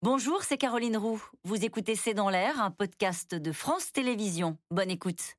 Bonjour, 0.00 0.44
c'est 0.44 0.58
Caroline 0.58 0.96
Roux. 0.96 1.20
Vous 1.42 1.64
écoutez 1.64 1.96
C'est 1.96 2.14
dans 2.14 2.30
l'air, 2.30 2.62
un 2.62 2.70
podcast 2.70 3.34
de 3.34 3.50
France 3.50 3.90
Télévisions. 3.90 4.56
Bonne 4.70 4.92
écoute. 4.92 5.34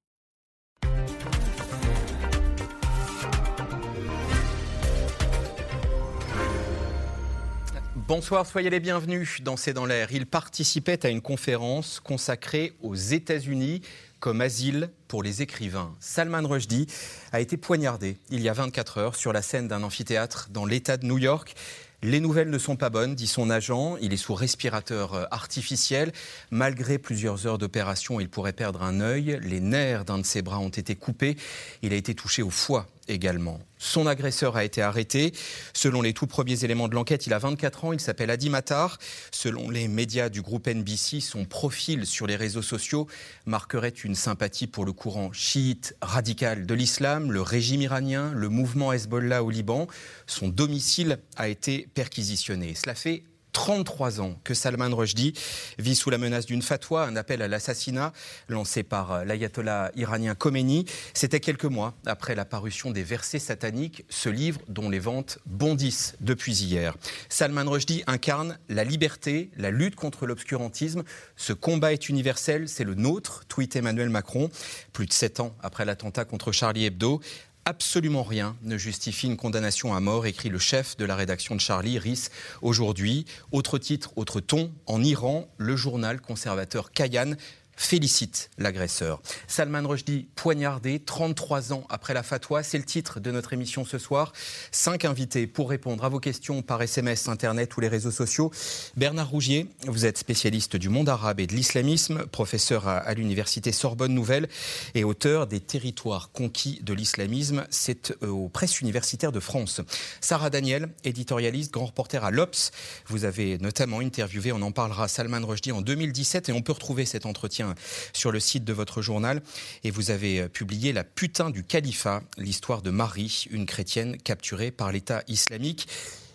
Bonsoir, 7.95 8.45
soyez 8.45 8.69
les 8.69 8.81
bienvenus 8.81 9.41
dans 9.43 9.55
C'est 9.55 9.71
dans 9.71 9.85
l'air. 9.85 10.11
Il 10.11 10.25
participait 10.25 11.05
à 11.05 11.09
une 11.09 11.21
conférence 11.21 12.01
consacrée 12.01 12.73
aux 12.81 12.95
États-Unis 12.95 13.81
comme 14.19 14.41
asile 14.41 14.89
pour 15.07 15.23
les 15.23 15.41
écrivains. 15.41 15.95
Salman 16.01 16.45
Rushdie 16.45 16.87
a 17.31 17.39
été 17.39 17.55
poignardé 17.55 18.17
il 18.29 18.41
y 18.41 18.49
a 18.49 18.53
24 18.53 18.97
heures 18.97 19.15
sur 19.15 19.31
la 19.31 19.41
scène 19.41 19.69
d'un 19.69 19.83
amphithéâtre 19.83 20.49
dans 20.51 20.65
l'État 20.65 20.97
de 20.97 21.05
New 21.05 21.17
York. 21.17 21.55
Les 22.01 22.21
nouvelles 22.21 22.49
ne 22.49 22.57
sont 22.57 22.77
pas 22.77 22.89
bonnes, 22.89 23.13
dit 23.13 23.27
son 23.27 23.49
agent. 23.49 23.97
Il 23.97 24.13
est 24.13 24.17
sous 24.17 24.33
respirateur 24.33 25.13
euh, 25.13 25.25
artificiel. 25.31 26.13
Malgré 26.49 26.97
plusieurs 26.97 27.45
heures 27.45 27.57
d'opération, 27.57 28.21
il 28.21 28.29
pourrait 28.29 28.53
perdre 28.53 28.83
un 28.83 29.01
œil. 29.01 29.37
Les 29.43 29.59
nerfs 29.59 30.05
d'un 30.05 30.17
de 30.17 30.25
ses 30.25 30.41
bras 30.41 30.59
ont 30.59 30.69
été 30.69 30.95
coupés. 30.95 31.35
Il 31.81 31.91
a 31.91 31.97
été 31.97 32.15
touché 32.15 32.41
au 32.41 32.49
foie 32.49 32.87
également. 33.09 33.59
Son 33.77 34.07
agresseur 34.07 34.57
a 34.57 34.63
été 34.63 34.81
arrêté. 34.81 35.33
Selon 35.73 36.01
les 36.01 36.13
tout 36.13 36.27
premiers 36.27 36.63
éléments 36.63 36.87
de 36.87 36.95
l'enquête, 36.95 37.27
il 37.27 37.33
a 37.33 37.39
24 37.39 37.85
ans, 37.85 37.93
il 37.93 37.99
s'appelle 37.99 38.29
Adi 38.29 38.49
Matar. 38.49 38.97
Selon 39.31 39.69
les 39.69 39.87
médias 39.87 40.29
du 40.29 40.41
groupe 40.41 40.67
NBC, 40.67 41.21
son 41.21 41.45
profil 41.45 42.05
sur 42.05 42.27
les 42.27 42.35
réseaux 42.35 42.61
sociaux 42.61 43.07
marquerait 43.45 43.89
une 43.89 44.15
sympathie 44.15 44.67
pour 44.67 44.85
le 44.85 44.91
courant 44.91 45.31
chiite 45.31 45.95
radical 46.01 46.65
de 46.65 46.73
l'islam, 46.73 47.31
le 47.31 47.41
régime 47.41 47.81
iranien, 47.81 48.31
le 48.33 48.49
mouvement 48.49 48.91
Hezbollah 48.91 49.43
au 49.43 49.49
Liban. 49.49 49.87
Son 50.27 50.49
domicile 50.49 51.19
a 51.37 51.47
été 51.47 51.87
perquisitionné. 51.93 52.75
Cela 52.75 52.95
fait 52.95 53.23
33 53.53 54.21
ans 54.21 54.39
que 54.43 54.53
Salman 54.53 54.95
Rushdie 54.95 55.33
vit 55.77 55.95
sous 55.95 56.09
la 56.09 56.17
menace 56.17 56.45
d'une 56.45 56.61
fatwa, 56.61 57.05
un 57.05 57.15
appel 57.15 57.41
à 57.41 57.47
l'assassinat 57.47 58.13
lancé 58.47 58.83
par 58.83 59.25
l'ayatollah 59.25 59.91
iranien 59.95 60.35
Khomeini. 60.35 60.85
C'était 61.13 61.39
quelques 61.39 61.65
mois 61.65 61.95
après 62.05 62.35
la 62.35 62.45
parution 62.45 62.91
des 62.91 63.03
versets 63.03 63.39
sataniques, 63.39 64.05
ce 64.09 64.29
livre 64.29 64.61
dont 64.67 64.89
les 64.89 64.99
ventes 64.99 65.39
bondissent 65.45 66.15
depuis 66.19 66.53
hier. 66.53 66.95
Salman 67.29 67.69
Rushdie 67.69 68.03
incarne 68.07 68.57
la 68.69 68.83
liberté, 68.83 69.51
la 69.57 69.71
lutte 69.71 69.95
contre 69.95 70.25
l'obscurantisme. 70.25 71.03
Ce 71.35 71.53
combat 71.53 71.93
est 71.93 72.09
universel, 72.09 72.69
c'est 72.69 72.83
le 72.83 72.95
nôtre, 72.95 73.43
tweet 73.47 73.75
Emmanuel 73.75 74.09
Macron, 74.09 74.49
plus 74.93 75.05
de 75.05 75.13
sept 75.13 75.39
ans 75.39 75.55
après 75.61 75.85
l'attentat 75.85 76.25
contre 76.25 76.51
Charlie 76.51 76.85
Hebdo. 76.85 77.21
Absolument 77.65 78.23
rien 78.23 78.55
ne 78.63 78.77
justifie 78.77 79.27
une 79.27 79.37
condamnation 79.37 79.93
à 79.93 79.99
mort, 79.99 80.25
écrit 80.25 80.49
le 80.49 80.59
chef 80.59 80.97
de 80.97 81.05
la 81.05 81.15
rédaction 81.15 81.55
de 81.55 81.61
Charlie, 81.61 81.99
Riss, 81.99 82.31
aujourd'hui. 82.61 83.25
Autre 83.51 83.77
titre, 83.77 84.11
autre 84.15 84.39
ton, 84.39 84.71
en 84.85 85.03
Iran, 85.03 85.47
le 85.57 85.75
journal 85.75 86.19
conservateur 86.19 86.91
Kayan 86.91 87.33
félicite 87.79 88.49
l'agresseur. 88.57 89.21
Salman 89.47 89.87
Rushdie 89.87 90.27
poignardé 90.35 90.99
33 90.99 91.71
ans 91.71 91.85
après 91.89 92.13
la 92.13 92.23
fatwa, 92.23 92.61
c'est 92.61 92.77
le 92.77 92.83
titre 92.83 93.21
de 93.21 93.31
notre 93.31 93.53
émission 93.53 93.85
ce 93.85 93.97
soir. 93.97 94.33
Cinq 94.71 95.05
invités 95.05 95.47
pour 95.47 95.69
répondre 95.69 96.03
à 96.03 96.09
vos 96.09 96.19
questions 96.19 96.61
par 96.61 96.81
SMS, 96.81 97.29
Internet 97.29 97.75
ou 97.77 97.79
les 97.79 97.87
réseaux 97.87 98.11
sociaux. 98.11 98.51
Bernard 98.97 99.29
Rougier, 99.29 99.69
vous 99.87 100.05
êtes 100.05 100.17
spécialiste 100.17 100.75
du 100.75 100.89
monde 100.89 101.07
arabe 101.07 101.39
et 101.39 101.47
de 101.47 101.55
l'islamisme, 101.55 102.25
professeur 102.25 102.85
à, 102.85 103.13
l'université 103.13 103.71
Sorbonne 103.71 104.13
Nouvelle 104.13 104.49
et 104.93 105.05
auteur 105.05 105.47
des 105.47 105.61
territoires 105.61 106.31
conquis 106.33 106.81
de 106.83 106.93
l'islamisme. 106.93 107.65
C'est 107.69 108.11
euh, 108.23 108.27
aux 108.27 108.49
presses 108.49 108.81
universitaires 108.81 109.31
de 109.31 109.39
France. 109.39 109.79
Sarah 110.19 110.49
Daniel, 110.49 110.89
éditorialiste, 111.05 111.71
grand 111.71 111.85
reporter 111.85 112.25
à 112.25 112.31
l'Obs. 112.31 112.71
Vous 113.07 113.23
avez 113.23 113.57
notamment 113.57 114.01
interviewé, 114.01 114.51
on 114.51 114.61
en 114.61 114.73
parlera, 114.73 115.07
Salman 115.07 115.47
Rushdie 115.47 115.71
en 115.71 115.81
2017 115.81 116.49
et 116.49 116.51
on 116.51 116.61
peut 116.61 116.73
retrouver 116.73 117.05
cet 117.05 117.25
entretien 117.25 117.68
sur 118.13 118.31
le 118.31 118.39
site 118.39 118.63
de 118.63 118.73
votre 118.73 119.01
journal. 119.01 119.41
Et 119.83 119.91
vous 119.91 120.11
avez 120.11 120.41
euh, 120.41 120.47
publié 120.47 120.93
La 120.93 121.03
putain 121.03 121.49
du 121.49 121.63
califat, 121.63 122.21
l'histoire 122.37 122.81
de 122.81 122.89
Marie, 122.89 123.45
une 123.51 123.65
chrétienne 123.65 124.17
capturée 124.17 124.71
par 124.71 124.91
l'État 124.91 125.23
islamique. 125.27 125.87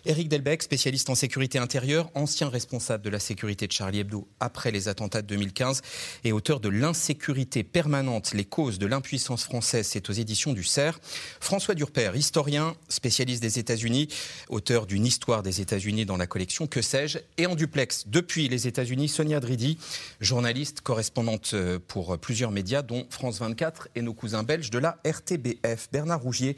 Éric 0.07 0.29
Delbecq, 0.29 0.61
spécialiste 0.61 1.09
en 1.09 1.15
sécurité 1.15 1.57
intérieure, 1.57 2.11
ancien 2.13 2.47
responsable 2.47 3.03
de 3.03 3.09
la 3.09 3.17
sécurité 3.17 3.65
de 3.65 3.71
Charlie 3.71 4.01
Hebdo 4.01 4.27
après 4.39 4.69
les 4.69 4.87
attentats 4.87 5.23
de 5.23 5.27
2015 5.27 5.81
et 6.23 6.31
auteur 6.31 6.59
de 6.59 6.69
L'insécurité 6.69 7.63
permanente, 7.63 8.33
les 8.35 8.45
causes 8.45 8.77
de 8.77 8.85
l'impuissance 8.85 9.45
française, 9.45 9.87
c'est 9.87 10.07
aux 10.07 10.13
éditions 10.13 10.53
du 10.53 10.63
CERF. 10.63 10.99
François 11.39 11.73
Durper, 11.73 12.11
historien, 12.13 12.75
spécialiste 12.87 13.41
des 13.41 13.57
États-Unis, 13.57 14.07
auteur 14.49 14.85
d'une 14.85 15.07
histoire 15.07 15.41
des 15.41 15.59
États-Unis 15.59 16.05
dans 16.05 16.17
la 16.17 16.27
collection 16.27 16.67
Que 16.67 16.83
sais-je 16.83 17.17
Et 17.39 17.47
en 17.47 17.55
duplex, 17.55 18.03
depuis 18.07 18.47
les 18.47 18.67
États-Unis, 18.67 19.07
Sonia 19.07 19.39
Dridi, 19.39 19.79
journaliste, 20.21 20.81
correspondante 20.81 21.51
euh, 21.55 21.79
pour 21.87 22.15
plusieurs 22.19 22.51
médias, 22.51 22.83
dont 22.83 23.07
France 23.09 23.39
24 23.39 23.87
et 23.95 24.03
nos 24.03 24.13
cousins 24.13 24.43
belges 24.43 24.69
de 24.69 24.77
la 24.77 24.99
RTBF. 25.03 25.89
Bernard 25.91 26.21
Rougier, 26.21 26.55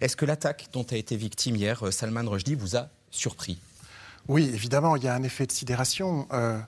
est-ce 0.00 0.16
que 0.16 0.24
l'attaque 0.24 0.68
dont 0.72 0.86
a 0.90 0.96
été 0.96 1.16
victime 1.16 1.56
hier 1.56 1.86
euh, 1.86 1.90
Salman 1.90 2.28
Rushdie 2.28 2.54
vous 2.54 2.76
a 2.76 2.88
surpris? 3.10 3.58
Oui, 4.28 4.50
évidemment, 4.52 4.96
il 4.96 5.04
y 5.04 5.08
a 5.08 5.14
un 5.14 5.22
effet 5.22 5.46
de 5.46 5.52
sidération. 5.52 6.26
Euh, 6.32 6.58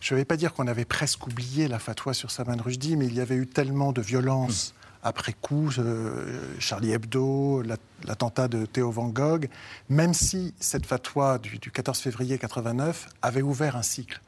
je 0.00 0.14
ne 0.14 0.20
vais 0.20 0.24
pas 0.24 0.36
dire 0.36 0.52
qu'on 0.52 0.66
avait 0.66 0.84
presque 0.84 1.26
oublié 1.26 1.68
la 1.68 1.78
fatwa 1.78 2.14
sur 2.14 2.30
Salman 2.30 2.62
Rushdie, 2.62 2.96
mais 2.96 3.06
il 3.06 3.14
y 3.14 3.20
avait 3.20 3.34
eu 3.34 3.46
tellement 3.46 3.92
de 3.92 4.00
violence 4.00 4.72
hmm. 4.72 5.06
après 5.06 5.32
coup, 5.32 5.70
euh, 5.78 6.54
Charlie 6.58 6.92
Hebdo, 6.92 7.62
l'attentat 8.04 8.48
de 8.48 8.66
Theo 8.66 8.90
Van 8.90 9.08
Gogh, 9.08 9.48
même 9.88 10.14
si 10.14 10.54
cette 10.60 10.86
fatwa 10.86 11.38
du, 11.38 11.58
14 11.58 11.98
février 11.98 12.38
89 12.38 13.08
avait 13.22 13.42
ouvert 13.42 13.76
un 13.76 13.82
cycle. 13.82 14.20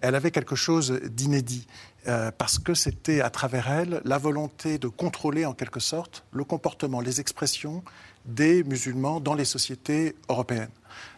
Elle 0.00 0.16
avait 0.16 0.32
quelque 0.32 0.56
chose 0.56 1.00
d'inédit, 1.04 1.64
euh, 2.06 2.30
parce 2.36 2.58
que 2.58 2.74
c'était 2.74 3.20
à 3.20 3.30
travers 3.30 3.68
elle 3.68 4.00
la 4.04 4.18
volonté 4.18 4.78
de 4.78 4.88
contrôler 4.88 5.44
en 5.44 5.52
quelque 5.52 5.80
sorte 5.80 6.24
le 6.32 6.44
comportement, 6.44 7.00
les 7.00 7.20
expressions 7.20 7.82
des 8.24 8.62
musulmans 8.62 9.20
dans 9.20 9.34
les 9.34 9.44
sociétés 9.44 10.14
européennes. 10.28 10.70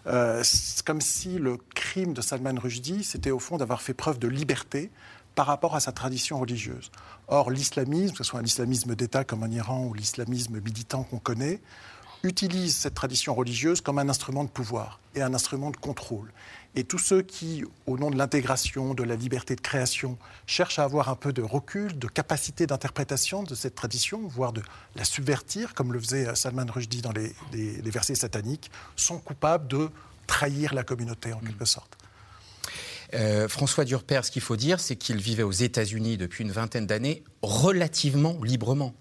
Euh, 0.06 0.40
c'est 0.42 0.84
comme 0.84 1.00
si 1.00 1.38
le 1.38 1.58
crime 1.74 2.14
de 2.14 2.22
Salman 2.22 2.58
Rushdie, 2.58 3.04
c'était 3.04 3.30
au 3.30 3.38
fond 3.38 3.56
d'avoir 3.56 3.82
fait 3.82 3.94
preuve 3.94 4.18
de 4.18 4.28
liberté 4.28 4.90
par 5.34 5.46
rapport 5.46 5.76
à 5.76 5.80
sa 5.80 5.92
tradition 5.92 6.38
religieuse. 6.38 6.90
Or, 7.28 7.50
l'islamisme, 7.50 8.12
que 8.12 8.18
ce 8.18 8.24
soit 8.24 8.40
un 8.40 8.44
islamisme 8.44 8.94
d'État 8.94 9.24
comme 9.24 9.42
en 9.42 9.50
Iran 9.50 9.84
ou 9.84 9.94
l'islamisme 9.94 10.60
militant 10.60 11.04
qu'on 11.04 11.18
connaît, 11.18 11.60
utilise 12.22 12.76
cette 12.76 12.94
tradition 12.94 13.34
religieuse 13.34 13.80
comme 13.80 13.98
un 13.98 14.08
instrument 14.08 14.44
de 14.44 14.50
pouvoir 14.50 15.00
et 15.14 15.22
un 15.22 15.34
instrument 15.34 15.70
de 15.70 15.76
contrôle. 15.76 16.32
Et 16.76 16.84
tous 16.84 16.98
ceux 16.98 17.22
qui, 17.22 17.64
au 17.86 17.98
nom 17.98 18.10
de 18.10 18.16
l'intégration, 18.16 18.94
de 18.94 19.02
la 19.02 19.16
liberté 19.16 19.56
de 19.56 19.60
création, 19.60 20.16
cherchent 20.46 20.78
à 20.78 20.84
avoir 20.84 21.08
un 21.08 21.16
peu 21.16 21.32
de 21.32 21.42
recul, 21.42 21.98
de 21.98 22.06
capacité 22.06 22.66
d'interprétation 22.66 23.42
de 23.42 23.56
cette 23.56 23.74
tradition, 23.74 24.20
voire 24.28 24.52
de 24.52 24.62
la 24.94 25.04
subvertir, 25.04 25.74
comme 25.74 25.92
le 25.92 25.98
faisait 25.98 26.32
Salman 26.36 26.66
Rushdie 26.68 27.02
dans 27.02 27.12
les, 27.12 27.32
versets 27.90 28.14
sataniques, 28.14 28.70
sont 28.94 29.18
coupables 29.18 29.66
de 29.66 29.90
trahir 30.28 30.72
la 30.72 30.84
communauté 30.84 31.32
en 31.32 31.40
quelque 31.40 31.64
sorte. 31.64 31.98
Euh, 33.14 33.48
François 33.48 33.84
Durper, 33.84 34.20
ce 34.22 34.30
qu'il 34.30 34.42
faut 34.42 34.56
dire, 34.56 34.78
c'est 34.78 34.94
qu'il 34.94 35.16
vivait 35.16 35.42
aux 35.42 35.50
États-Unis 35.50 36.16
depuis 36.16 36.44
une 36.44 36.52
vingtaine 36.52 36.86
d'années 36.86 37.24
relativement 37.42 38.38
librement. 38.44 38.94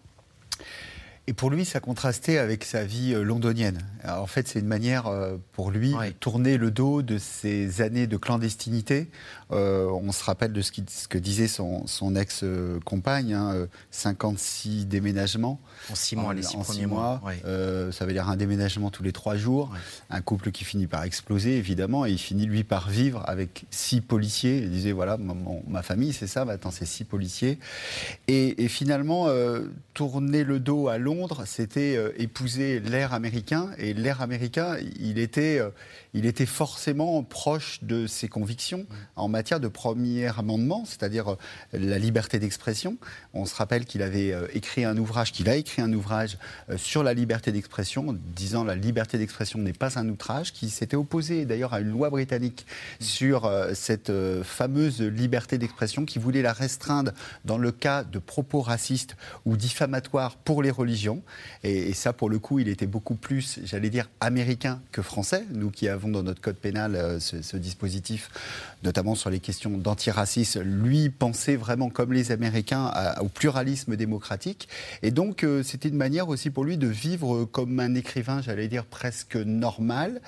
Et 1.29 1.33
pour 1.33 1.51
lui, 1.51 1.63
ça 1.63 1.79
contrastait 1.79 2.39
avec 2.39 2.63
sa 2.63 2.83
vie 2.83 3.13
euh, 3.13 3.21
londonienne. 3.21 3.77
en 4.03 4.25
fait, 4.25 4.47
c'est 4.47 4.57
une 4.57 4.65
manière 4.65 5.05
euh, 5.05 5.37
pour 5.51 5.69
lui 5.69 5.91
de 5.91 6.09
tourner 6.19 6.57
le 6.57 6.71
dos 6.71 7.03
de 7.03 7.19
ses 7.19 7.81
années 7.81 8.07
de 8.07 8.17
clandestinité. 8.17 9.11
Euh, 9.51 9.85
on 9.85 10.11
se 10.11 10.23
rappelle 10.23 10.53
de 10.53 10.61
ce, 10.63 10.71
que 11.07 11.17
disait 11.19 11.47
son, 11.47 12.15
ex-compagne, 12.15 13.37
56 13.91 14.69
hein, 14.81 14.85
déménagements. 14.87 15.59
En 15.91 15.95
six 15.95 16.15
mois, 16.15 16.33
les 16.33 16.41
six 16.41 16.87
mois. 16.87 17.21
ça 17.91 18.05
veut 18.07 18.13
dire 18.13 18.27
un 18.27 18.35
déménagement 18.35 18.89
tous 18.89 19.03
les 19.03 19.11
trois 19.11 19.35
jours. 19.35 19.71
Un 20.09 20.21
couple 20.21 20.49
qui 20.49 20.65
finit 20.65 20.87
par 20.87 21.03
exploser, 21.03 21.57
évidemment, 21.57 22.07
et 22.07 22.11
il 22.11 22.17
finit, 22.17 22.47
lui, 22.47 22.63
par 22.63 22.89
vivre 22.89 23.21
avec 23.27 23.65
six 23.69 24.01
policiers. 24.01 24.63
Il 24.63 24.71
disait, 24.71 24.93
voilà, 24.93 25.17
ma, 25.67 25.83
famille, 25.83 26.13
c'est 26.13 26.25
ça, 26.25 26.43
maintenant, 26.43 26.71
c'est 26.71 26.87
six 26.87 27.03
policiers. 27.03 27.59
Et, 28.27 28.63
et 28.63 28.67
finalement, 28.67 29.27
tourner 29.93 30.43
le 30.43 30.59
dos 30.59 30.87
à 30.87 30.97
Londres, 30.97 31.18
c'était 31.45 31.95
euh, 31.97 32.11
épouser 32.17 32.79
l'air 32.79 33.13
américain. 33.13 33.71
Et 33.77 33.93
l'air 33.93 34.21
américain, 34.21 34.77
il 34.99 35.19
était, 35.19 35.59
euh, 35.59 35.69
il 36.13 36.25
était 36.25 36.45
forcément 36.45 37.21
proche 37.23 37.79
de 37.83 38.07
ses 38.07 38.27
convictions 38.27 38.85
en 39.15 39.27
matière 39.27 39.59
de 39.59 39.67
premier 39.67 40.27
amendement, 40.37 40.85
c'est-à-dire 40.85 41.29
euh, 41.29 41.35
la 41.73 41.99
liberté 41.99 42.39
d'expression. 42.39 42.97
On 43.33 43.45
se 43.45 43.55
rappelle 43.55 43.85
qu'il 43.85 44.01
avait 44.01 44.33
écrit 44.53 44.85
un 44.85 44.97
ouvrage, 44.97 45.31
qu'il 45.31 45.49
a 45.49 45.55
écrit 45.55 45.81
un 45.81 45.91
ouvrage 45.93 46.37
sur 46.77 47.03
la 47.03 47.13
liberté 47.13 47.51
d'expression, 47.51 48.17
disant 48.35 48.63
la 48.63 48.75
liberté 48.75 49.17
d'expression 49.17 49.59
n'est 49.59 49.73
pas 49.73 49.99
un 49.99 50.07
outrage, 50.09 50.53
qui 50.53 50.69
s'était 50.69 50.95
opposé 50.95 51.45
d'ailleurs 51.45 51.73
à 51.73 51.79
une 51.79 51.89
loi 51.89 52.09
britannique 52.09 52.65
sur 52.99 53.49
cette 53.73 54.11
fameuse 54.43 55.01
liberté 55.01 55.57
d'expression 55.57 56.05
qui 56.05 56.19
voulait 56.19 56.41
la 56.41 56.53
restreindre 56.53 57.11
dans 57.45 57.57
le 57.57 57.71
cas 57.71 58.03
de 58.03 58.19
propos 58.19 58.61
racistes 58.61 59.15
ou 59.45 59.57
diffamatoires 59.57 60.35
pour 60.37 60.63
les 60.63 60.71
religions 60.71 60.98
Et, 61.63 61.93
ça, 61.93 62.13
pour 62.13 62.29
le 62.29 62.39
coup, 62.39 62.59
il 62.59 62.67
était 62.67 62.87
beaucoup 62.87 63.15
plus, 63.15 63.59
j'allais 63.63 63.89
dire, 63.89 64.09
américain 64.19 64.81
que 64.91 65.01
français. 65.01 65.45
Nous 65.51 65.69
qui 65.69 65.87
avons 65.87 66.09
dans 66.09 66.23
notre 66.23 66.41
code 66.41 66.55
pénal 66.55 66.95
euh, 66.95 67.19
ce, 67.19 67.57
dispositif, 67.57 68.29
notamment 68.83 69.15
sur 69.15 69.29
les 69.29 69.39
questions 69.39 69.77
d'antiracisme, 69.77 70.61
lui 70.61 71.09
pensait 71.09 71.55
vraiment 71.55 71.89
comme 71.89 72.13
les 72.13 72.31
Américains 72.31 72.91
au 73.21 73.27
pluralisme 73.27 73.95
démocratique. 73.95 74.69
Et 75.03 75.11
donc, 75.11 75.43
euh, 75.43 75.63
c'était 75.63 75.89
une 75.89 75.97
manière 75.97 76.29
aussi 76.29 76.49
pour 76.49 76.63
lui 76.63 76.77
de 76.77 76.87
vivre 76.87 77.45
comme 77.45 77.79
un 77.79 77.95
écrivain, 77.95 78.41
j'allais 78.41 78.67
dire, 78.67 78.85
presque 78.85 79.35
normal, 79.35 80.21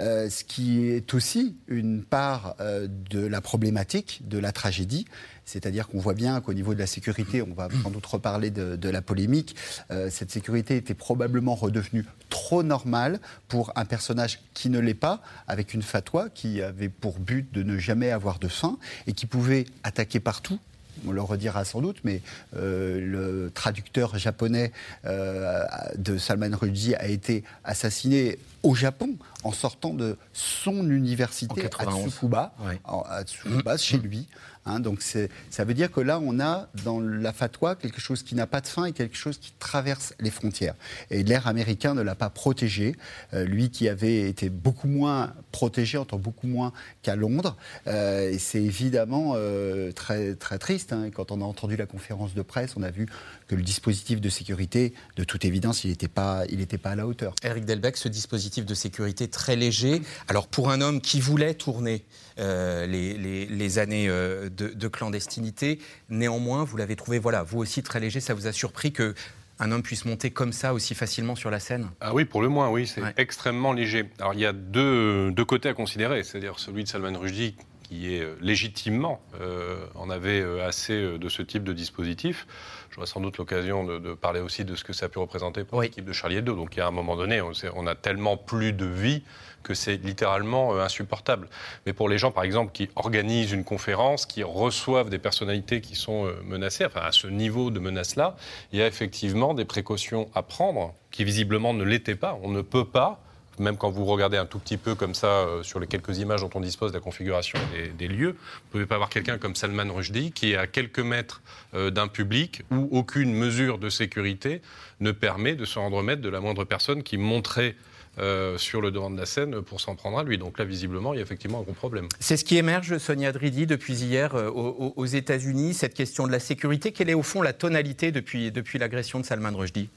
euh, 0.00 0.30
ce 0.30 0.44
qui 0.44 0.86
est 0.86 1.14
aussi 1.14 1.56
une 1.66 2.02
part 2.02 2.56
de 2.58 3.26
la 3.26 3.40
problématique, 3.40 4.22
de 4.26 4.38
la 4.38 4.52
tragédie. 4.52 5.06
C'est-à-dire 5.48 5.88
qu'on 5.88 5.98
voit 5.98 6.12
bien 6.12 6.42
qu'au 6.42 6.52
niveau 6.52 6.74
de 6.74 6.78
la 6.78 6.86
sécurité, 6.86 7.40
on 7.40 7.54
va 7.54 7.68
sans 7.82 7.90
doute 7.90 8.04
reparler 8.04 8.50
de, 8.50 8.88
la 8.88 9.00
polémique, 9.00 9.56
euh, 9.90 10.10
cette 10.10 10.30
sécurité 10.30 10.76
était 10.76 10.94
probablement 10.94 11.54
redevenue 11.54 12.04
trop 12.28 12.62
normale 12.62 13.18
pour 13.48 13.72
un 13.74 13.86
personnage 13.86 14.40
qui 14.52 14.68
ne 14.68 14.78
l'est 14.78 14.92
pas, 14.92 15.22
avec 15.46 15.72
une 15.72 15.82
fatwa 15.82 16.28
qui 16.28 16.60
avait 16.60 16.90
pour 16.90 17.18
but 17.18 17.50
de 17.52 17.62
ne 17.62 17.78
jamais 17.78 18.10
avoir 18.10 18.38
de 18.38 18.48
faim 18.48 18.76
et 19.06 19.12
qui 19.12 19.24
pouvait 19.24 19.64
attaquer 19.84 20.20
partout. 20.20 20.58
On 21.06 21.12
le 21.12 21.22
redira 21.22 21.64
sans 21.64 21.80
doute, 21.80 21.98
mais 22.04 22.20
euh, 22.56 23.00
le 23.00 23.50
traducteur 23.50 24.18
japonais 24.18 24.72
euh, 25.04 25.64
de 25.96 26.18
Salman 26.18 26.50
Rushdie 26.52 26.94
a 26.96 27.06
été 27.06 27.44
assassiné 27.64 28.38
au 28.62 28.74
Japon 28.74 29.10
en 29.44 29.52
sortant 29.52 29.94
de 29.94 30.16
son 30.32 30.90
université 30.90 31.68
à 31.78 31.84
Tsukuba, 31.86 32.52
à 32.84 33.22
Tsukuba 33.22 33.76
chez 33.76 33.98
lui. 33.98 34.26
Hein, 34.68 34.80
donc 34.80 35.02
ça 35.02 35.64
veut 35.64 35.74
dire 35.74 35.90
que 35.90 36.00
là, 36.00 36.20
on 36.22 36.38
a 36.40 36.68
dans 36.84 37.00
la 37.00 37.32
fatwa 37.32 37.74
quelque 37.74 38.00
chose 38.00 38.22
qui 38.22 38.34
n'a 38.34 38.46
pas 38.46 38.60
de 38.60 38.66
fin 38.66 38.84
et 38.84 38.92
quelque 38.92 39.16
chose 39.16 39.38
qui 39.38 39.52
traverse 39.58 40.14
les 40.20 40.30
frontières. 40.30 40.74
Et 41.10 41.22
l'air 41.22 41.46
américain 41.46 41.94
ne 41.94 42.02
l'a 42.02 42.14
pas 42.14 42.30
protégé. 42.30 42.94
Euh, 43.32 43.44
lui 43.44 43.70
qui 43.70 43.88
avait 43.88 44.28
été 44.28 44.50
beaucoup 44.50 44.88
moins 44.88 45.32
protégé, 45.52 45.98
entend 45.98 46.18
beaucoup 46.18 46.46
moins 46.46 46.72
qu'à 47.02 47.16
Londres. 47.16 47.56
Euh, 47.86 48.30
et 48.30 48.38
c'est 48.38 48.62
évidemment 48.62 49.32
euh, 49.36 49.92
très, 49.92 50.34
très 50.34 50.58
triste. 50.58 50.92
Hein. 50.92 51.10
Quand 51.14 51.30
on 51.30 51.40
a 51.40 51.44
entendu 51.44 51.76
la 51.76 51.86
conférence 51.86 52.34
de 52.34 52.42
presse, 52.42 52.74
on 52.76 52.82
a 52.82 52.90
vu 52.90 53.06
que 53.46 53.54
le 53.54 53.62
dispositif 53.62 54.20
de 54.20 54.28
sécurité, 54.28 54.92
de 55.16 55.24
toute 55.24 55.44
évidence, 55.44 55.84
il 55.84 55.90
n'était 55.90 56.08
pas, 56.08 56.44
pas 56.82 56.90
à 56.90 56.96
la 56.96 57.06
hauteur. 57.06 57.34
Eric 57.42 57.64
Delbecq, 57.64 57.96
ce 57.96 58.08
dispositif 58.08 58.66
de 58.66 58.74
sécurité 58.74 59.28
très 59.28 59.56
léger. 59.56 60.02
Alors 60.28 60.46
pour 60.46 60.70
un 60.70 60.80
homme 60.80 61.00
qui 61.00 61.20
voulait 61.20 61.54
tourner 61.54 62.04
les, 62.38 63.14
les, 63.14 63.46
les, 63.46 63.78
années 63.78 64.08
de 64.08 64.48
de, 64.48 64.88
clandestinité. 64.88 65.78
Néanmoins, 66.08 66.64
vous 66.64 66.76
l'avez 66.76 66.96
trouvé, 66.96 67.18
voilà, 67.18 67.42
vous 67.42 67.58
aussi 67.58 67.82
très 67.82 68.00
léger. 68.00 68.20
Ça 68.20 68.34
vous 68.34 68.46
a 68.46 68.52
surpris 68.52 68.92
que 68.92 69.14
un 69.58 69.72
homme 69.72 69.82
puisse 69.82 70.04
monter 70.04 70.30
comme 70.30 70.52
ça 70.52 70.72
aussi 70.72 70.94
facilement 70.94 71.34
sur 71.34 71.50
la 71.50 71.60
scène? 71.60 71.88
Ah 72.00 72.14
oui, 72.14 72.24
pour 72.24 72.42
le 72.42 72.48
moins, 72.48 72.70
oui, 72.70 72.86
c'est 72.86 73.02
extrêmement 73.16 73.72
léger. 73.72 74.08
Alors 74.18 74.34
il 74.34 74.40
y 74.40 74.46
a 74.46 74.52
deux, 74.52 75.30
deux 75.32 75.44
côtés 75.44 75.68
à 75.68 75.74
considérer, 75.74 76.22
c'est-à-dire 76.22 76.58
celui 76.58 76.84
de 76.84 76.88
Salman 76.88 77.18
Rushdie 77.18 77.56
qui 77.88 78.14
est 78.14 78.20
euh, 78.20 78.36
légitimement 78.40 79.20
euh, 79.40 79.86
en 79.94 80.10
avait 80.10 80.40
euh, 80.40 80.66
assez 80.66 81.18
de 81.18 81.28
ce 81.28 81.42
type 81.42 81.64
de 81.64 81.72
dispositif. 81.72 82.46
J'aurai 82.90 83.06
sans 83.06 83.20
doute 83.20 83.38
l'occasion 83.38 83.84
de, 83.84 84.14
parler 84.14 84.40
aussi 84.40 84.64
de 84.64 84.74
ce 84.74 84.84
que 84.84 84.92
ça 84.92 85.06
a 85.06 85.08
pu 85.08 85.18
représenter 85.18 85.64
pour 85.64 85.82
l'équipe 85.82 86.04
de 86.04 86.12
Charlie 86.12 86.36
Hebdo. 86.36 86.54
Donc, 86.54 86.76
il 86.76 86.78
y 86.78 86.82
a 86.82 86.86
un 86.86 86.92
moment 86.92 87.16
donné, 87.16 87.40
on, 87.40 87.52
on 87.74 87.86
a 87.86 87.94
tellement 87.94 88.36
plus 88.36 88.72
de 88.72 88.86
vie 88.86 89.22
que 89.62 89.74
c'est 89.74 89.96
littéralement 89.96 90.74
euh, 90.74 90.80
insupportable. 90.80 91.48
Mais 91.86 91.92
pour 91.92 92.08
les 92.08 92.18
gens, 92.18 92.30
par 92.30 92.44
exemple, 92.44 92.72
qui 92.72 92.88
organisent 92.96 93.52
une 93.52 93.64
conférence, 93.64 94.26
qui 94.26 94.42
reçoivent 94.42 95.10
des 95.10 95.18
personnalités 95.18 95.80
qui 95.80 95.94
sont 95.94 96.26
euh, 96.26 96.40
menacées, 96.44 96.84
enfin 96.86 97.00
à 97.02 97.12
ce 97.12 97.26
niveau 97.26 97.70
de 97.70 97.78
menace-là, 97.78 98.36
il 98.72 98.78
y 98.78 98.82
a 98.82 98.86
effectivement 98.86 99.54
des 99.54 99.64
précautions 99.64 100.28
à 100.34 100.42
prendre 100.42 100.94
qui 101.10 101.24
visiblement 101.24 101.74
ne 101.74 101.84
l'étaient 101.84 102.16
pas. 102.16 102.38
On 102.42 102.48
ne 102.48 102.62
peut 102.62 102.86
pas 102.86 103.20
même 103.58 103.76
quand 103.76 103.90
vous 103.90 104.04
regardez 104.04 104.36
un 104.36 104.46
tout 104.46 104.58
petit 104.58 104.76
peu 104.76 104.94
comme 104.94 105.14
ça 105.14 105.26
euh, 105.26 105.62
sur 105.62 105.80
les 105.80 105.86
quelques 105.86 106.18
images 106.18 106.40
dont 106.40 106.50
on 106.54 106.60
dispose 106.60 106.92
de 106.92 106.96
la 106.96 107.02
configuration 107.02 107.58
des, 107.98 108.08
lieux, 108.08 108.30
vous 108.30 108.32
ne 108.32 108.70
pouvez 108.70 108.86
pas 108.86 108.94
avoir 108.94 109.10
quelqu'un 109.10 109.38
comme 109.38 109.54
Salman 109.54 109.92
Rushdie 109.92 110.32
qui 110.32 110.52
est 110.52 110.56
à 110.56 110.66
quelques 110.66 111.00
mètres 111.00 111.42
d'un 111.74 112.08
public 112.08 112.62
où 112.70 112.88
aucune 112.92 113.32
mesure 113.32 113.78
de 113.78 113.90
sécurité 113.90 114.62
ne 115.00 115.12
permet 115.12 115.54
de 115.54 115.64
se 115.64 115.78
rendre 115.78 116.02
maître 116.02 116.22
de 116.22 116.28
la 116.28 116.40
moindre 116.40 116.64
personne 116.64 117.02
qui 117.02 117.18
montrait 117.18 117.76
euh, 118.20 118.58
sur 118.58 118.80
le 118.80 118.90
devant 118.90 119.10
de 119.10 119.16
la 119.16 119.26
scène 119.26 119.62
pour 119.62 119.80
s'en 119.80 119.94
prendre 119.94 120.18
à 120.18 120.24
lui. 120.24 120.38
Donc 120.38 120.58
là, 120.58 120.64
visiblement, 120.64 121.14
il 121.14 121.18
y 121.18 121.20
a 121.20 121.22
effectivement 121.22 121.60
un 121.60 121.62
gros 121.62 121.72
problème. 121.72 122.08
C'est 122.18 122.36
ce 122.36 122.44
qui 122.44 122.56
émerge, 122.56 122.98
Sonia 122.98 123.30
Dridi, 123.30 123.64
depuis 123.64 123.94
hier 123.94 124.34
euh, 124.34 124.50
aux, 124.50 125.06
États-Unis, 125.06 125.72
cette 125.72 125.94
question 125.94 126.26
de 126.26 126.32
la 126.32 126.40
sécurité. 126.40 126.90
Quelle 126.90 127.10
est 127.10 127.14
au 127.14 127.22
fond 127.22 127.42
la 127.42 127.52
tonalité 127.52 128.10
depuis, 128.10 128.50
depuis 128.50 128.80
l'agression 128.80 129.20
de 129.20 129.24
Salman 129.24 129.56
Rushdie? 129.56 129.88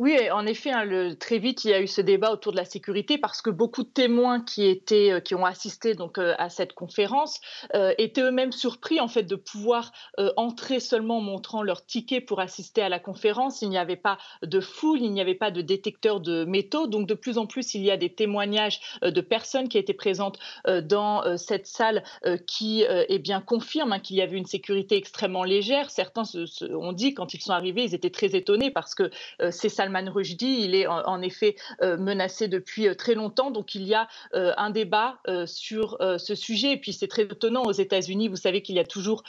Oui, 0.00 0.30
en 0.30 0.46
effet, 0.46 0.70
hein, 0.70 1.14
très 1.20 1.36
vite, 1.36 1.66
il 1.66 1.72
y 1.72 1.74
a 1.74 1.80
eu 1.82 1.86
ce 1.86 2.00
débat 2.00 2.32
autour 2.32 2.52
de 2.52 2.56
la 2.56 2.64
sécurité 2.64 3.18
parce 3.18 3.42
que 3.42 3.50
beaucoup 3.50 3.82
de 3.82 3.88
témoins 3.90 4.40
qui 4.40 4.66
étaient, 4.66 5.12
euh, 5.12 5.20
qui 5.20 5.34
ont 5.34 5.44
assisté 5.44 5.92
donc 5.92 6.16
euh, 6.16 6.34
à 6.38 6.48
cette 6.48 6.72
conférence 6.72 7.38
euh, 7.74 7.92
étaient 7.98 8.22
eux-mêmes 8.22 8.50
surpris 8.50 8.98
en 8.98 9.08
fait 9.08 9.24
de 9.24 9.36
pouvoir 9.36 9.92
entrer 10.38 10.80
seulement 10.80 11.18
en 11.18 11.20
montrant 11.20 11.62
leur 11.62 11.84
ticket 11.84 12.22
pour 12.22 12.40
assister 12.40 12.80
à 12.80 12.88
la 12.88 12.98
conférence. 12.98 13.60
Il 13.60 13.68
n'y 13.68 13.76
avait 13.76 13.96
pas 13.96 14.16
de 14.42 14.60
foule, 14.60 15.02
il 15.02 15.12
n'y 15.12 15.20
avait 15.20 15.34
pas 15.34 15.50
de 15.50 15.60
détecteur 15.60 16.20
de 16.20 16.46
métaux, 16.46 16.86
donc 16.86 17.06
de 17.06 17.12
plus 17.12 17.36
en 17.36 17.44
plus 17.44 17.74
il 17.74 17.82
y 17.82 17.90
a 17.90 17.98
des 17.98 18.14
témoignages 18.14 18.80
de 19.02 19.20
personnes 19.20 19.68
qui 19.68 19.76
étaient 19.76 19.92
présentes 19.92 20.38
dans 20.66 21.36
cette 21.36 21.66
salle 21.66 22.02
qui 22.46 22.84
eh 22.88 23.18
bien 23.18 23.40
confirment 23.40 23.92
hein, 23.94 23.98
qu'il 23.98 24.16
y 24.16 24.22
avait 24.22 24.36
une 24.36 24.46
sécurité 24.46 24.96
extrêmement 24.96 25.44
légère. 25.44 25.90
Certains 25.90 26.24
ont 26.70 26.92
dit 26.92 27.12
quand 27.12 27.34
ils 27.34 27.42
sont 27.42 27.52
arrivés, 27.52 27.84
ils 27.84 27.94
étaient 27.94 28.10
très 28.10 28.34
étonnés 28.34 28.70
parce 28.70 28.94
que 28.94 29.10
ces 29.50 29.68
salles 29.68 29.89
Salman 29.90 30.10
Rushdie. 30.10 30.62
Il 30.64 30.74
est 30.74 30.86
en, 30.86 31.20
effet 31.20 31.56
euh, 31.82 31.96
menacé 31.96 32.48
depuis 32.48 32.88
euh, 32.88 32.94
très 32.94 33.14
longtemps. 33.14 33.50
Donc 33.50 33.74
il 33.74 33.82
y 33.82 33.94
a 33.94 34.08
euh, 34.34 34.52
un 34.56 34.70
débat 34.70 35.18
sur 35.46 35.98
ce 36.18 36.34
sujet. 36.34 36.72
Et 36.72 36.76
puis 36.76 36.92
c'est 36.92 37.08
très 37.08 37.22
étonnant 37.22 37.62
aux 37.64 37.72
États-Unis. 37.72 38.28
Vous 38.28 38.36
savez 38.36 38.62
qu'il 38.62 38.76
y 38.76 38.78
a 38.78 38.84
toujours 38.84 39.22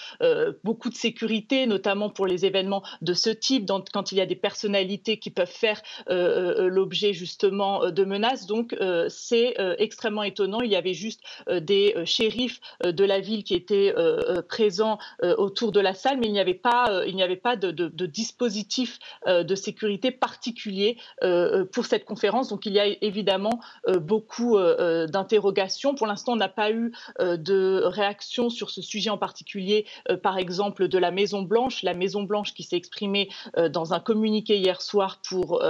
beaucoup 0.63 0.89
de 0.89 0.95
sécurité, 0.95 1.65
notamment 1.65 2.09
pour 2.09 2.27
les 2.27 2.45
événements 2.45 2.83
de 3.01 3.13
ce 3.13 3.29
type, 3.29 3.69
quand 3.93 4.11
il 4.11 4.17
y 4.17 4.21
a 4.21 4.25
des 4.25 4.35
personnalités 4.35 5.17
qui 5.17 5.29
peuvent 5.29 5.47
faire 5.47 5.81
l'objet 6.07 7.13
justement 7.13 7.89
de 7.89 8.03
menaces. 8.03 8.45
Donc 8.45 8.75
c'est 9.09 9.55
extrêmement 9.77 10.23
étonnant. 10.23 10.61
Il 10.61 10.71
y 10.71 10.75
avait 10.75 10.93
juste 10.93 11.21
des 11.49 11.95
shérifs 12.05 12.59
de 12.83 13.03
la 13.03 13.19
ville 13.19 13.43
qui 13.43 13.53
étaient 13.53 13.93
présents 14.47 14.97
autour 15.21 15.71
de 15.71 15.79
la 15.79 15.93
salle, 15.93 16.17
mais 16.19 16.27
il 16.27 16.33
n'y 16.33 16.39
avait 16.39 16.53
pas, 16.53 17.03
il 17.07 17.21
avait 17.21 17.35
pas 17.35 17.55
de 17.55 18.05
dispositif 18.05 18.99
de 19.27 19.55
sécurité 19.55 20.11
particulier 20.11 20.50
particulier 20.51 20.97
euh, 21.23 21.61
euh, 21.61 21.65
pour 21.65 21.85
cette 21.85 22.05
conférence. 22.05 22.49
Donc 22.49 22.65
il 22.65 22.73
y 22.73 22.79
a 22.79 22.85
évidemment 23.01 23.59
euh, 23.87 23.99
beaucoup 23.99 24.57
d'interrogations. 24.57 25.95
Pour 25.95 26.07
l'instant, 26.07 26.33
on 26.33 26.37
n'a 26.37 26.49
pas 26.49 26.71
eu 26.71 26.91
de 27.19 27.81
réaction 27.85 28.49
sur 28.49 28.69
ce 28.69 28.81
sujet 28.81 29.09
en 29.09 29.17
particulier, 29.17 29.85
par 30.23 30.37
exemple 30.37 30.87
de 30.87 30.97
la 30.97 31.11
Maison 31.11 31.41
Blanche. 31.41 31.83
La 31.83 31.93
Maison 31.93 32.23
Blanche 32.23 32.53
qui 32.53 32.63
s'est 32.63 32.75
exprimée 32.75 33.29
dans 33.69 33.93
un 33.93 33.99
communiqué 33.99 34.57
hier 34.57 34.81
soir 34.81 35.19
pour 35.27 35.63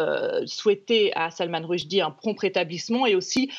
souhaiter 0.46 1.14
à 1.16 1.32
Salman 1.32 1.66
Rushdie 1.66 2.02
un 2.02 2.12
prompt 2.12 2.40
rétablissement 2.40 3.06
et 3.06 3.16
aussi 3.16 3.52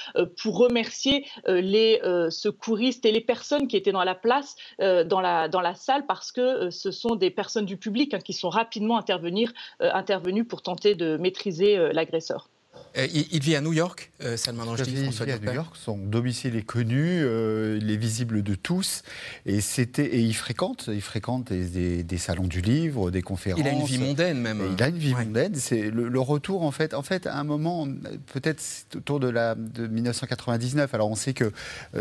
pour 0.42 0.58
remercier 0.58 1.26
les 1.46 2.00
secouristes 2.30 3.04
et 3.04 3.12
les 3.12 3.20
personnes 3.20 3.68
qui 3.68 3.76
étaient 3.76 3.92
dans 3.92 4.04
la 4.04 4.14
place, 4.14 4.56
dans, 4.78 5.20
la, 5.20 5.48
dans 5.48 5.60
la 5.60 5.74
salle, 5.74 6.06
parce 6.06 6.32
que 6.32 6.70
ce 6.70 6.90
sont 6.90 7.14
des 7.14 7.30
personnes 7.30 7.66
du 7.66 7.76
public 7.76 8.14
hein, 8.14 8.20
qui 8.24 8.32
sont 8.32 8.50
rapidement 8.50 8.98
intervenues 8.98 10.44
pour 10.44 10.62
tenter 10.62 10.94
de 10.94 11.11
maîtriser 11.18 11.78
euh, 11.78 11.92
l'agresseur. 11.92 12.51
Euh, 12.98 13.06
il, 13.12 13.40
vit 13.40 13.56
à 13.56 13.60
New 13.60 13.72
York, 13.72 14.12
euh, 14.22 14.36
Salman 14.36 14.64
Rushdie, 14.64 14.96
François 15.04 15.24
Il 15.26 15.32
vit 15.32 15.48
à 15.48 15.50
New 15.50 15.54
York, 15.54 15.76
son 15.76 15.96
domicile 15.96 16.56
est 16.56 16.62
connu, 16.62 17.22
euh, 17.22 17.78
il 17.80 17.90
est 17.90 17.96
visible 17.96 18.42
de 18.42 18.54
tous, 18.54 19.02
et, 19.46 19.58
et 19.58 20.18
il 20.18 20.34
fréquente, 20.34 20.90
il 20.92 21.00
fréquente 21.00 21.52
des, 21.52 22.02
des, 22.02 22.18
salons 22.18 22.46
du 22.46 22.60
livre, 22.60 23.10
des 23.10 23.22
conférences. 23.22 23.60
Il 23.60 23.66
a 23.66 23.72
une 23.72 23.84
vie 23.84 23.98
mondaine 23.98 24.38
même. 24.38 24.62
il 24.76 24.82
a 24.82 24.88
une 24.88 24.98
vie 24.98 25.14
mondaine, 25.14 25.54
c'est 25.54 25.90
le, 25.90 26.20
retour 26.20 26.62
en 26.62 26.70
fait, 26.70 26.94
en 26.94 27.02
fait 27.02 27.26
à 27.26 27.38
un 27.38 27.44
moment, 27.44 27.88
peut-être 28.32 28.62
autour 28.94 29.20
de, 29.20 29.28
la, 29.28 29.54
de 29.54 29.86
1999, 29.86 30.92
alors 30.94 31.10
on 31.10 31.16
sait 31.16 31.32
que 31.32 31.50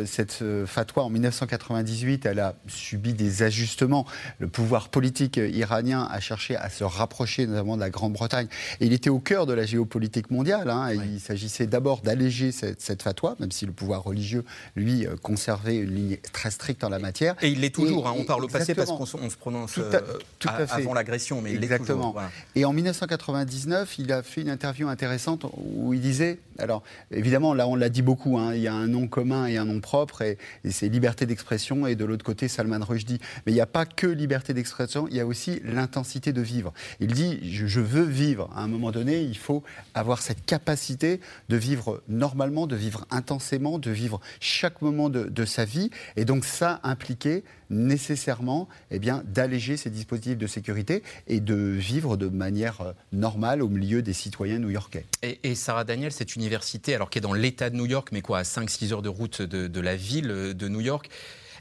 cette 0.06 0.44
fatwa 0.66 1.04
en 1.04 1.10
1998, 1.10 2.26
elle 2.26 2.40
a 2.40 2.56
subi 2.68 3.14
des 3.14 3.44
ajustements, 3.44 4.06
le 4.40 4.48
pouvoir 4.48 4.90
politique 4.90 5.38
iranien 5.38 6.08
a 6.12 6.20
cherché 6.20 6.56
à 6.56 6.70
se 6.70 6.84
rapprocher 6.84 7.48
notamment 7.48 7.78
de 7.78 7.82
la 7.82 7.90
Grande-Bretagne, 7.90 8.48
et 8.80 8.86
il 8.86 8.94
était 8.94 9.10
au 9.10 9.20
cœur 9.20 9.46
de 9.46 9.54
la 9.54 9.66
géopolitique 9.66 10.30
mondiale, 10.30 10.70
hein, 10.70 10.81
Hein, 10.82 10.94
il 10.94 11.20
s'agissait 11.20 11.68
d'abord 11.68 12.02
d'alléger 12.02 12.52
cette, 12.52 13.02
fatwa, 13.02 13.36
même 13.40 13.52
si 13.52 13.66
le 13.66 13.72
pouvoir 13.72 14.04
religieux, 14.04 14.44
lui, 14.76 15.06
euh, 15.06 15.16
conservait 15.22 15.78
une 15.78 15.96
ligne 15.96 16.18
très 16.34 16.52
stricte 16.52 16.84
en 16.84 16.90
la 16.90 17.00
matière. 17.00 17.36
Et 17.42 17.50
il 17.50 17.62
l'est 17.62 17.74
toujours, 17.74 18.08
hein, 18.08 18.14
on 18.18 18.24
parle 18.24 18.46
au 18.46 18.48
passé 18.48 18.76
parce 18.76 18.90
qu'on 18.90 19.06
se 19.06 19.38
prononce 19.38 19.74
tout 19.74 20.50
euh, 20.52 20.66
avant 20.70 20.94
l'agression, 20.94 21.42
mais 21.42 21.54
il 21.54 21.60
l'est 21.60 21.78
toujours. 21.78 22.20
Et 22.56 22.66
en 22.66 22.74
1999, 22.74 24.00
il 24.00 24.12
a 24.12 24.24
fait 24.24 24.42
une 24.42 24.50
interview 24.50 24.88
intéressante 24.88 25.46
où 25.58 25.94
il 25.94 26.02
disait 26.02 26.40
Alors, 26.62 26.84
évidemment, 27.12 27.54
là, 27.54 27.68
on 27.68 27.76
l'a 27.76 27.90
dit 27.90 28.02
beaucoup, 28.02 28.38
hein, 28.38 28.54
il 28.54 28.62
y 28.62 28.68
a 28.68 28.74
un 28.74 28.88
nom 28.88 29.08
commun 29.08 29.48
et 29.48 29.58
un 29.58 29.66
nom 29.66 29.80
propre, 29.80 30.22
et, 30.22 30.38
c'est 30.70 30.90
liberté 30.90 31.26
d'expression, 31.26 31.88
et 31.88 31.96
de 31.96 32.06
l'autre 32.06 32.24
côté, 32.24 32.48
Salman 32.48 32.84
Rushdie. 32.86 33.20
Mais 33.46 33.52
il 33.52 33.56
n'y 33.56 33.62
a 33.62 33.66
pas 33.66 33.86
que 33.86 34.08
liberté 34.08 34.54
d'expression, 34.54 35.08
il 35.10 35.16
y 35.16 35.20
a 35.20 35.26
aussi 35.26 35.62
l'intensité 35.66 36.34
de 36.34 36.42
vivre. 36.42 36.74
Il 37.00 37.14
dit, 37.14 37.40
je, 37.52 37.82
veux 37.82 38.04
vivre. 38.04 38.50
À 38.56 38.62
un 38.62 38.68
moment 38.68 38.92
donné, 38.92 39.22
il 39.22 39.38
faut 39.38 39.64
avoir 39.94 40.22
cette 40.22 40.46
capacité 40.46 41.20
de 41.50 41.58
vivre 41.58 42.04
normalement, 42.08 42.68
de 42.68 42.76
vivre 42.76 43.06
intensément, 43.10 43.80
de 43.80 43.92
vivre 43.92 44.22
chaque 44.40 44.82
moment 44.82 45.10
de, 45.10 45.24
de 45.24 45.46
sa 45.46 45.66
vie, 45.66 45.90
et 46.16 46.26
donc 46.26 46.46
ça 46.46 46.80
impliquait 46.84 47.44
nécessairement 47.72 48.68
eh 48.92 49.00
bien, 49.00 49.24
d'alléger 49.26 49.78
ces 49.78 49.90
dispositifs 49.90 50.38
de 50.38 50.48
sécurité 50.48 51.02
et 51.28 51.40
de 51.40 51.56
vivre 51.56 52.18
de 52.18 52.28
manière 52.28 52.82
euh, 52.82 52.92
normale 53.12 53.64
au 53.64 53.70
milieu 53.70 54.02
des 54.02 54.14
citoyens 54.14 54.60
new-yorkais. 54.60 55.06
Et, 55.24 55.56
Sarah 55.56 55.84
Daniel, 55.84 56.12
cette 56.12 56.36
université, 56.36 56.94
alors 56.94 57.10
qui 57.10 57.18
est 57.18 57.22
dans 57.22 57.34
l'État 57.34 57.70
de 57.70 57.76
New 57.76 57.86
York, 57.86 58.10
mais 58.12 58.22
quoi, 58.22 58.40
à 58.40 58.44
5-6 58.44 58.94
heures 58.94 59.02
de 59.02 59.10
route 59.10 59.42
de, 59.42 59.68
de 59.68 59.80
la 59.80 59.96
ville 59.96 60.28
de 60.28 60.68
New 60.68 60.82
York, 60.82 61.10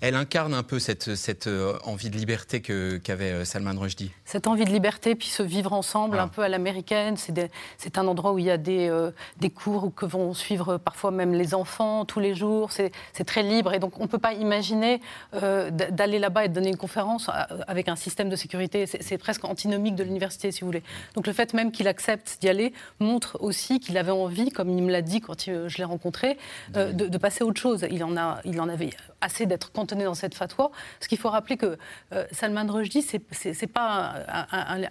elle 0.01 0.15
incarne 0.15 0.55
un 0.55 0.63
peu 0.63 0.79
cette, 0.79 1.15
cette 1.15 1.47
euh, 1.47 1.79
envie 1.85 2.11
de 2.11 2.17
liberté 2.17 2.61
qu'avait 2.61 3.33
euh, 3.33 3.45
Salman 3.45 3.79
Rushdie. 3.79 4.13
Cette 4.25 4.47
envie 4.47 4.65
de 4.65 4.71
liberté, 4.71 5.15
puis 5.15 5.29
se 5.29 5.43
vivre 5.43 5.73
ensemble 5.73 6.19
un 6.19 6.29
peu 6.29 6.43
à 6.43 6.49
l'américaine. 6.49 7.17
C'est 7.17 7.99
un 7.99 8.07
endroit 8.07 8.33
où 8.33 8.39
il 8.39 8.47
y 8.47 8.51
a 8.51 8.57
des, 8.57 8.89
euh, 8.89 9.11
des 9.39 9.51
cours 9.51 9.95
que 9.95 10.07
vont 10.07 10.33
suivre 10.33 10.79
parfois 10.79 11.11
même 11.11 11.35
les 11.35 11.55
enfants 11.55 12.05
tous 12.05 12.21
les 12.21 12.35
jours. 12.35 12.71
C'est 12.73 12.93
très 13.25 13.43
libre. 13.43 13.75
Et 13.75 13.79
donc, 13.79 13.99
on 13.99 14.05
ne 14.05 14.09
peut 14.09 14.19
pas 14.19 14.33
imaginer 14.33 15.01
d'aller 15.33 16.19
là-bas 16.19 16.47
et 16.47 16.49
de 16.49 16.55
donner 16.55 16.71
une 16.71 16.77
conférence 16.77 17.31
avec 17.67 17.89
un 17.89 17.97
système 17.97 18.29
de 18.29 18.37
sécurité. 18.37 18.87
C'est 18.87 19.19
presque 19.19 19.45
antinomique 19.45 19.95
de 19.95 20.05
l'université, 20.05 20.53
si 20.53 20.61
vous 20.61 20.67
voulez. 20.67 20.83
Donc, 21.15 21.27
le 21.27 21.33
fait 21.33 21.53
même 21.55 21.73
qu'il 21.73 21.89
accepte 21.89 22.39
d'y 22.41 22.49
aller 22.49 22.73
montre 22.99 23.37
aussi 23.41 23.81
qu'il 23.81 23.99
avait 23.99 24.11
envie, 24.11 24.51
comme 24.51 24.71
il 24.71 24.83
me 24.83 24.91
l'a 24.91 25.03
dit 25.03 25.21
quand 25.21 25.45
je 25.45 25.77
l'ai 25.77 25.85
rencontré, 25.85 26.39
de, 26.75 26.93
de, 26.93 27.19
passer 27.19 27.45
à 27.45 27.47
autre 27.47 27.61
chose. 27.61 27.87
Il 27.91 28.03
en, 28.05 28.17
a, 28.17 28.41
il 28.45 28.61
en 28.61 28.69
avait 28.69 28.91
assez 29.21 29.47
d'être 29.47 29.73
cantonné 29.73 30.05
dans 30.05 30.15
cette 30.15 30.35
fatwa. 30.35 30.71
Parce 30.99 31.09
qu'il 31.09 31.19
faut 31.19 31.31
rappeler 31.31 31.57
que 31.57 31.79
euh, 32.13 32.25
Salman 32.33 32.67
Rushdie, 32.69 33.03
ce 33.03 33.17
n'est 33.17 33.73
pas 33.73 34.15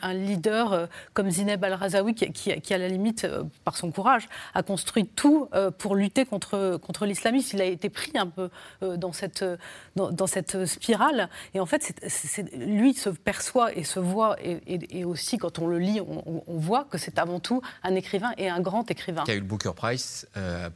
un, 0.01 0.13
leader 0.13 0.74
euh, 0.74 0.86
comme 1.13 1.29
Zineb 1.29 1.63
al-Razawi 1.63 2.13
qui, 2.13 2.74
à 2.74 2.77
la 2.77 2.88
limite, 2.88 3.25
euh, 3.25 3.43
par 3.63 3.77
son 3.77 3.91
courage, 3.91 4.27
a 4.53 4.63
construit 4.63 5.07
tout 5.07 5.50
pour 5.77 5.95
lutter 5.95 6.25
contre, 6.25 6.77
contre 6.77 7.05
l'islamisme. 7.05 7.57
Il 7.57 7.62
a 7.62 7.65
été 7.65 7.89
pris 7.89 8.12
un 8.15 8.27
peu 8.27 8.50
dans, 8.81 9.13
cette, 9.13 9.43
dans, 9.95 10.27
cette 10.27 10.65
spirale. 10.65 11.29
Et 11.53 11.59
en 11.59 11.65
fait, 11.65 11.93
lui 12.53 12.93
se 12.93 13.09
perçoit 13.09 13.75
et 13.75 13.83
se 13.83 14.00
voit, 14.00 14.36
et, 14.41 15.03
aussi 15.03 15.38
quand 15.38 15.59
on 15.59 15.67
le 15.67 15.79
lit, 15.79 16.01
on, 16.01 16.43
voit 16.48 16.86
que 16.86 16.98
c'est 16.98 17.19
avant 17.19 17.39
tout 17.39 17.62
un 17.83 17.95
écrivain 17.95 18.31
et 18.38 18.50
un 18.50 18.59
grand 18.59 18.89
écrivain. 18.91 19.24
Qui 19.24 19.31
a 19.31 19.36
eu 19.36 19.39
le 19.39 19.45
Booker 19.45 19.71
Prize 19.75 20.27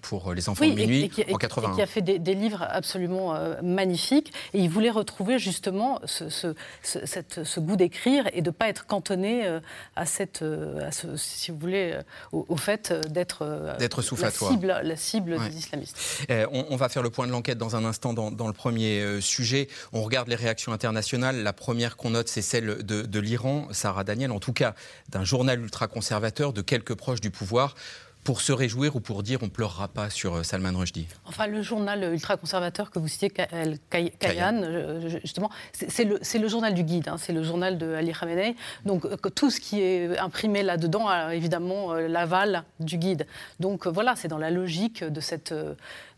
pour 0.01 0.33
Les 0.33 0.49
Enfants 0.49 0.65
de 0.65 0.71
minuit 0.71 1.11
en 1.31 1.37
80. 1.37 1.71
Et 1.71 1.75
qui 1.75 1.81
a 1.81 1.85
fait 1.85 2.01
des, 2.01 2.19
des 2.19 2.35
livres 2.35 2.65
absolument 2.69 3.33
euh, 3.43 3.61
magnifique. 3.61 4.33
Et 4.53 4.59
il 4.59 4.69
voulait 4.69 4.89
retrouver 4.89 5.39
justement 5.39 5.99
ce, 6.05 6.29
ce, 6.29 7.59
goût 7.59 7.75
d'écrire 7.75 8.27
et 8.33 8.41
de 8.41 8.49
ne 8.49 8.51
pas 8.51 8.69
être 8.69 8.85
cantonné 8.85 9.45
euh, 9.45 9.59
à, 9.95 10.05
cette, 10.05 10.41
euh, 10.41 10.87
à 10.87 10.91
ce, 10.91 11.15
si 11.17 11.51
vous 11.51 11.57
voulez, 11.57 11.99
au, 12.31 12.55
fait 12.57 12.93
d'être 13.11 13.45
la 13.79 14.31
cible, 14.31 14.79
la 14.83 14.95
cible 14.95 15.39
des 15.39 15.57
islamistes. 15.57 16.25
on, 16.51 16.75
va 16.75 16.89
faire 16.89 17.03
le 17.03 17.09
point 17.09 17.27
de 17.27 17.31
l'enquête 17.31 17.57
dans 17.57 17.75
un 17.75 17.85
instant 17.85 18.13
dans, 18.13 18.31
dans, 18.31 18.47
le 18.47 18.53
premier 18.53 19.21
sujet. 19.21 19.67
On 19.91 20.01
regarde 20.01 20.27
les 20.27 20.35
réactions 20.35 20.73
internationales. 20.73 21.43
La 21.43 21.53
première 21.53 21.97
qu'on 21.97 22.11
note, 22.11 22.27
c'est 22.27 22.41
celle 22.41 22.83
de, 22.83 23.01
de 23.01 23.19
l'Iran, 23.19 23.67
Sarah 23.71 24.03
Daniel, 24.03 24.31
en 24.31 24.39
tout 24.39 24.53
cas 24.53 24.75
d'un 25.09 25.23
journal 25.23 25.61
ultra-conservateur, 25.61 26.53
de 26.53 26.61
quelques 26.61 26.95
proches 26.95 27.21
du 27.21 27.31
pouvoir 27.31 27.75
pour 28.23 28.41
se 28.41 28.51
réjouir 28.51 28.95
ou 28.95 28.99
pour 28.99 29.23
dire 29.23 29.39
on 29.41 29.49
pleurera 29.49 29.87
pas 29.87 30.09
sur 30.09 30.35
euh, 30.35 30.43
Salman 30.43 30.77
Rushdie 30.77 31.07
Enfin, 31.25 31.47
le 31.47 31.61
journal 31.61 32.13
ultra-conservateur 32.13 32.91
que 32.91 32.99
vous 32.99 33.07
citiez, 33.07 33.29
Kayan, 33.29 34.61
euh, 34.63 35.09
justement, 35.21 35.49
c'est 35.73 36.05
le, 36.05 36.19
le, 36.19 36.47
journal 36.47 36.73
du 36.73 36.83
guide, 36.83 37.09
hein, 37.09 37.17
c'est 37.17 37.33
le 37.33 37.43
journal 37.43 37.77
de 37.77 37.93
Ali 37.93 38.13
Khamenei. 38.13 38.55
Donc, 38.85 39.05
euh, 39.05 39.17
tout 39.35 39.49
ce 39.49 39.59
qui 39.59 39.81
est 39.81 40.17
imprimé 40.17 40.63
là-dedans 40.63 41.07
a 41.07 41.35
évidemment 41.35 41.93
l'aval 41.93 42.63
du 42.79 42.97
guide. 42.97 43.27
Donc, 43.59 43.87
voilà, 43.87 44.15
c'est 44.15 44.27
dans 44.27 44.37
la 44.37 44.51
logique 44.51 45.03
de 45.03 45.19
cette, 45.19 45.53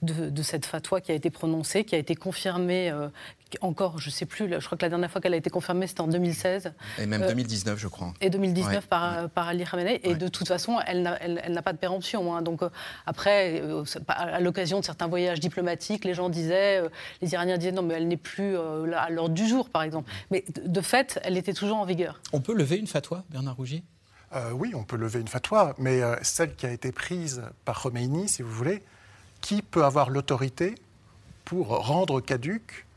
de, 0.06 0.30
de, 0.30 0.42
cette 0.44 0.66
fatwa 0.66 1.02
qui 1.02 1.12
a 1.12 1.16
été 1.16 1.30
prononcée, 1.30 1.84
qui 1.84 1.96
a 1.96 1.98
été 1.98 2.16
confirmée, 2.16 2.92
encore, 3.62 4.00
je 4.00 4.08
ne 4.08 4.12
sais 4.12 4.26
plus, 4.26 4.50
je 4.50 4.66
crois 4.66 4.78
que 4.78 4.84
la 4.84 4.90
dernière 4.90 5.10
fois 5.10 5.22
qu'elle 5.22 5.34
a 5.34 5.38
été 5.38 5.50
confirmée, 5.50 5.88
c'était 5.88 6.02
en 6.02 6.08
2016. 6.08 6.74
Et 7.00 7.06
même 7.06 7.26
2019, 7.26 7.74
euh, 7.74 7.78
je 7.78 7.88
crois. 7.88 8.14
Et 8.22 8.30
2019 8.30 8.88
par, 8.88 9.30
par, 9.30 9.48
Ali 9.48 9.64
Khamenei. 9.64 10.00
Et 10.04 10.16
de 10.16 10.28
toute 10.28 10.48
façon, 10.48 10.80
elle 10.86 11.04
n'a 11.04 11.62
pas 11.62 11.74
de 11.74 11.78
péremption. 11.78 12.36
Hein. 12.36 12.42
Donc 12.42 12.62
euh, 12.64 12.70
après, 13.06 13.62
euh, 13.62 13.84
à 14.08 14.40
l'occasion 14.40 14.80
de 14.80 14.86
certains 14.86 15.08
voyages 15.08 15.40
diplomatiques, 15.40 16.06
les 16.06 16.14
gens 16.14 16.30
disaient, 16.30 16.82
les 17.22 17.34
Iraniens 17.34 17.58
disaient 17.58 17.72
non, 17.72 17.84
mais 17.84 17.96
elle 17.96 18.08
n'est 18.08 18.18
plus 18.18 18.58
à 18.58 19.10
l'ordre 19.10 19.34
du 19.34 19.48
jour, 19.48 19.70
par 19.70 19.84
exemple. 19.84 20.12
Mais 20.32 20.44
de, 20.64 20.82
fait, 20.82 21.20
elle 21.24 21.38
était 21.38 21.54
toujours 21.54 21.78
en 21.78 21.86
vigueur. 21.86 22.20
On 22.34 22.42
peut 22.42 22.54
lever 22.54 22.78
une 22.78 22.88
fatwa, 22.88 23.24
Bernard 23.30 23.56
Rougier? 23.56 23.84
Oui, 24.54 24.74
on 24.76 24.84
peut 24.84 24.98
lever 24.98 25.22
une 25.22 25.30
fatwa, 25.30 25.76
mais 25.78 26.02
celle 26.22 26.56
qui 26.56 26.66
a 26.66 26.72
été 26.72 26.92
prise 26.92 27.44
par 27.64 27.82
Khomeini, 27.82 28.28
si 28.28 28.42
vous 28.42 28.52
voulez, 28.52 28.84
qui 29.46 29.62
peut 29.62 29.86
avoir 29.86 30.10
l'autorité 30.10 30.74
pour 31.46 31.68
rendre 31.68 32.20
caduque 32.20 32.88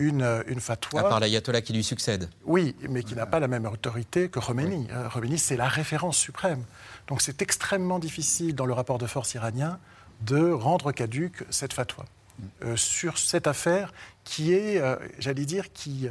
une, 0.00 0.42
une 0.48 0.58
fatwa. 0.58 0.98
À 0.98 1.02
part 1.04 1.20
l'ayatollah 1.20 1.62
qui 1.62 1.72
lui 1.72 1.84
succède. 1.84 2.28
Oui, 2.44 2.74
mais 2.90 3.04
qui 3.04 3.14
n'a 3.14 3.24
pas 3.24 3.38
la 3.38 3.46
même 3.46 3.66
autorité 3.66 4.28
que 4.28 4.40
Khomeini. 4.40 4.88
Euh, 4.90 5.08
Khomeini, 5.08 5.38
c'est 5.38 5.56
la 5.56 5.68
référence 5.68 6.18
suprême. 6.18 6.64
Donc 7.06 7.22
c'est 7.22 7.40
extrêmement 7.40 8.00
difficile 8.00 8.56
dans 8.56 8.66
le 8.66 8.72
rapport 8.72 8.98
de 8.98 9.06
force 9.06 9.34
iranien 9.34 9.78
de 10.22 10.50
rendre 10.50 10.90
caduque 10.90 11.44
cette 11.50 11.72
fatwa 11.72 12.04
euh, 12.64 12.76
sur 12.76 13.16
cette 13.16 13.46
affaire 13.46 13.92
qui 14.24 14.54
est, 14.54 14.80
euh, 14.80 14.96
j'allais 15.20 15.44
dire, 15.44 15.72
qui 15.72 16.08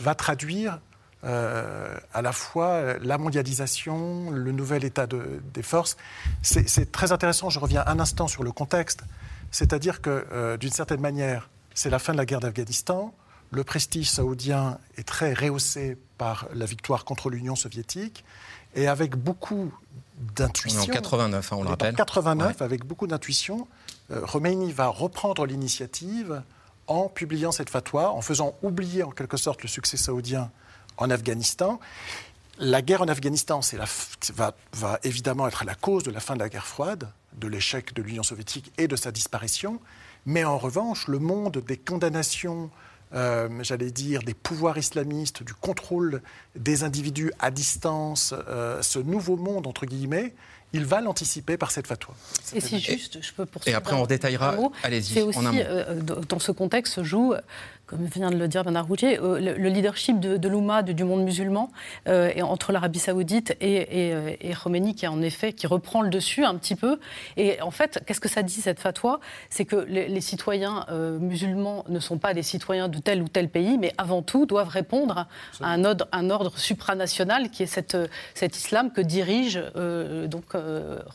va 0.00 0.14
traduire 0.14 0.80
à 1.24 2.22
la 2.22 2.32
fois 2.32 2.98
la 3.00 3.18
mondialisation, 3.18 4.30
le 4.30 4.52
nouvel 4.52 4.84
état 4.84 5.06
de, 5.06 5.40
des 5.52 5.62
forces. 5.62 5.96
C'est 6.42 6.92
très 6.92 7.12
intéressant, 7.12 7.50
je 7.50 7.58
reviens 7.58 7.82
un 7.86 7.98
instant 7.98 8.28
sur 8.28 8.44
le 8.44 8.52
contexte, 8.52 9.00
c'est-à-dire 9.50 10.00
que 10.00 10.56
d'une 10.56 10.70
certaine 10.70 11.00
manière, 11.00 11.48
c'est 11.74 11.90
la 11.90 11.98
fin 11.98 12.12
de 12.12 12.18
la 12.18 12.26
guerre 12.26 12.40
d'Afghanistan. 12.40 13.14
Le 13.50 13.64
prestige 13.64 14.10
saoudien 14.10 14.78
est 14.96 15.06
très 15.06 15.32
rehaussé 15.32 15.96
par 16.18 16.46
la 16.54 16.66
victoire 16.66 17.04
contre 17.04 17.30
l'Union 17.30 17.56
soviétique 17.56 18.24
et 18.74 18.88
avec 18.88 19.16
beaucoup 19.16 19.72
d'intuition. 20.36 20.82
En 20.82 20.86
89, 20.86 21.52
hein, 21.52 21.56
on 21.58 21.62
le 21.62 21.68
rappelle. 21.68 21.94
En 21.94 21.96
89, 21.96 22.62
avec 22.62 22.84
beaucoup 22.84 23.06
d'intuition, 23.06 23.66
euh, 24.10 24.20
Khomeini 24.26 24.72
va 24.72 24.88
reprendre 24.88 25.46
l'initiative 25.46 26.42
en 26.86 27.08
publiant 27.08 27.52
cette 27.52 27.70
fatwa, 27.70 28.10
en 28.10 28.20
faisant 28.22 28.54
oublier 28.62 29.02
en 29.02 29.10
quelque 29.10 29.36
sorte 29.36 29.62
le 29.62 29.68
succès 29.68 29.96
saoudien 29.96 30.50
en 30.98 31.10
Afghanistan. 31.10 31.80
La 32.58 32.82
guerre 32.82 33.02
en 33.02 33.08
Afghanistan 33.08 33.60
va, 34.34 34.54
va, 34.72 34.98
évidemment 35.04 35.46
être 35.46 35.64
la 35.64 35.74
cause 35.74 36.02
de 36.02 36.10
la 36.10 36.20
fin 36.20 36.34
de 36.34 36.40
la 36.40 36.48
guerre 36.48 36.66
froide, 36.66 37.08
de 37.36 37.46
l'échec 37.46 37.94
de 37.94 38.02
l'Union 38.02 38.24
soviétique 38.24 38.72
et 38.78 38.88
de 38.88 38.96
sa 38.96 39.12
disparition. 39.12 39.80
Mais 40.26 40.44
en 40.44 40.58
revanche, 40.58 41.06
le 41.06 41.20
monde 41.20 41.62
des 41.66 41.76
condamnations, 41.76 42.70
euh, 43.14 43.48
j'allais 43.62 43.92
dire, 43.92 44.22
des 44.24 44.34
pouvoirs 44.34 44.76
islamistes, 44.76 45.44
du 45.44 45.54
contrôle 45.54 46.20
des 46.56 46.82
individus 46.82 47.32
à 47.38 47.50
distance, 47.52 48.34
euh, 48.48 48.82
ce 48.82 48.98
nouveau 48.98 49.36
monde, 49.36 49.66
entre 49.68 49.86
guillemets, 49.86 50.34
il 50.72 50.84
va 50.84 51.00
l'anticiper 51.00 51.56
par 51.56 51.70
cette 51.70 51.86
fatwa. 51.86 52.14
Et 52.54 52.60
si 52.60 52.78
juste, 52.78 53.22
je 53.22 53.32
peux 53.32 53.46
poursuivre. 53.46 53.74
Et 53.74 53.78
après, 53.78 53.94
on 53.94 54.04
détaillera. 54.04 54.54
Allez-y. 54.82 55.22
aussi, 55.22 55.38
euh, 55.54 56.00
dans 56.02 56.38
ce 56.38 56.52
contexte, 56.52 56.94
se 56.94 57.04
joue 57.04 57.34
comme 57.88 58.04
vient 58.04 58.30
de 58.30 58.36
le 58.36 58.48
dire 58.48 58.64
Bernard 58.64 58.86
Rougier, 58.86 59.18
euh, 59.18 59.40
le, 59.40 59.68
leadership 59.68 60.20
de, 60.20 60.36
de 60.36 60.48
l'Oumma, 60.48 60.82
du, 60.82 61.04
monde 61.04 61.24
musulman, 61.24 61.70
euh, 62.06 62.30
et 62.34 62.42
entre 62.42 62.70
l'Arabie 62.70 62.98
saoudite 62.98 63.56
et, 63.60 64.08
et, 64.08 64.14
euh, 64.14 64.32
et, 64.40 64.52
Khomeini, 64.52 64.94
qui 64.94 65.06
en 65.06 65.22
effet 65.22 65.54
qui 65.54 65.66
reprend 65.66 66.02
le 66.02 66.10
dessus 66.10 66.44
un 66.44 66.54
petit 66.56 66.76
peu. 66.76 67.00
Et 67.38 67.60
en 67.62 67.70
fait, 67.70 68.02
qu'est-ce 68.06 68.20
que 68.20 68.28
ça 68.28 68.42
dit 68.42 68.60
cette 68.60 68.78
fatwa? 68.78 69.20
C'est 69.48 69.64
que 69.64 69.76
les, 69.76 70.20
citoyens 70.20 70.84
musulmans 71.20 71.84
ne 71.88 72.00
sont 72.00 72.18
pas 72.18 72.34
des 72.34 72.42
citoyens 72.42 72.88
de 72.88 72.98
tel 72.98 73.22
ou 73.22 73.28
tel 73.28 73.48
pays, 73.48 73.78
mais 73.78 73.94
avant 73.96 74.20
tout 74.20 74.44
doivent 74.44 74.68
répondre 74.68 75.26
à 75.62 75.68
un 75.68 75.84
ordre, 75.84 76.08
un 76.12 76.28
ordre 76.28 76.58
supranational 76.58 77.50
qui 77.50 77.62
est 77.62 77.66
cette, 77.66 77.96
cet 78.34 78.56
islam 78.56 78.92
que 78.92 79.00
dirige 79.00 79.62
donc 80.26 80.44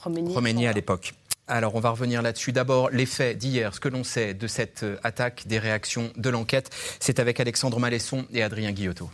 Khomeini. 0.02 0.34
Khomeini 0.34 0.68
à 0.68 0.72
l'époque. 0.72 1.14
Alors, 1.48 1.76
on 1.76 1.82
va 1.82 1.90
revenir 1.90 2.22
là-dessus. 2.22 2.54
D'abord, 2.54 2.90
les 2.90 3.06
faits 3.06 3.38
d'hier, 3.38 3.76
ce 3.76 3.82
que 3.82 3.90
l'on 3.90 4.06
sait 4.06 4.34
de 4.34 4.48
cette 4.48 4.84
euh, 4.84 4.98
attaque, 5.04 5.44
des 5.46 5.60
réactions 5.60 6.12
de 6.16 6.30
l'enquête, 6.30 6.70
c'est 7.02 7.20
avec 7.20 7.40
Alexandre 7.42 7.80
Malesson 7.80 8.26
et 8.32 8.42
Adrien 8.42 8.72
Guillotot. 8.72 9.10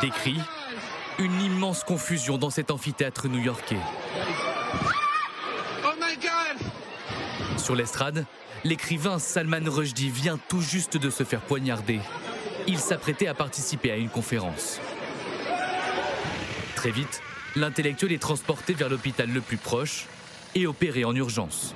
Des 0.00 0.08
cris, 0.08 0.40
une 1.18 1.38
immense 1.42 1.84
confusion 1.84 2.38
dans 2.38 2.48
cet 2.48 2.70
amphithéâtre 2.70 3.28
new-yorkais. 3.28 3.76
Sur 7.58 7.74
l'estrade, 7.74 8.24
l'écrivain 8.64 9.18
Salman 9.18 9.66
Rushdie 9.66 10.08
vient 10.08 10.38
tout 10.48 10.62
juste 10.62 10.96
de 10.96 11.10
se 11.10 11.24
faire 11.24 11.40
poignarder. 11.42 12.00
Il 12.66 12.78
s'apprêtait 12.78 13.26
à 13.26 13.34
participer 13.34 13.90
à 13.90 13.96
une 13.96 14.08
conférence. 14.08 14.80
Très 16.74 16.90
vite, 16.90 17.20
L'intellectuel 17.58 18.12
est 18.12 18.18
transporté 18.18 18.72
vers 18.72 18.88
l'hôpital 18.88 19.28
le 19.28 19.40
plus 19.40 19.56
proche 19.56 20.06
et 20.54 20.68
opéré 20.68 21.04
en 21.04 21.12
urgence. 21.16 21.74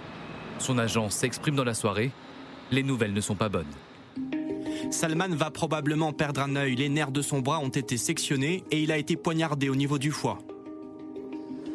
Son 0.60 0.78
agent 0.78 1.10
s'exprime 1.10 1.56
dans 1.56 1.64
la 1.64 1.74
soirée. 1.74 2.12
Les 2.70 2.84
nouvelles 2.84 3.12
ne 3.12 3.20
sont 3.20 3.34
pas 3.34 3.48
bonnes. 3.48 3.66
Salman 4.92 5.30
va 5.30 5.50
probablement 5.50 6.12
perdre 6.12 6.40
un 6.40 6.54
œil. 6.54 6.76
Les 6.76 6.88
nerfs 6.88 7.10
de 7.10 7.20
son 7.20 7.40
bras 7.40 7.58
ont 7.58 7.68
été 7.68 7.96
sectionnés 7.96 8.62
et 8.70 8.80
il 8.80 8.92
a 8.92 8.96
été 8.96 9.16
poignardé 9.16 9.68
au 9.68 9.74
niveau 9.74 9.98
du 9.98 10.12
foie. 10.12 10.38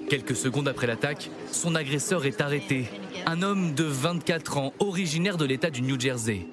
Quelques 0.10 0.38
secondes 0.38 0.70
après 0.70 0.88
l'attaque, 0.88 1.30
son 1.52 1.76
agresseur 1.76 2.26
est 2.26 2.40
arrêté. 2.40 2.86
Un 3.26 3.42
homme 3.42 3.74
de 3.74 3.84
24 3.84 4.58
ans, 4.58 4.74
originaire 4.80 5.36
de 5.36 5.44
l'État 5.44 5.70
du 5.70 5.82
New 5.82 6.00
Jersey. 6.00 6.48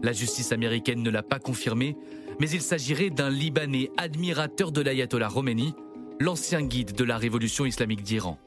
La 0.00 0.12
justice 0.12 0.52
américaine 0.52 1.02
ne 1.02 1.10
l'a 1.10 1.24
pas 1.24 1.40
confirmé, 1.40 1.96
mais 2.38 2.48
il 2.50 2.62
s'agirait 2.62 3.10
d'un 3.10 3.30
Libanais 3.30 3.90
admirateur 3.96 4.70
de 4.70 4.80
l'ayatollah 4.80 5.28
Khomeini, 5.28 5.74
l'ancien 6.20 6.62
guide 6.62 6.92
de 6.92 7.04
la 7.04 7.18
révolution 7.18 7.64
islamique 7.64 8.02
d'Iran. 8.02 8.38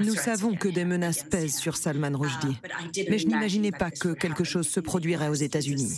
Nous 0.00 0.14
savons 0.14 0.54
que 0.54 0.68
des 0.68 0.84
menaces 0.84 1.24
pèsent 1.24 1.56
sur 1.56 1.76
Salman 1.76 2.16
Rushdie, 2.16 2.56
mais 3.08 3.18
je 3.18 3.26
n'imaginais 3.26 3.72
pas 3.72 3.90
que 3.90 4.12
quelque 4.12 4.44
chose 4.44 4.68
se 4.68 4.80
produirait 4.80 5.28
aux 5.28 5.34
États-Unis. 5.34 5.96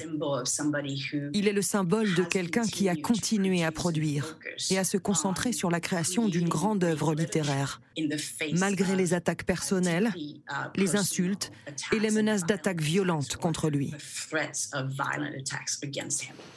Il 1.35 1.49
est 1.49 1.52
le 1.52 1.62
symbole 1.62 2.14
de 2.14 2.23
quelqu'un 2.23 2.66
qui 2.66 2.88
a 2.88 2.97
continué 2.97 3.64
à 3.64 3.73
produire 3.73 4.38
et 4.71 4.78
à 4.78 4.85
se 4.85 4.97
concentrer 4.97 5.52
sur 5.52 5.71
la 5.71 5.81
création 5.81 6.28
d'une 6.28 6.49
grande 6.49 6.85
œuvre 6.85 7.14
littéraire, 7.14 7.81
malgré 8.55 8.97
les 8.97 9.14
attaques 9.14 9.45
personnelles, 9.45 10.12
les 10.75 10.97
insultes 10.97 11.52
et 11.93 11.99
les 11.99 12.11
menaces 12.11 12.47
d'attaques 12.47 12.81
violentes 12.81 13.37
contre 13.37 13.69
lui. 13.69 13.93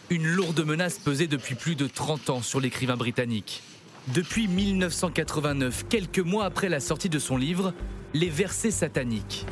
Une 0.10 0.28
lourde 0.28 0.66
menace 0.66 0.98
pesait 1.00 1.28
depuis 1.28 1.56
plus 1.56 1.76
de 1.76 1.88
30 1.88 2.30
ans 2.30 2.42
sur 2.42 2.60
l'écrivain 2.60 2.98
britannique. 2.98 3.62
Depuis 4.14 4.48
1989, 4.48 5.86
quelques 5.88 6.20
mois 6.20 6.46
après 6.46 6.68
la 6.68 6.80
sortie 6.80 7.10
de 7.10 7.20
son 7.20 7.38
livre, 7.38 7.74
Les 8.16 8.30
versets 8.30 8.72
sataniques. 8.72 9.46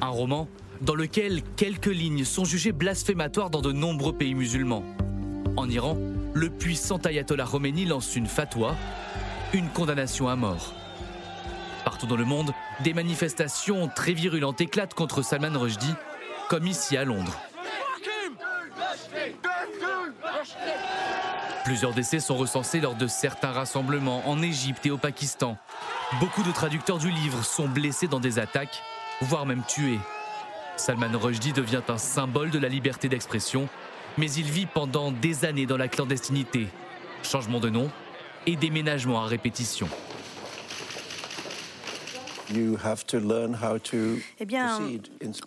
Un 0.00 0.08
roman 0.08 0.48
dans 0.80 0.94
lequel 0.94 1.42
quelques 1.56 1.86
lignes 1.86 2.24
sont 2.24 2.44
jugées 2.44 2.70
blasphématoires 2.70 3.50
dans 3.50 3.62
de 3.62 3.72
nombreux 3.72 4.12
pays 4.12 4.36
musulmans. 4.36 4.84
En 5.56 5.68
Iran, 5.68 5.96
le 6.34 6.50
puissant 6.50 6.98
ayatollah 6.98 7.46
Khomeini 7.50 7.84
lance 7.84 8.14
une 8.14 8.28
fatwa, 8.28 8.76
une 9.52 9.68
condamnation 9.70 10.28
à 10.28 10.36
mort. 10.36 10.72
Partout 11.84 12.06
dans 12.06 12.16
le 12.16 12.24
monde, 12.24 12.52
des 12.84 12.94
manifestations 12.94 13.88
très 13.88 14.12
virulentes 14.12 14.60
éclatent 14.60 14.94
contre 14.94 15.22
Salman 15.22 15.58
Rushdie, 15.58 15.94
comme 16.48 16.68
ici 16.68 16.96
à 16.96 17.04
Londres. 17.04 17.36
Plusieurs 21.64 21.92
décès 21.92 22.20
sont 22.20 22.36
recensés 22.36 22.80
lors 22.80 22.94
de 22.94 23.06
certains 23.06 23.52
rassemblements 23.52 24.26
en 24.28 24.40
Égypte 24.42 24.86
et 24.86 24.90
au 24.90 24.96
Pakistan. 24.96 25.58
Beaucoup 26.18 26.42
de 26.42 26.50
traducteurs 26.52 26.98
du 26.98 27.10
livre 27.10 27.44
sont 27.44 27.68
blessés 27.68 28.08
dans 28.08 28.18
des 28.20 28.38
attaques, 28.38 28.82
voire 29.20 29.44
même 29.44 29.62
tués. 29.68 30.00
Salman 30.76 31.18
Rushdie 31.18 31.52
devient 31.52 31.82
un 31.88 31.98
symbole 31.98 32.50
de 32.50 32.58
la 32.58 32.68
liberté 32.68 33.08
d'expression, 33.08 33.68
mais 34.16 34.32
il 34.32 34.44
vit 34.44 34.66
pendant 34.66 35.12
des 35.12 35.44
années 35.44 35.66
dans 35.66 35.76
la 35.76 35.88
clandestinité. 35.88 36.68
Changement 37.22 37.60
de 37.60 37.68
nom 37.68 37.90
et 38.46 38.56
déménagement 38.56 39.22
à 39.22 39.26
répétition. 39.26 39.88
Eh 44.38 44.44
bien, 44.44 44.78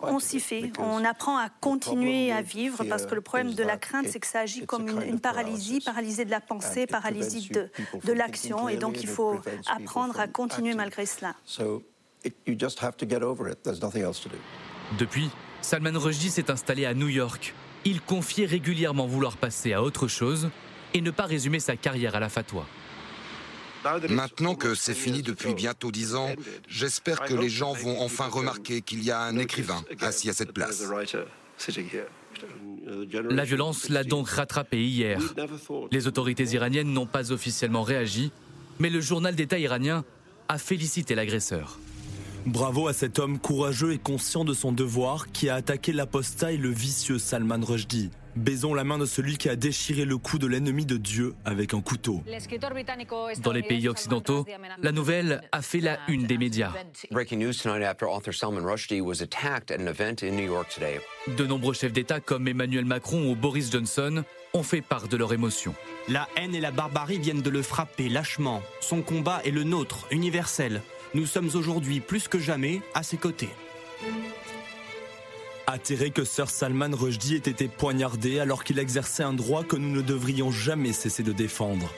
on 0.02 0.18
s'y 0.18 0.40
fait. 0.40 0.72
On 0.78 1.04
apprend 1.04 1.36
à 1.38 1.48
continuer 1.48 2.32
à 2.32 2.42
vivre 2.42 2.84
parce 2.84 3.06
que 3.06 3.14
le 3.14 3.20
problème 3.20 3.54
de 3.54 3.62
la 3.62 3.76
crainte, 3.76 4.06
c'est 4.08 4.20
que 4.20 4.26
ça 4.26 4.40
agit 4.40 4.66
comme 4.66 4.88
une, 4.88 5.20
paralysie, 5.20 5.80
paralysie 5.80 6.24
de 6.24 6.30
la 6.30 6.40
pensée, 6.40 6.86
paralysie 6.86 7.48
de, 7.50 7.70
de 8.04 8.12
l'action. 8.12 8.68
Et 8.68 8.76
donc, 8.76 9.02
il 9.02 9.08
faut 9.08 9.40
apprendre 9.66 10.18
à 10.20 10.26
continuer 10.26 10.74
malgré 10.74 11.06
cela. 11.06 11.34
Depuis, 14.98 15.30
Salman 15.60 15.98
Rushdie 15.98 16.30
s'est 16.30 16.50
installé 16.50 16.86
à 16.86 16.94
New 16.94 17.08
York. 17.08 17.54
Il 17.84 18.00
confiait 18.00 18.46
régulièrement 18.46 19.06
vouloir 19.06 19.36
passer 19.36 19.72
à 19.72 19.82
autre 19.82 20.08
chose 20.08 20.50
et 20.94 21.00
ne 21.00 21.10
pas 21.10 21.24
résumer 21.24 21.60
sa 21.60 21.76
carrière 21.76 22.14
à 22.14 22.20
la 22.20 22.28
fatwa. 22.28 22.66
Maintenant 24.08 24.54
que 24.54 24.74
c'est 24.74 24.94
fini 24.94 25.22
depuis 25.22 25.54
bientôt 25.54 25.90
dix 25.90 26.14
ans, 26.14 26.30
j'espère 26.68 27.20
que 27.22 27.34
les 27.34 27.48
gens 27.48 27.72
vont 27.72 28.00
enfin 28.00 28.28
remarquer 28.28 28.82
qu'il 28.82 29.02
y 29.02 29.10
a 29.10 29.20
un 29.20 29.38
écrivain 29.38 29.84
assis 30.00 30.30
à 30.30 30.32
cette 30.32 30.52
place. 30.52 30.82
La 33.30 33.44
violence 33.44 33.88
l'a 33.88 34.04
donc 34.04 34.28
rattrapé 34.28 34.84
hier. 34.84 35.20
Les 35.90 36.06
autorités 36.06 36.44
iraniennes 36.44 36.92
n'ont 36.92 37.06
pas 37.06 37.32
officiellement 37.32 37.82
réagi, 37.82 38.32
mais 38.78 38.90
le 38.90 39.00
journal 39.00 39.34
d'État 39.34 39.58
iranien 39.58 40.04
a 40.48 40.58
félicité 40.58 41.14
l'agresseur. 41.14 41.78
Bravo 42.46 42.88
à 42.88 42.92
cet 42.92 43.18
homme 43.18 43.38
courageux 43.38 43.92
et 43.92 43.98
conscient 43.98 44.44
de 44.44 44.52
son 44.52 44.72
devoir 44.72 45.32
qui 45.32 45.48
a 45.48 45.54
attaqué 45.54 45.92
l'apostat 45.92 46.52
et 46.52 46.58
le 46.58 46.68
vicieux 46.68 47.18
Salman 47.18 47.60
Rushdie. 47.64 48.10
Baisons 48.36 48.74
la 48.74 48.84
main 48.84 48.98
de 48.98 49.06
celui 49.06 49.36
qui 49.38 49.48
a 49.48 49.56
déchiré 49.56 50.04
le 50.04 50.18
cou 50.18 50.38
de 50.38 50.46
l'ennemi 50.46 50.84
de 50.84 50.96
Dieu 50.96 51.34
avec 51.44 51.72
un 51.72 51.80
couteau. 51.80 52.22
Dans 53.42 53.52
les 53.52 53.62
pays 53.62 53.88
occidentaux, 53.88 54.44
la 54.82 54.92
nouvelle 54.92 55.40
a 55.52 55.62
fait 55.62 55.80
la 55.80 55.98
une 56.08 56.26
des 56.26 56.36
médias. 56.36 56.72
De 61.26 61.46
nombreux 61.46 61.74
chefs 61.74 61.92
d'État 61.92 62.20
comme 62.20 62.48
Emmanuel 62.48 62.84
Macron 62.84 63.30
ou 63.30 63.36
Boris 63.36 63.70
Johnson 63.70 64.24
ont 64.52 64.62
fait 64.62 64.82
part 64.82 65.08
de 65.08 65.16
leur 65.16 65.32
émotion. 65.32 65.74
La 66.08 66.28
haine 66.36 66.54
et 66.54 66.60
la 66.60 66.70
barbarie 66.70 67.18
viennent 67.18 67.42
de 67.42 67.50
le 67.50 67.62
frapper 67.62 68.08
lâchement. 68.08 68.62
Son 68.80 69.02
combat 69.02 69.40
est 69.44 69.50
le 69.50 69.64
nôtre, 69.64 70.06
universel. 70.10 70.82
Nous 71.14 71.26
sommes 71.26 71.50
aujourd'hui 71.54 72.00
plus 72.00 72.28
que 72.28 72.38
jamais 72.38 72.82
à 72.94 73.02
ses 73.02 73.16
côtés. 73.16 73.50
Atterré 75.66 76.10
que 76.10 76.24
Sir 76.24 76.50
Salman 76.50 76.90
Rushdie 76.92 77.36
ait 77.36 77.38
été 77.38 77.68
poignardé 77.68 78.38
alors 78.38 78.64
qu'il 78.64 78.78
exerçait 78.78 79.22
un 79.22 79.32
droit 79.32 79.64
que 79.64 79.76
nous 79.76 79.90
ne 79.90 80.02
devrions 80.02 80.50
jamais 80.50 80.92
cesser 80.92 81.22
de 81.22 81.32
défendre. 81.32 81.90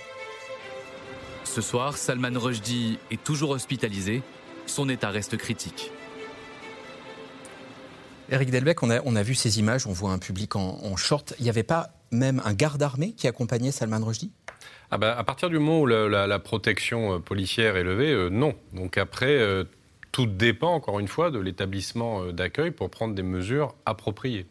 Ce 1.44 1.61
soir, 1.61 1.96
Salman 1.96 2.38
Rushdie 2.38 2.98
est 3.11 3.22
toujours 3.22 3.50
hospitalisé. 3.50 4.22
Son 4.66 4.88
état 4.88 5.11
reste 5.11 5.37
critique. 5.37 5.90
Eric 8.29 8.50
Delbecq, 8.50 8.83
on 8.83 8.90
a, 8.90 9.00
on 9.05 9.16
a 9.16 9.22
vu 9.22 9.35
ces 9.35 9.59
images, 9.59 9.87
on 9.87 9.92
voit 9.92 10.11
un 10.11 10.18
public 10.18 10.57
en, 10.57 10.96
short. 10.96 11.35
Il 11.38 11.44
n'y 11.44 11.48
avait 11.48 11.62
pas 11.62 11.90
même 12.12 12.42
un 12.44 12.52
garde 12.52 12.83
armé 12.83 13.12
qui 13.12 13.26
accompagnait 13.26 13.72
Salman 13.72 14.05
Rushdie? 14.05 14.33
Ah 14.90 14.98
bah, 14.98 15.16
à 15.16 15.24
partir 15.24 15.50
du 15.50 15.59
moment 15.59 15.81
où 15.81 15.87
la, 15.87 16.38
protection 16.38 17.14
euh, 17.14 17.18
policière 17.18 17.76
est 17.76 17.83
levée, 17.83 18.12
euh, 18.12 18.29
non. 18.29 18.55
Donc 18.72 18.98
après, 18.98 19.37
euh, 19.37 19.64
tout 20.16 20.24
dépend, 20.24 20.72
encore 20.72 20.98
une 20.98 21.09
fois, 21.09 21.31
de 21.31 21.38
l'établissement 21.38 22.22
euh, 22.22 22.33
d'accueil 22.33 22.70
pour 22.70 22.88
prendre 22.88 23.14
des 23.14 23.22
mesures 23.22 23.74
appropriées. 23.85 24.46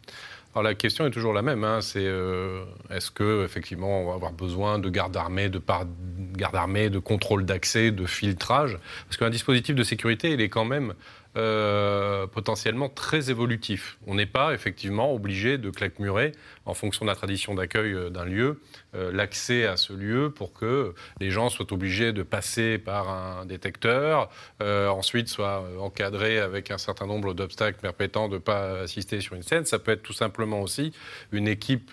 Alors 0.53 0.61
la 0.61 0.75
question 0.75 1.07
est 1.07 1.09
toujours 1.09 1.33
la 1.33 1.41
même, 1.41 1.63
hein, 1.63 1.81
c'est 1.81 2.05
euh, 2.05 2.65
est-ce 2.91 3.09
que 3.09 3.43
effectivement 3.43 4.01
on 4.01 4.09
va 4.09 4.13
avoir 4.13 4.31
besoin 4.31 4.77
de 4.77 4.87
garde 4.89 5.17
armée, 5.17 5.49
de 5.49 5.57
par 5.57 5.85
garde 6.33 6.55
armée, 6.55 6.91
de 6.91 6.99
contrôle 6.99 7.45
d'accès, 7.45 7.89
de 7.89 8.05
filtrage, 8.05 8.77
parce 9.07 9.17
qu'un 9.17 9.31
dispositif 9.31 9.73
de 9.73 9.81
sécurité, 9.81 10.29
il 10.33 10.39
est 10.39 10.49
quand 10.49 10.65
même 10.65 10.93
euh, 11.37 12.27
potentiellement 12.27 12.87
très 12.87 13.29
évolutif. 13.29 13.97
On 14.07 14.15
n'est 14.15 14.25
pas 14.25 14.53
effectivement 14.53 15.13
obligé 15.13 15.57
de 15.57 15.69
claquemurer 15.69 16.31
en 16.65 16.73
fonction 16.73 17.03
de 17.03 17.09
la 17.09 17.15
tradition 17.15 17.53
d'accueil 17.55 17.91
euh, 17.93 18.09
d'un 18.09 18.23
lieu 18.23 18.61
euh, 18.95 19.11
l'accès 19.11 19.65
à 19.65 19.75
ce 19.75 19.91
lieu 19.91 20.31
pour 20.31 20.53
que 20.53 20.93
les 21.19 21.31
gens 21.31 21.49
soient 21.49 21.73
obligés 21.73 22.13
de 22.13 22.23
passer 22.23 22.77
par 22.77 23.09
un 23.09 23.45
détecteur, 23.45 24.29
ensuite 24.61 25.27
soient 25.27 25.65
encadrés 25.79 26.39
avec 26.39 26.71
un 26.71 26.77
certain 26.77 27.05
nombre 27.05 27.33
d'obstacles 27.33 27.79
permettant 27.81 28.29
de 28.29 28.35
ne 28.35 28.39
pas 28.39 28.79
assister 28.81 29.19
sur 29.19 29.35
une 29.35 29.43
scène. 29.43 29.65
Ça 29.65 29.79
peut 29.79 29.91
être 29.91 30.03
tout 30.03 30.13
simplement 30.13 30.61
aussi 30.61 30.93
une 31.31 31.47
équipe 31.47 31.91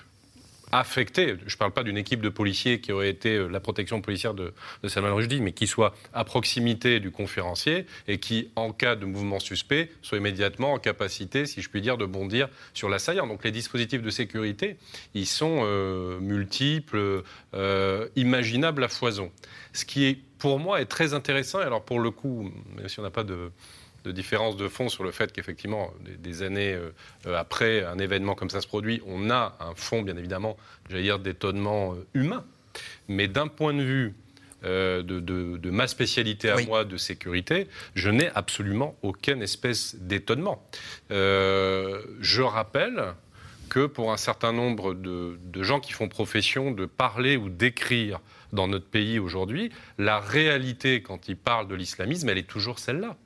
affecté, 0.72 1.36
je 1.46 1.54
ne 1.54 1.58
parle 1.58 1.72
pas 1.72 1.82
d'une 1.82 1.98
équipe 1.98 2.22
de 2.22 2.30
policiers 2.30 2.80
qui 2.80 2.92
aurait 2.92 3.10
été 3.10 3.36
euh, 3.36 3.46
la 3.46 3.60
protection 3.60 4.00
policière 4.00 4.34
de, 4.34 4.52
Salman 4.88 5.14
Rushdie, 5.14 5.40
mais 5.40 5.52
qui 5.52 5.66
soit 5.66 5.94
à 6.14 6.24
proximité 6.24 6.98
du 6.98 7.10
conférencier 7.10 7.86
et 8.08 8.18
qui, 8.18 8.50
en 8.56 8.72
cas 8.72 8.96
de 8.96 9.04
mouvement 9.04 9.38
suspect, 9.38 9.90
soit 10.00 10.18
immédiatement 10.18 10.72
en 10.72 10.78
capacité, 10.78 11.46
si 11.46 11.60
je 11.60 11.68
puis 11.68 11.82
dire, 11.82 11.98
de 11.98 12.06
bondir 12.06 12.48
sur 12.72 12.88
l'assaillant. 12.88 13.26
Donc 13.26 13.44
les 13.44 13.52
dispositifs 13.52 14.02
de 14.02 14.10
sécurité, 14.10 14.76
ils 15.14 15.26
sont 15.26 15.60
euh, 15.62 16.18
multiples, 16.20 17.22
euh, 17.54 18.08
imaginables 18.16 18.82
à 18.82 18.88
foison. 18.88 19.30
Ce 19.74 19.84
qui 19.84 20.22
pour 20.42 20.58
moi, 20.58 20.80
est 20.80 20.86
très 20.86 21.14
intéressant, 21.14 21.60
alors 21.60 21.84
pour 21.84 22.00
le 22.00 22.10
coup, 22.10 22.50
même 22.76 22.88
si 22.88 22.98
on 22.98 23.04
n'a 23.04 23.12
pas 23.12 23.22
de 23.22 23.52
de 24.04 24.12
différence 24.12 24.56
de 24.56 24.68
fond 24.68 24.88
sur 24.88 25.04
le 25.04 25.10
fait 25.10 25.32
qu'effectivement, 25.32 25.92
des, 26.18 26.42
années 26.42 26.74
euh, 26.74 26.90
euh, 27.26 27.36
après 27.36 27.84
un 27.84 27.98
événement 27.98 28.34
comme 28.34 28.50
ça 28.50 28.60
se 28.60 28.66
produit, 28.66 29.00
on 29.06 29.30
a 29.30 29.56
un 29.60 29.74
fond, 29.74 30.02
bien 30.02 30.16
évidemment, 30.16 30.56
j'allais 30.88 31.02
dire, 31.02 31.18
d'étonnement 31.18 31.94
euh, 31.94 32.06
humain. 32.14 32.44
Mais 33.08 33.28
d'un 33.28 33.48
point 33.48 33.74
de 33.74 33.82
vue 33.82 34.14
de, 34.62 35.70
ma 35.70 35.88
spécialité 35.88 36.48
à 36.48 36.56
moi 36.62 36.84
de 36.84 36.96
sécurité, 36.96 37.66
je 37.94 38.10
n'ai 38.10 38.30
absolument 38.34 38.96
aucune 39.02 39.42
espèce 39.42 39.96
d'étonnement. 39.96 40.64
je 41.10 42.40
rappelle 42.40 43.14
que 43.72 43.86
pour 43.86 44.12
un 44.12 44.18
certain 44.18 44.52
nombre 44.52 44.92
de, 44.92 45.38
gens 45.62 45.80
qui 45.80 45.92
font 45.92 46.06
profession 46.06 46.72
de 46.72 46.84
parler 46.84 47.38
ou 47.38 47.48
d'écrire 47.48 48.20
dans 48.52 48.68
notre 48.68 48.86
pays 48.86 49.18
aujourd'hui, 49.18 49.72
la 49.96 50.20
réalité 50.20 51.02
quand 51.02 51.28
ils 51.28 51.38
parlent 51.38 51.68
de 51.68 51.74
l'islamisme, 51.74 52.28
elle 52.28 52.36
est 52.36 52.48
toujours 52.48 52.78
celle-là. 52.78 53.16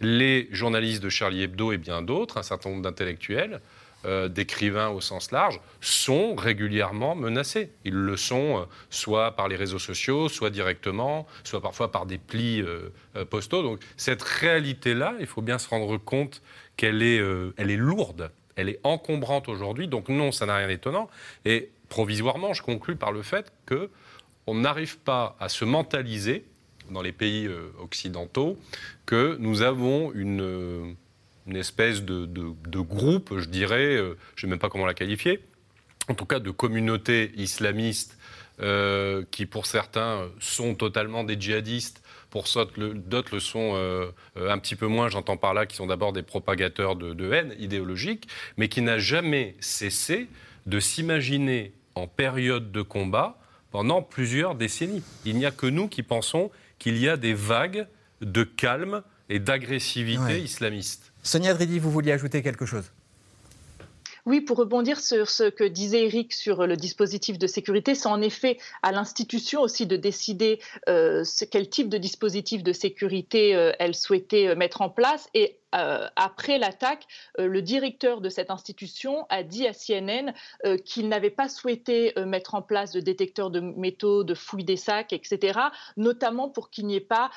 Les 0.00 0.48
journalistes 0.52 1.02
de 1.02 1.08
Charlie 1.08 1.42
Hebdo 1.42 1.72
et 1.72 1.78
bien 1.78 2.02
d'autres, 2.02 2.38
un 2.38 2.42
certain 2.42 2.70
nombre 2.70 2.82
d'intellectuels, 2.82 3.60
euh, 4.04 4.28
d'écrivains 4.28 4.90
au 4.90 5.00
sens 5.00 5.32
large, 5.32 5.60
sont 5.80 6.36
régulièrement 6.36 7.16
menacés. 7.16 7.72
Ils 7.84 7.94
le 7.94 8.16
sont 8.16 8.58
euh, 8.58 8.64
soit 8.90 9.32
par 9.32 9.48
les 9.48 9.56
réseaux 9.56 9.80
sociaux, 9.80 10.28
soit 10.28 10.50
directement, 10.50 11.26
soit 11.42 11.60
parfois 11.60 11.90
par 11.90 12.06
des 12.06 12.18
plis 12.18 12.62
euh, 12.62 12.90
postaux. 13.28 13.62
Donc 13.62 13.80
cette 13.96 14.22
réalité-là, 14.22 15.14
il 15.18 15.26
faut 15.26 15.42
bien 15.42 15.58
se 15.58 15.68
rendre 15.68 15.96
compte 15.96 16.42
qu'elle 16.76 17.02
est, 17.02 17.20
elle 17.56 17.70
est 17.70 17.76
lourde 17.76 18.30
elle 18.58 18.68
est 18.68 18.80
encombrante 18.82 19.48
aujourd'hui, 19.48 19.86
donc 19.86 20.08
non, 20.08 20.32
ça 20.32 20.44
n'a 20.44 20.56
rien 20.56 20.66
d'étonnant. 20.66 21.08
Et 21.44 21.70
provisoirement, 21.88 22.54
je 22.54 22.62
conclus 22.62 22.96
par 22.96 23.12
le 23.12 23.22
fait 23.22 23.52
que 23.66 23.88
on 24.48 24.56
n'arrive 24.56 24.98
pas 24.98 25.36
à 25.38 25.48
se 25.48 25.64
mentaliser 25.64 26.44
dans 26.90 27.02
les 27.02 27.12
pays 27.12 27.46
euh, 27.46 27.70
occidentaux 27.80 28.58
que 29.06 29.36
nous 29.40 29.62
avons 29.62 30.12
une, 30.12 30.40
euh, 30.40 30.94
espèce 31.54 32.02
de, 32.02 32.80
groupe, 32.80 33.38
je 33.38 33.46
dirais, 33.46 33.96
euh, 33.96 34.16
je 34.36 34.46
ne 34.46 34.48
sais 34.48 34.50
même 34.50 34.58
pas 34.58 34.68
comment 34.68 34.86
la 34.86 34.94
qualifier, 34.94 35.40
en 36.08 36.14
tout 36.14 36.26
cas 36.26 36.40
de 36.40 36.50
communautés 36.50 37.32
islamistes 37.36 38.16
qui 39.30 39.46
pour 39.46 39.66
certains 39.66 40.28
sont 40.40 40.74
totalement 40.74 41.22
des 41.22 41.40
djihadistes, 41.40 42.02
pour 42.28 42.46
d'autres 43.06 43.34
le 43.34 43.38
sont 43.38 44.10
un 44.34 44.58
petit 44.58 44.74
peu 44.74 44.88
moins, 44.88 45.08
j'entends 45.08 45.36
par 45.36 45.54
là, 45.54 45.64
qui 45.64 45.76
sont 45.76 45.86
d'abord 45.86 46.12
des 46.12 46.24
propagateurs 46.24 46.96
de, 46.96 47.32
haine 47.32 47.54
idéologique, 47.60 48.26
mais 48.56 48.68
qui 48.68 48.82
n'a 48.82 48.98
jamais 48.98 49.54
cessé 49.60 50.26
de 50.66 50.80
s'imaginer 50.80 51.72
en 51.94 52.08
période 52.08 52.72
de 52.72 52.82
combat 52.82 53.38
pendant 53.70 54.02
plusieurs 54.02 54.54
décennies. 54.54 55.02
Il 55.24 55.36
n'y 55.36 55.46
a 55.46 55.50
que 55.50 55.66
nous 55.66 55.88
qui 55.88 56.02
pensons 56.02 56.50
qu'il 56.78 56.98
y 56.98 57.08
a 57.08 57.16
des 57.16 57.34
vagues 57.34 57.86
de 58.20 58.42
calme 58.44 59.02
et 59.28 59.38
d'agressivité 59.38 60.40
islamiste. 60.40 61.12
Sonia 61.22 61.54
Dridi, 61.54 61.78
vous 61.78 61.90
vouliez 61.90 62.12
ajouter 62.12 62.42
quelque 62.42 62.66
chose? 62.66 62.90
Oui, 64.28 64.42
pour 64.42 64.58
rebondir 64.58 65.00
sur 65.00 65.30
ce 65.30 65.44
que 65.44 65.64
disait 65.64 66.04
Eric 66.04 66.34
sur 66.34 66.66
le 66.66 66.76
dispositif 66.76 67.38
de 67.38 67.46
sécurité, 67.46 67.94
c'est 67.94 68.08
en 68.08 68.20
effet 68.20 68.58
à 68.82 68.92
l'institution 68.92 69.62
aussi 69.62 69.86
de 69.86 69.96
décider 69.96 70.60
euh, 70.86 71.24
quel 71.50 71.70
type 71.70 71.88
de 71.88 71.96
dispositif 71.96 72.62
de 72.62 72.74
sécurité 72.74 73.56
euh, 73.56 73.72
elle 73.78 73.94
souhaitait 73.94 74.48
euh, 74.48 74.54
mettre 74.54 74.82
en 74.82 74.90
place. 74.90 75.30
Et 75.32 75.57
euh, 75.74 76.06
après 76.16 76.58
l'attaque, 76.58 77.06
euh, 77.38 77.46
le 77.46 77.60
directeur 77.60 78.20
de 78.20 78.28
cette 78.28 78.50
institution 78.50 79.26
a 79.28 79.42
dit 79.42 79.66
à 79.66 79.72
CNN 79.72 80.32
euh, 80.64 80.78
qu'il 80.78 81.08
n'avait 81.08 81.30
pas 81.30 81.48
souhaité 81.48 82.14
mettre 82.26 82.54
en 82.54 82.62
place 82.62 82.92
de 82.92 83.00
détecteurs 83.00 83.50
de 83.50 83.60
métaux, 83.60 84.24
de 84.24 84.34
fouilles 84.34 84.64
des 84.64 84.76
sacs, 84.76 85.12
etc., 85.12 85.58
notamment 85.96 86.48
pour 86.48 86.70
qu'il 86.70 86.86
n'y 86.86 86.96
ait 86.96 87.00
pas, 87.00 87.30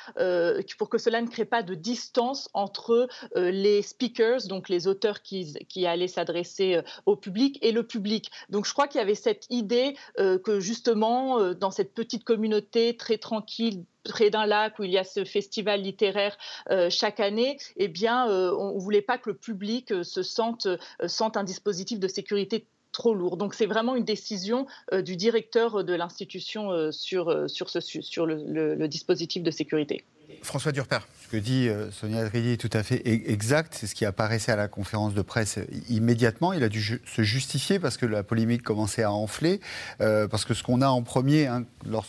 pour 0.77 0.89
que 0.89 0.97
cela 0.97 1.21
ne 1.21 1.27
crée 1.27 1.45
pas 1.45 1.63
de 1.63 1.75
distance 1.75 2.49
entre 2.53 3.07
les 3.35 3.81
speakers, 3.81 4.47
donc 4.47 4.69
les 4.69 4.87
auteurs 4.87 5.21
qui, 5.21 5.53
qui 5.69 5.85
allaient 5.85 6.07
s'adresser 6.07 6.81
au 7.05 7.15
public, 7.15 7.59
et 7.61 7.71
le 7.71 7.83
public. 7.83 8.31
Donc 8.49 8.65
je 8.65 8.73
crois 8.73 8.87
qu'il 8.87 8.99
y 8.99 9.01
avait 9.03 9.15
cette 9.15 9.45
idée 9.49 9.95
que 10.17 10.59
justement, 10.59 11.53
dans 11.53 11.71
cette 11.71 11.93
petite 11.93 12.23
communauté 12.23 12.95
très 12.97 13.17
tranquille 13.17 13.83
près 14.03 14.29
d'un 14.29 14.45
lac 14.45 14.79
où 14.79 14.83
il 14.83 14.91
y 14.91 14.97
a 14.97 15.03
ce 15.03 15.23
festival 15.23 15.81
littéraire 15.81 16.37
euh, 16.69 16.89
chaque 16.89 17.19
année, 17.19 17.57
eh 17.77 17.87
bien, 17.87 18.29
euh, 18.29 18.55
on 18.57 18.75
ne 18.75 18.79
voulait 18.79 19.01
pas 19.01 19.17
que 19.17 19.29
le 19.29 19.35
public 19.35 19.91
euh, 19.91 20.03
se 20.03 20.23
sente, 20.23 20.67
sente 21.07 21.37
un 21.37 21.43
dispositif 21.43 21.99
de 21.99 22.07
sécurité 22.07 22.65
trop 22.91 23.13
lourd. 23.13 23.37
Donc 23.37 23.53
c'est 23.53 23.65
vraiment 23.65 23.95
une 23.95 24.03
décision 24.03 24.67
du 24.91 25.15
directeur 25.15 25.85
de 25.85 25.93
l'institution 25.93 26.91
sur, 26.91 27.29
le 27.29 28.87
dispositif 28.87 29.43
de 29.43 29.51
sécurité. 29.51 30.03
François 30.43 30.71
Durper. 30.71 30.99
Ce 31.25 31.27
que 31.27 31.37
dit 31.37 31.69
euh, 31.69 31.89
Sonia 31.91 32.27
Dridi 32.27 32.51
est 32.51 32.57
tout 32.57 32.69
à 32.73 32.83
fait 32.83 32.97
e-, 33.05 33.31
exact. 33.31 33.75
C'est 33.79 33.87
ce 33.87 33.95
qui 33.95 34.05
apparaissait 34.05 34.51
à 34.51 34.55
la 34.55 34.67
conférence 34.67 35.13
de 35.13 35.21
presse 35.21 35.59
immédiatement. 35.89 36.53
Il 36.53 36.63
a 36.63 36.69
dû 36.69 36.81
se 37.05 37.21
justifier 37.21 37.79
parce 37.79 37.97
que 37.97 38.05
la 38.05 38.23
polémique 38.23 38.63
commençait 38.63 39.03
à 39.03 39.11
enfler. 39.11 39.61
Euh, 40.01 40.27
parce 40.27 40.45
que 40.45 40.53
ce 40.53 40.63
qu'on 40.63 40.81
a 40.81 40.87
en 40.87 41.03
premier 41.03 41.47
hein, 41.47 41.63
lors 41.85 42.05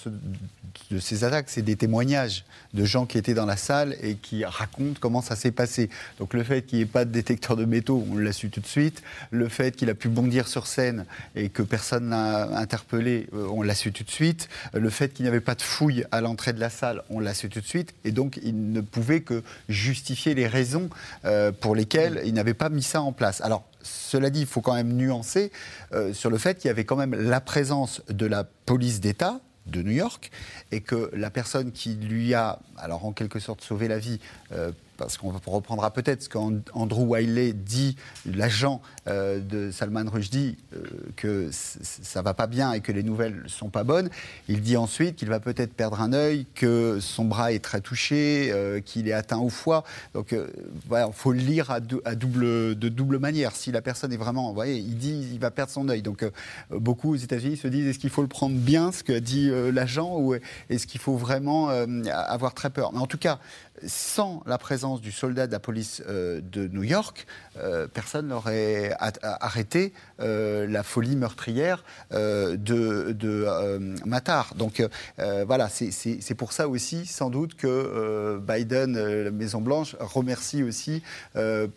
de 0.90 0.98
ces 0.98 1.24
attaques, 1.24 1.50
c'est 1.50 1.62
des 1.62 1.76
témoignages 1.76 2.44
de 2.74 2.84
gens 2.84 3.06
qui 3.06 3.18
étaient 3.18 3.34
dans 3.34 3.46
la 3.46 3.56
salle 3.56 3.96
et 4.02 4.14
qui 4.14 4.44
racontent 4.44 4.98
comment 5.00 5.22
ça 5.22 5.36
s'est 5.36 5.50
passé. 5.50 5.90
Donc 6.18 6.34
le 6.34 6.42
fait 6.42 6.62
qu'il 6.62 6.78
n'y 6.78 6.84
ait 6.84 6.86
pas 6.86 7.04
de 7.04 7.10
détecteur 7.10 7.56
de 7.56 7.64
métaux, 7.64 8.04
on 8.10 8.16
l'a 8.16 8.32
su 8.32 8.50
tout 8.50 8.60
de 8.60 8.66
suite. 8.66 9.02
Le 9.30 9.48
fait 9.48 9.76
qu'il 9.76 9.90
a 9.90 9.94
pu 9.94 10.08
bondir 10.08 10.48
sur 10.48 10.66
scène 10.66 11.06
et 11.34 11.48
que 11.48 11.62
personne 11.62 12.08
n'a 12.08 12.58
interpellé, 12.58 13.28
euh, 13.34 13.46
on 13.50 13.62
l'a 13.62 13.74
su 13.74 13.92
tout 13.92 14.04
de 14.04 14.10
suite. 14.10 14.48
Le 14.74 14.90
fait 14.90 15.12
qu'il 15.12 15.24
n'y 15.24 15.28
avait 15.28 15.40
pas 15.40 15.54
de 15.54 15.62
fouille 15.62 16.04
à 16.10 16.20
l'entrée 16.20 16.52
de 16.52 16.60
la 16.60 16.70
salle, 16.70 17.02
on 17.10 17.20
l'a 17.20 17.34
su 17.34 17.48
tout 17.48 17.60
de 17.60 17.66
suite. 17.66 17.94
Donc 18.12 18.38
il 18.42 18.72
ne 18.72 18.80
pouvait 18.80 19.20
que 19.20 19.42
justifier 19.68 20.34
les 20.34 20.46
raisons 20.46 20.88
euh, 21.24 21.52
pour 21.52 21.74
lesquelles 21.74 22.20
il 22.24 22.34
n'avait 22.34 22.54
pas 22.54 22.68
mis 22.68 22.82
ça 22.82 23.02
en 23.02 23.12
place. 23.12 23.40
Alors 23.40 23.64
cela 23.82 24.30
dit, 24.30 24.40
il 24.40 24.46
faut 24.46 24.60
quand 24.60 24.74
même 24.74 24.92
nuancer 24.94 25.50
euh, 25.92 26.12
sur 26.12 26.30
le 26.30 26.38
fait 26.38 26.58
qu'il 26.58 26.68
y 26.68 26.70
avait 26.70 26.84
quand 26.84 26.96
même 26.96 27.14
la 27.14 27.40
présence 27.40 28.02
de 28.08 28.26
la 28.26 28.44
police 28.44 29.00
d'État 29.00 29.40
de 29.66 29.82
New 29.82 29.92
York 29.92 30.30
et 30.70 30.80
que 30.80 31.10
la 31.14 31.30
personne 31.30 31.72
qui 31.72 31.94
lui 31.94 32.34
a, 32.34 32.58
alors 32.76 33.04
en 33.04 33.12
quelque 33.12 33.38
sorte, 33.38 33.62
sauvé 33.62 33.88
la 33.88 33.98
vie, 33.98 34.18
euh, 34.52 34.72
parce 34.96 35.16
qu'on 35.16 35.32
reprendra 35.46 35.92
peut-être 35.92 36.22
ce 36.22 36.28
qu'Andrew 36.28 37.04
Wiley 37.04 37.52
dit, 37.52 37.96
l'agent 38.24 38.82
euh, 39.08 39.40
de 39.40 39.70
Salman 39.70 40.04
Rushdie, 40.08 40.56
euh, 40.74 40.84
que 41.16 41.48
ça 41.50 42.22
va 42.22 42.34
pas 42.34 42.46
bien 42.46 42.72
et 42.72 42.80
que 42.80 42.92
les 42.92 43.02
nouvelles 43.02 43.42
sont 43.48 43.68
pas 43.68 43.82
bonnes. 43.82 44.10
Il 44.48 44.60
dit 44.60 44.76
ensuite 44.76 45.16
qu'il 45.16 45.28
va 45.28 45.40
peut-être 45.40 45.74
perdre 45.74 46.00
un 46.00 46.12
œil, 46.12 46.46
que 46.54 46.98
son 47.00 47.24
bras 47.24 47.52
est 47.52 47.58
très 47.58 47.80
touché, 47.80 48.52
qu'il 48.84 49.08
est 49.08 49.12
atteint 49.12 49.38
au 49.38 49.48
foie. 49.48 49.84
Donc, 50.14 50.34
voilà, 50.88 51.06
il 51.08 51.12
faut 51.12 51.32
le 51.32 51.38
lire 51.38 51.70
à, 51.70 51.80
double, 51.80 52.78
de 52.78 52.88
double 52.88 53.18
manière. 53.18 53.56
Si 53.56 53.72
la 53.72 53.82
personne 53.82 54.12
est 54.12 54.16
vraiment, 54.16 54.48
vous 54.48 54.54
voyez, 54.54 54.76
il 54.76 54.96
dit 54.96 55.30
il 55.32 55.38
va 55.38 55.50
perdre 55.50 55.72
son 55.72 55.88
œil. 55.88 56.02
Donc, 56.02 56.24
beaucoup 56.70 57.12
aux 57.12 57.16
États-Unis 57.16 57.56
se 57.56 57.68
disent 57.68 57.88
est-ce 57.88 57.98
qu'il 57.98 58.10
faut 58.10 58.22
le 58.22 58.28
prendre 58.28 58.56
bien, 58.56 58.92
ce 58.92 59.02
que 59.02 59.18
dit 59.18 59.50
l'agent, 59.72 60.16
ou 60.18 60.34
est-ce 60.70 60.86
qu'il 60.86 61.00
faut 61.00 61.16
vraiment 61.16 61.68
avoir 61.68 62.54
très 62.54 62.70
peur? 62.70 62.92
Mais 62.92 63.00
en 63.00 63.06
tout 63.06 63.18
cas, 63.18 63.38
sans 63.86 64.42
la 64.46 64.58
présence 64.58 65.00
du 65.00 65.12
soldat 65.12 65.46
de 65.46 65.52
la 65.52 65.58
police 65.58 66.02
euh, 66.08 66.40
de 66.40 66.68
New 66.68 66.82
York, 66.82 67.26
euh, 67.58 67.86
personne 67.88 68.28
n'aurait 68.28 68.91
arrêté 68.98 69.92
euh, 70.20 70.66
la 70.66 70.82
folie 70.82 71.16
meurtrière 71.16 71.84
de, 72.10 72.56
de 72.56 73.94
Matar. 74.06 74.54
Donc 74.54 74.82
voilà, 75.18 75.68
c'est 75.68 76.34
pour 76.34 76.52
ça 76.52 76.68
aussi, 76.68 77.06
sans 77.06 77.30
doute, 77.30 77.54
que 77.54 78.38
Biden, 78.38 78.98
la 78.98 79.30
Maison-Blanche, 79.30 79.96
remercie 80.00 80.62
aussi 80.62 81.02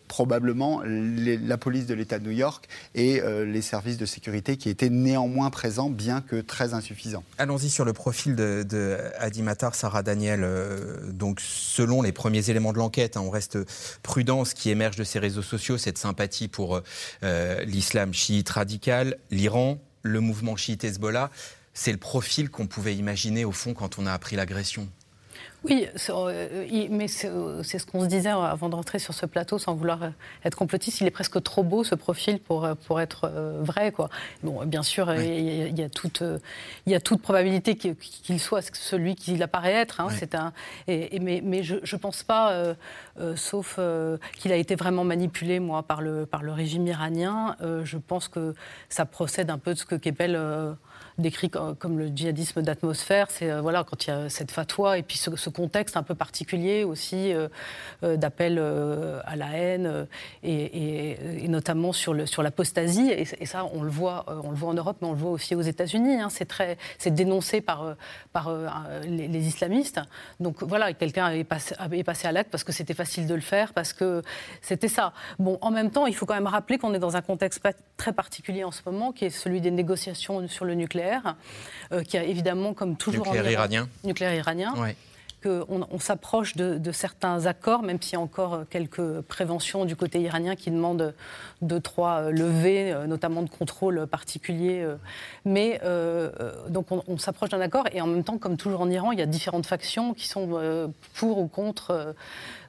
probablement 0.07 0.81
la 0.85 1.57
police 1.57 1.85
de 1.85 1.93
l'État 1.93 2.19
de 2.19 2.25
New 2.25 2.35
York 2.35 2.67
et 2.93 3.21
les 3.45 3.61
services 3.61 3.97
de 3.97 4.05
sécurité 4.05 4.57
qui 4.57 4.69
étaient 4.69 4.89
néanmoins 4.89 5.49
présents, 5.49 5.89
bien 5.89 6.21
que 6.21 6.41
très 6.41 6.73
insuffisants. 6.73 7.23
Allons-y 7.37 7.69
sur 7.69 7.85
le 7.85 7.93
profil 7.93 8.35
de, 8.35 8.97
Adi 9.19 9.41
Matar, 9.41 9.75
Sarah 9.75 10.03
Daniel. 10.03 10.47
donc, 11.11 11.39
selon 11.39 12.01
les 12.01 12.11
premiers 12.11 12.49
éléments 12.49 12.73
de 12.73 12.77
l'enquête. 12.77 13.17
Hein. 13.17 13.21
on 13.25 13.29
reste 13.29 13.57
prudent. 14.01 14.45
Ce 14.45 14.55
qui 14.55 14.69
émerge 14.69 14.95
de 14.95 15.03
ces 15.03 15.19
réseaux 15.19 15.41
sociaux, 15.41 15.77
cette 15.77 15.97
sympathie 15.97 16.47
pour 16.47 16.77
euh, 16.77 16.83
l'islam 17.21 18.13
chiite 18.13 18.49
radical, 18.49 19.17
l'Iran, 19.31 19.79
le 20.01 20.19
mouvement 20.19 20.55
chiite 20.55 20.83
Hezbollah. 20.83 21.31
C'est 21.73 21.91
le 21.91 21.97
profil 21.97 22.49
qu'on 22.49 22.67
pouvait 22.67 22.95
imaginer 22.95 23.43
au 23.43 23.51
fond 23.51 23.73
quand 23.73 23.99
on 23.99 24.05
a 24.05 24.13
appris 24.13 24.35
l'agression. 24.35 24.87
Oui, 25.65 25.87
euh, 26.09 26.87
mais 26.91 27.07
euh, 27.25 27.63
c'est 27.63 27.79
ce 27.79 27.85
qu'on 27.87 28.01
se 28.01 28.05
disait 28.05 28.29
avant 28.29 28.69
de 28.69 28.75
rentrer 28.75 28.99
sur 28.99 29.15
ce 29.15 29.25
plateau, 29.25 29.57
sans 29.57 29.73
vouloir 29.73 30.03
euh, 30.03 30.09
être 30.43 30.55
complotiste. 30.55 31.01
Il 31.01 31.07
est 31.07 31.11
presque 31.11 31.41
trop 31.41 31.63
beau 31.63 31.83
ce 31.83 31.95
profil 31.95 32.39
pour, 32.39 32.67
pour 32.85 33.01
être 33.01 33.31
vrai. 33.61 33.91
Quoi. 33.91 34.09
Bon, 34.43 34.63
bien 34.65 34.83
sûr, 34.83 35.11
il, 35.15 35.77
y 35.77 35.83
a, 35.83 35.89
toute, 35.89 36.23
il 36.85 36.91
y 36.91 36.95
a 36.95 36.99
toute 36.99 37.21
probabilité 37.21 37.75
qu'il 37.75 38.39
soit 38.39 38.61
celui 38.75 39.15
qu'il 39.15 39.41
apparaît 39.41 39.73
être. 39.73 40.01
Hein, 40.01 40.09
un, 40.33 40.53
et, 40.87 41.19
mais, 41.19 41.41
mais 41.43 41.63
je 41.63 41.75
ne 41.75 41.99
pense 41.99 42.23
pas, 42.23 42.75
sauf 43.35 43.79
qu'il 44.37 44.51
a 44.51 44.57
été 44.57 44.75
vraiment 44.75 45.03
manipulé, 45.03 45.59
moi, 45.59 45.81
par 45.83 46.01
le, 46.01 46.25
par 46.25 46.43
le 46.43 46.51
régime 46.51 46.85
iranien. 46.85 47.55
je 47.83 47.97
pense 47.97 48.27
que 48.27 48.53
ça 48.89 49.05
procède 49.05 49.49
un 49.49 49.57
peu 49.57 49.73
de 49.73 49.79
ce 49.79 49.85
que 49.85 49.95
Kepel 49.95 50.37
décrit 51.17 51.49
comme 51.49 51.97
le 51.97 52.07
djihadisme 52.07 52.61
d'atmosphère, 52.61 53.27
c'est 53.29 53.59
voilà 53.59 53.83
quand 53.83 54.05
il 54.05 54.09
y 54.09 54.13
a 54.13 54.29
cette 54.29 54.51
fatwa 54.51 54.97
et 54.97 55.03
puis 55.03 55.17
ce, 55.17 55.49
contexte 55.49 55.97
un 55.97 56.03
peu 56.03 56.15
particulier 56.15 56.83
aussi 56.83 57.33
d'appel 58.01 58.59
à 58.59 59.35
la 59.35 59.51
haine 59.51 60.07
et, 60.43 61.47
notamment 61.47 61.93
sur, 61.93 62.27
sur 62.27 62.43
l'apostasie. 62.43 63.11
Et, 63.11 63.45
ça, 63.45 63.65
on 63.73 63.83
le, 63.83 63.89
voit, 63.89 64.25
on 64.27 64.49
le 64.49 64.55
voit 64.55 64.69
en 64.69 64.73
Europe, 64.73 64.97
mais 65.01 65.07
on 65.07 65.13
le 65.13 65.17
voit 65.17 65.31
aussi 65.31 65.55
aux 65.55 65.61
États-Unis. 65.61 66.19
Hein. 66.19 66.29
C'est, 66.29 67.13
dénoncé 67.13 67.61
par, 67.61 67.95
par 68.33 68.53
les, 69.05 69.47
islamistes. 69.47 70.01
Donc 70.39 70.63
voilà, 70.63 70.93
quelqu'un 70.93 71.29
est 71.31 71.43
passé, 71.43 71.75
est 71.91 72.03
passé 72.03 72.27
à 72.27 72.31
l'acte 72.31 72.51
parce 72.51 72.63
que 72.63 72.71
c'était 72.71 72.93
facile 72.93 73.27
de 73.27 73.35
le 73.35 73.41
faire, 73.41 73.73
parce 73.73 73.93
que 73.93 74.21
c'était 74.61 74.87
ça. 74.87 75.13
Bon, 75.39 75.57
en 75.61 75.71
même 75.71 75.91
temps, 75.91 76.05
il 76.05 76.15
faut 76.15 76.25
quand 76.25 76.35
même 76.35 76.47
rappeler 76.47 76.77
qu'on 76.77 76.93
est 76.93 76.99
dans 76.99 77.15
un 77.15 77.21
contexte 77.21 77.61
très 77.97 78.13
particulier 78.13 78.63
en 78.63 78.71
ce 78.71 78.81
moment, 78.85 79.11
qui 79.11 79.25
est 79.25 79.29
celui 79.29 79.61
des 79.61 79.71
négociations 79.71 80.47
sur 80.47 80.65
le 80.65 80.73
nucléaire, 80.73 81.04
euh, 81.91 82.03
qui 82.03 82.17
a 82.17 82.23
évidemment, 82.23 82.73
comme 82.73 82.95
toujours 82.97 83.25
nucléaire 83.25 83.51
iranien. 83.51 83.89
Nucléaire 84.03 84.33
iranien. 84.33 84.73
on, 85.45 85.99
s'approche 85.99 86.55
de, 86.55 86.91
certains 86.91 87.45
accords, 87.45 87.83
même 87.83 88.01
s'il 88.01 88.13
y 88.13 88.15
a 88.15 88.19
encore 88.19 88.63
quelques 88.69 89.21
préventions 89.21 89.85
du 89.85 89.95
côté 89.95 90.19
iranien 90.19 90.55
qui 90.55 90.71
demandent 90.71 91.13
deux, 91.61 91.79
trois 91.79 92.21
euh, 92.21 92.31
levées, 92.31 92.91
euh, 92.91 93.05
notamment 93.05 93.43
de 93.43 93.49
contrôle 93.49 94.07
particulier. 94.07 94.85
Mais 95.45 95.79
donc 96.69 96.87
on, 96.91 97.17
s'approche 97.17 97.49
d'un 97.49 97.61
accord 97.61 97.85
et 97.91 98.01
en 98.01 98.07
même 98.07 98.23
temps, 98.23 98.37
comme 98.37 98.57
toujours 98.57 98.81
en 98.81 98.89
Iran, 98.89 99.11
il 99.11 99.19
y 99.19 99.21
a 99.21 99.27
différentes 99.27 99.65
factions 99.65 100.13
qui 100.13 100.27
sont 100.27 100.91
pour 101.13 101.37
ou 101.37 101.47
contre 101.47 102.15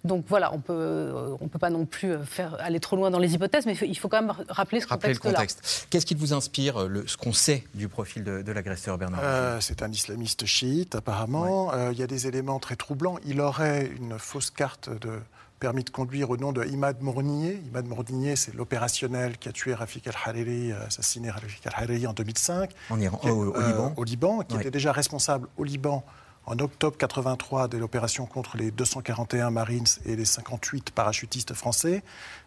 donc 0.06 0.24
voilà, 0.28 0.54
on 0.54 0.58
peut, 0.58 0.72
euh, 0.72 1.36
on 1.40 1.48
peut 1.48 1.58
pas 1.58 1.70
non 1.70 1.84
plus 1.84 2.12
euh, 2.12 2.24
faire 2.24 2.56
aller 2.60 2.80
trop 2.80 2.96
loin 2.96 3.10
dans 3.10 3.18
les 3.18 3.34
hypothèses, 3.34 3.66
mais 3.66 3.74
il 3.74 3.98
faut 3.98 4.08
quand 4.08 4.22
même 4.22 4.34
rappeler 4.48 4.80
ce 4.80 4.86
contexte-là. 4.86 5.32
contexte. 5.32 5.86
Qu'est-ce 5.90 6.06
qui 6.06 6.14
vous 6.14 6.32
inspire, 6.32 6.82
euh, 6.82 6.88
le, 6.88 7.06
ce 7.06 7.16
qu'on 7.16 7.32
sait 7.32 7.64
du 7.74 7.88
profil 7.88 8.24
de, 8.24 8.52
l'agresseur 8.52 8.96
Bernard 8.96 9.60
C'est 9.60 9.82
un 9.82 9.90
islamiste 9.90 10.46
chiite, 10.46 10.94
apparemment. 10.94 11.72
il 11.90 11.98
y 11.98 12.02
a 12.02 12.06
des 12.06 12.26
éléments 12.26 12.58
très 12.58 12.76
troublants. 12.76 13.16
Il 13.26 13.40
aurait 13.40 13.90
une 13.98 14.18
fausse 14.18 14.50
carte 14.50 14.88
de 14.88 15.20
permis 15.58 15.84
de 15.84 15.90
conduire 15.90 16.30
au 16.30 16.36
nom 16.36 16.52
de 16.52 16.64
Imad 16.64 17.02
Mournier. 17.02 17.60
Imad 17.66 17.86
Mournier, 17.86 18.36
c'est 18.36 18.54
l'opérationnel 18.54 19.36
qui 19.36 19.48
a 19.48 19.52
tué 19.52 19.74
Rafik 19.74 20.06
al-Hariri, 20.06 20.72
assassiné 20.72 21.30
Rafik 21.30 21.66
al-Hariri 21.66 22.06
en 22.06 22.12
2005. 22.12 22.70
En 22.90 23.00
Iran, 23.00 23.20
au, 23.24 23.44
Liban. 23.60 23.92
Au 23.96 24.04
Liban, 24.04 24.38
qui 24.40 24.56
était 24.56 24.70
déjà 24.70 24.92
responsable 24.92 25.48
au 25.56 25.64
Liban 25.64 26.04
en 26.46 26.58
octobre 26.60 26.96
83 26.96 27.68
de 27.68 27.76
l'opération 27.76 28.24
contre 28.24 28.56
les 28.56 28.70
241 28.70 29.50
Marines 29.50 29.86
et 30.04 30.14
les 30.14 30.24
58 30.24 30.90
parachutistes 30.90 31.54
français, 31.54 32.02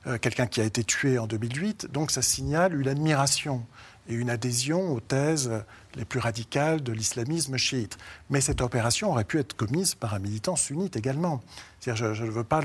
euh, 0.07 0.17
quelqu'un 0.17 0.47
qui 0.47 0.61
a 0.61 0.63
été 0.63 0.83
tué 0.83 1.19
en 1.19 1.27
2008. 1.27 1.91
Donc 1.91 2.11
ça 2.11 2.21
signale 2.21 2.79
une 2.79 2.87
admiration 2.87 3.65
et 4.07 4.13
une 4.13 4.29
adhésion 4.29 4.93
aux 4.93 5.01
thèses 5.01 5.51
les 5.95 6.05
plus 6.05 6.19
radicales 6.19 6.81
de 6.81 6.93
l'islamisme 6.93 7.57
chiite. 7.57 7.97
Mais 8.29 8.41
cette 8.41 8.61
opération 8.61 9.11
aurait 9.11 9.25
pu 9.25 9.37
être 9.37 9.55
commise 9.55 9.95
par 9.95 10.13
un 10.13 10.19
militant 10.19 10.55
sunnite 10.55 10.95
également. 10.95 11.41
je, 11.85 11.91
ne 12.05 12.29
veux 12.31 12.43
pas 12.43 12.61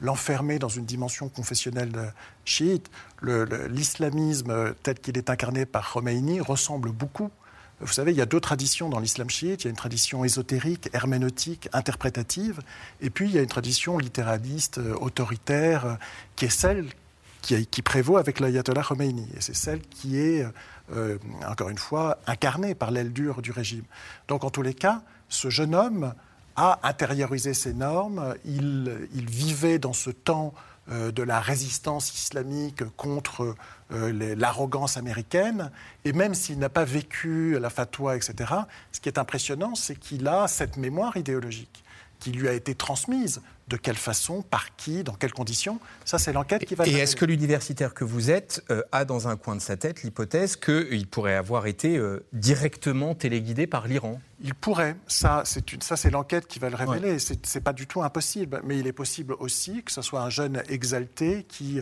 l'enfermer 0.00 0.58
dans 0.58 0.68
une 0.68 0.86
dimension 0.86 1.28
confessionnelle 1.28 2.14
chiite. 2.44 2.90
L'islamisme 3.22 4.74
tel 4.82 4.98
qu'il 4.98 5.18
est 5.18 5.28
incarné 5.30 5.66
par 5.66 5.92
Khomeini 5.92 6.40
ressemble 6.40 6.92
beaucoup 6.92 7.30
vous 7.80 7.92
savez, 7.92 8.12
il 8.12 8.16
y 8.16 8.22
a 8.22 8.26
deux 8.26 8.40
traditions 8.40 8.88
dans 8.88 9.00
l'islam 9.00 9.28
chiite. 9.28 9.62
Il 9.62 9.66
y 9.66 9.68
a 9.68 9.70
une 9.70 9.76
tradition 9.76 10.24
ésotérique, 10.24 10.88
herméneutique, 10.94 11.68
interprétative, 11.72 12.60
et 13.02 13.10
puis 13.10 13.26
il 13.26 13.34
y 13.34 13.38
a 13.38 13.42
une 13.42 13.48
tradition 13.48 13.98
littéraliste, 13.98 14.78
euh, 14.78 14.94
autoritaire, 14.94 15.84
euh, 15.84 15.94
qui 16.36 16.46
est 16.46 16.50
celle 16.50 16.86
qui, 17.42 17.82
prévaut 17.82 18.16
avec 18.16 18.40
l'ayatollah 18.40 18.82
Khomeini. 18.82 19.28
Et 19.36 19.40
c'est 19.40 19.54
celle 19.54 19.80
qui 19.80 20.18
est, 20.18 20.44
euh, 20.92 21.18
encore 21.46 21.68
une 21.68 21.78
fois, 21.78 22.18
incarnée 22.26 22.74
par 22.74 22.90
l'aile 22.90 23.12
dure 23.12 23.40
du 23.40 23.52
régime. 23.52 23.84
Donc, 24.26 24.42
en 24.42 24.50
tous 24.50 24.62
les 24.62 24.74
cas, 24.74 25.02
ce 25.28 25.48
jeune 25.48 25.74
homme 25.74 26.12
a 26.56 26.80
intériorisé 26.82 27.54
ces 27.54 27.72
normes. 27.72 28.34
Il, 28.46 29.08
il 29.14 29.30
vivait 29.30 29.78
dans 29.78 29.92
ce 29.92 30.10
temps 30.10 30.54
de 30.88 31.22
la 31.22 31.40
résistance 31.40 32.14
islamique 32.14 32.84
contre 32.96 33.56
euh, 33.92 34.34
l'arrogance 34.36 34.96
américaine. 34.96 35.70
Et 36.04 36.12
même 36.12 36.34
s'il 36.34 36.58
n'a 36.58 36.68
pas 36.68 36.84
vécu 36.84 37.58
la 37.58 37.70
fatwa, 37.70 38.16
etc., 38.16 38.52
ce 38.92 39.00
qui 39.00 39.08
est 39.08 39.18
impressionnant, 39.18 39.74
c'est 39.74 39.96
qu'il 39.96 40.26
a 40.26 40.48
cette 40.48 40.76
mémoire 40.76 41.16
idéologique 41.16 41.84
qui 42.18 42.32
lui 42.32 42.48
a 42.48 42.52
été 42.52 42.74
transmise. 42.74 43.42
De 43.68 43.76
quelle 43.76 43.96
façon, 43.96 44.42
par 44.42 44.76
qui, 44.76 45.02
dans 45.02 45.14
quelles 45.14 45.32
conditions? 45.32 45.80
Ça, 46.04 46.20
c'est 46.20 46.32
l'enquête 46.32 46.64
qui 46.64 46.76
va. 46.76 46.86
Et 46.86 46.92
est-ce 46.92 47.16
que 47.16 47.24
l'universitaire 47.24 47.94
que 47.94 48.04
vous 48.04 48.30
êtes 48.30 48.62
euh, 48.70 48.82
a 48.92 49.04
dans 49.04 49.26
un 49.26 49.36
coin 49.36 49.56
de 49.56 49.60
sa 49.60 49.76
tête 49.76 50.04
l'hypothèse 50.04 50.54
qu'il 50.54 51.08
pourrait 51.08 51.34
avoir 51.34 51.66
été 51.66 51.96
euh, 51.96 52.24
directement 52.32 53.16
téléguidé 53.16 53.66
par 53.66 53.88
l'Iran? 53.88 54.20
Il 54.40 54.54
pourrait. 54.54 54.96
Ça, 55.08 55.42
c'est 55.44 55.64
ça, 55.82 55.96
c'est 55.96 56.10
l'enquête 56.10 56.46
qui 56.46 56.60
va 56.60 56.70
le 56.70 56.76
révéler. 56.76 57.18
Ce 57.18 57.34
C'est 57.42 57.60
pas 57.60 57.72
du 57.72 57.88
tout 57.88 58.04
impossible, 58.04 58.60
mais 58.62 58.78
il 58.78 58.86
est 58.86 58.92
possible 58.92 59.34
aussi 59.40 59.82
que 59.82 59.90
ce 59.90 60.00
soit 60.00 60.20
un 60.20 60.30
jeune 60.30 60.62
exalté 60.68 61.44
qui, 61.48 61.80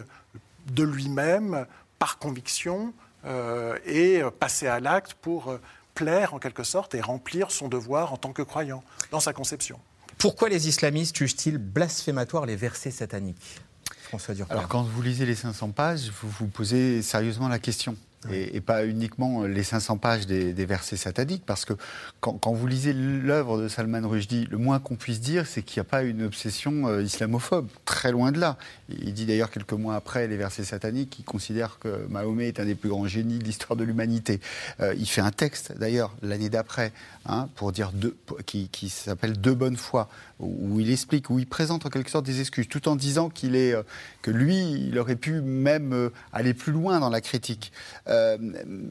de 0.72 0.82
lui-même, 0.84 1.66
par 1.98 2.18
conviction 2.18 2.92
euh, 3.24 3.78
et 3.86 4.22
passer 4.38 4.66
à 4.66 4.80
l'acte 4.80 5.14
pour 5.14 5.50
euh, 5.50 5.60
plaire 5.94 6.34
en 6.34 6.38
quelque 6.38 6.62
sorte 6.62 6.94
et 6.94 7.00
remplir 7.00 7.50
son 7.50 7.68
devoir 7.68 8.12
en 8.12 8.16
tant 8.16 8.32
que 8.32 8.42
croyant 8.42 8.82
dans 9.10 9.20
sa 9.20 9.32
conception. 9.32 9.80
Pourquoi 10.18 10.48
les 10.48 10.68
islamistes 10.68 11.16
jugent-ils 11.16 11.58
blasphématoires 11.58 12.46
les 12.46 12.56
versets 12.56 12.90
sataniques? 12.90 13.60
François 14.02 14.34
Alors 14.50 14.68
quand 14.68 14.82
vous 14.82 15.02
lisez 15.02 15.26
les 15.26 15.34
500 15.34 15.70
pages, 15.70 16.10
vous 16.20 16.28
vous 16.28 16.46
posez 16.46 17.02
sérieusement 17.02 17.48
la 17.48 17.58
question 17.58 17.96
et, 18.30 18.60
pas 18.60 18.86
uniquement 18.86 19.44
les 19.44 19.62
500 19.62 19.98
pages 19.98 20.26
des, 20.26 20.52
versets 20.64 20.96
sataniques, 20.96 21.44
parce 21.44 21.64
que 21.64 21.74
quand, 22.20 22.52
vous 22.52 22.66
lisez 22.66 22.92
l'œuvre 22.92 23.60
de 23.60 23.68
Salman 23.68 24.08
Rushdie, 24.08 24.46
le 24.50 24.58
moins 24.58 24.78
qu'on 24.78 24.96
puisse 24.96 25.20
dire, 25.20 25.46
c'est 25.46 25.62
qu'il 25.62 25.80
n'y 25.80 25.86
a 25.86 25.90
pas 25.90 26.02
une 26.02 26.22
obsession 26.22 26.88
euh, 26.88 27.02
islamophobe, 27.02 27.68
très 27.84 28.12
loin 28.12 28.32
de 28.32 28.40
là. 28.40 28.56
Il 28.88 29.12
dit 29.12 29.26
d'ailleurs 29.26 29.50
quelques 29.50 29.72
mois 29.72 29.94
après 29.94 30.26
les 30.26 30.36
versets 30.36 30.64
sataniques 30.64 31.10
qu'il 31.10 31.24
considère 31.24 31.78
que 31.78 32.06
Mahomet 32.08 32.48
est 32.48 32.60
un 32.60 32.64
des 32.64 32.74
plus 32.74 32.88
grands 32.88 33.06
génies 33.06 33.38
de 33.38 33.44
l'histoire 33.44 33.76
de 33.76 33.84
l'humanité. 33.84 34.40
Euh, 34.80 34.94
il 34.98 35.06
fait 35.06 35.20
un 35.20 35.30
texte 35.30 35.76
d'ailleurs 35.76 36.14
l'année 36.22 36.48
d'après 36.48 36.92
hein, 37.26 37.48
pour 37.56 37.72
dire 37.72 37.92
deux, 37.92 38.16
qui, 38.46 38.68
qui 38.68 38.88
s'appelle 38.88 39.38
Deux 39.38 39.54
bonnes 39.54 39.76
fois, 39.76 40.08
où 40.44 40.80
il 40.80 40.90
explique, 40.90 41.30
où 41.30 41.38
il 41.38 41.46
présente 41.46 41.86
en 41.86 41.90
quelque 41.90 42.10
sorte 42.10 42.26
des 42.26 42.40
excuses, 42.40 42.68
tout 42.68 42.88
en 42.88 42.96
disant 42.96 43.30
qu'il 43.30 43.56
est, 43.56 43.72
euh, 43.72 43.82
que 44.22 44.30
lui, 44.30 44.58
il 44.88 44.98
aurait 44.98 45.16
pu 45.16 45.40
même 45.40 46.10
aller 46.32 46.54
plus 46.54 46.72
loin 46.72 47.00
dans 47.00 47.10
la 47.10 47.20
critique. 47.20 47.72
Euh, 48.08 48.38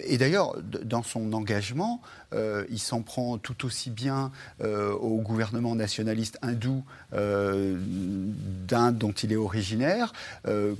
et 0.02 0.18
d'ailleurs, 0.18 0.56
dans 0.62 1.04
son 1.04 1.34
engagement, 1.34 2.02
euh, 2.34 2.66
il 2.70 2.80
s'en 2.80 3.02
prend 3.02 3.38
tout 3.38 3.66
aussi 3.66 3.90
bien 3.90 4.32
euh, 4.62 4.92
au 4.92 5.18
gouvernement 5.18 5.76
nationaliste 5.76 6.38
hindou 6.42 6.84
d'Inde 7.12 8.98
dont 8.98 9.12
il 9.12 9.32
est 9.32 9.38
originaire 9.38 10.14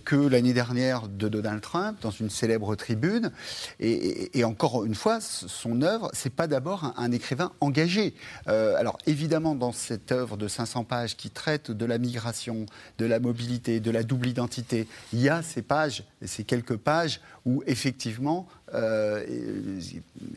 que 0.04 0.16
l'année 0.16 0.54
dernière 0.54 1.08
de 1.08 1.30
Donald 1.30 1.62
Trump 1.62 1.98
dans 2.02 2.10
une 2.10 2.32
célèbre 2.32 2.76
tribune. 2.76 3.32
Et, 3.80 4.44
encore 4.44 4.84
une 4.84 4.96
fois, 4.96 5.20
son 5.22 5.84
œuvre, 5.84 6.10
c'est 6.14 6.34
pas 6.34 6.48
d'abord 6.48 6.94
un, 6.98 7.12
écrivain 7.12 7.52
engagé. 7.62 8.16
alors 8.48 8.98
évidemment, 9.06 9.54
dans 9.54 9.72
cette 9.72 10.12
œuvre 10.12 10.38
de 10.38 10.48
500 10.48 10.86
pages 10.86 11.16
qui 11.16 11.30
traite 11.30 11.70
de 11.70 11.86
la 11.86 12.00
migration, 12.00 12.66
de 12.98 13.06
la 13.06 13.20
mobilité, 13.20 13.80
de 13.80 13.92
la 13.92 14.02
double 14.02 14.28
identité, 14.28 14.88
il 15.12 15.22
y 15.22 15.30
a 15.30 15.44
ces 15.44 15.62
pages, 15.62 16.04
ces 16.26 16.44
quelques 16.44 16.78
pages 16.78 17.22
où 17.46 17.64
effectivement 17.68 18.48
euh, 18.74 19.24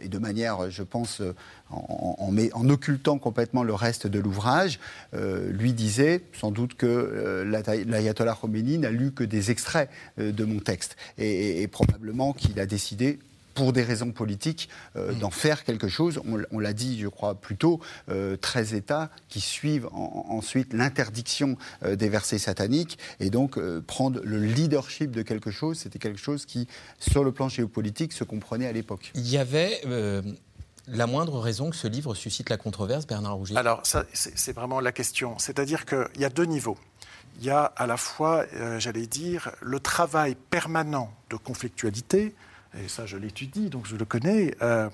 et, 0.03 0.09
de 0.09 0.19
manière, 0.19 0.71
je 0.71 0.83
pense, 0.83 1.23
en, 1.71 2.69
occultant 2.69 3.19
complètement 3.19 3.63
le 3.63 3.75
reste 3.75 4.07
de 4.07 4.19
l'ouvrage, 4.19 4.79
euh, 5.15 5.51
lui 5.51 5.73
disait 5.73 6.23
sans 6.33 6.51
doute 6.51 6.75
que 6.75 6.87
euh, 6.87 7.85
l'ayatollah 7.87 8.37
Khomeini 8.41 8.79
n'a 8.79 8.91
lu 8.91 9.13
que 9.13 9.25
des 9.25 9.51
extraits 9.51 9.91
de 10.19 10.45
mon 10.45 10.61
texte. 10.61 10.97
Et 11.19 11.67
probablement 11.69 12.33
qu'il 12.33 12.59
a 12.61 12.67
décidé 12.67 13.19
pour 13.57 13.73
des 13.73 13.83
raisons 13.83 14.13
politiques, 14.13 14.69
euh, 14.95 15.13
mm. 15.13 15.19
d'en 15.19 15.31
faire 15.31 15.65
quelque 15.65 15.89
chose. 15.89 16.21
On, 16.53 16.59
l'a 16.61 16.73
dit, 16.73 17.01
je 17.01 17.09
crois, 17.09 17.35
plus 17.35 17.57
tôt, 17.57 17.81
13 18.07 18.73
euh, 18.73 18.77
États 18.77 19.11
qui 19.29 19.41
suivent 19.41 19.89
ensuite 19.93 20.73
l'interdiction 20.73 21.57
euh, 21.83 21.97
des 21.97 22.09
versets 22.09 22.39
sataniques 22.39 22.99
et 23.19 23.31
donc 23.31 23.59
prendre 23.87 24.21
le 24.23 24.39
leadership 24.39 25.11
de 25.11 25.23
quelque 25.23 25.51
chose, 25.51 25.79
c'était 25.79 25.99
quelque 25.99 26.21
chose 26.21 26.45
qui, 26.45 26.69
sur 27.01 27.25
le 27.25 27.33
plan 27.33 27.49
géopolitique, 27.49 28.13
se 28.13 28.25
comprenait 28.25 28.67
à 28.67 28.73
l'époque. 28.73 29.11
Il 29.15 29.29
y 29.29 29.39
avait 29.39 29.81
la 30.89 31.07
moindre 31.07 31.41
raison 31.41 31.71
que 31.71 31.77
ce 31.77 31.89
livre 31.89 32.15
suscite 32.15 32.51
la 32.51 32.59
controverse, 32.59 33.07
Bernard 33.07 33.37
Rouget? 33.37 33.57
Alors, 33.57 33.83
c'est 33.85 34.53
vraiment 34.53 34.81
la 34.81 34.93
question. 34.93 35.39
C'est-à-dire 35.39 35.87
qu'il 35.87 36.21
y 36.21 36.25
a 36.25 36.29
deux 36.29 36.45
niveaux. 36.45 36.77
Il 37.39 37.47
y 37.47 37.51
a 37.51 37.65
à 37.65 37.87
la 37.87 37.97
fois, 37.97 38.45
j'allais 38.79 39.07
dire, 39.07 39.51
le 39.63 39.81
travail 39.81 40.37
permanent 40.51 41.11
de 41.31 41.37
conflictualité, 41.37 42.35
et 42.75 42.89
ça 42.89 43.07
je 43.07 43.17
l'étudie, 43.17 43.71
donc 43.71 43.87
je 43.87 43.97
le 43.97 44.05
connais, 44.05 44.55
euh, 44.63 44.89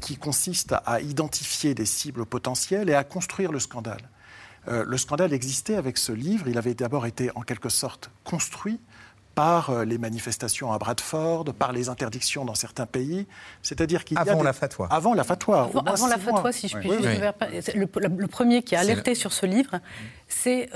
qui 0.00 0.16
consiste 0.16 0.74
à 0.86 1.00
identifier 1.00 1.74
des 1.74 1.86
cibles 1.86 2.26
potentielles 2.26 2.88
et 2.88 2.94
à 2.94 3.04
construire 3.04 3.52
le 3.52 3.60
scandale. 3.60 4.08
Euh, 4.68 4.84
le 4.86 4.96
scandale 4.96 5.32
existait 5.32 5.76
avec 5.76 5.98
ce 5.98 6.12
livre, 6.12 6.48
il 6.48 6.56
avait 6.58 6.74
d'abord 6.74 7.06
été 7.06 7.30
en 7.34 7.42
quelque 7.42 7.68
sorte 7.68 8.10
construit 8.24 8.80
par 9.34 9.86
les 9.86 9.96
manifestations 9.96 10.72
à 10.72 10.78
Bradford, 10.78 11.54
par 11.58 11.72
les 11.72 11.88
interdictions 11.88 12.44
dans 12.44 12.54
certains 12.54 12.84
pays. 12.84 13.26
C'est-à-dire 13.62 14.04
qu'il 14.04 14.16
y 14.16 14.18
a 14.18 14.20
avant 14.20 14.42
la 14.42 14.52
fatwa. 14.52 14.88
Avant 14.90 15.14
la 15.14 15.24
fatwa. 15.24 15.70
Avant, 15.74 16.06
la 16.06 16.18
fatwa, 16.18 16.52
si 16.52 16.68
je 16.68 16.76
puis 16.76 16.90
juste. 16.92 17.74
Le, 17.74 17.88
le, 18.08 18.26
premier 18.26 18.62
qui 18.62 18.76
a 18.76 18.80
alerté 18.80 19.14
sur 19.14 19.32
ce 19.32 19.46
livre, 19.46 19.80
c'est 20.28 20.68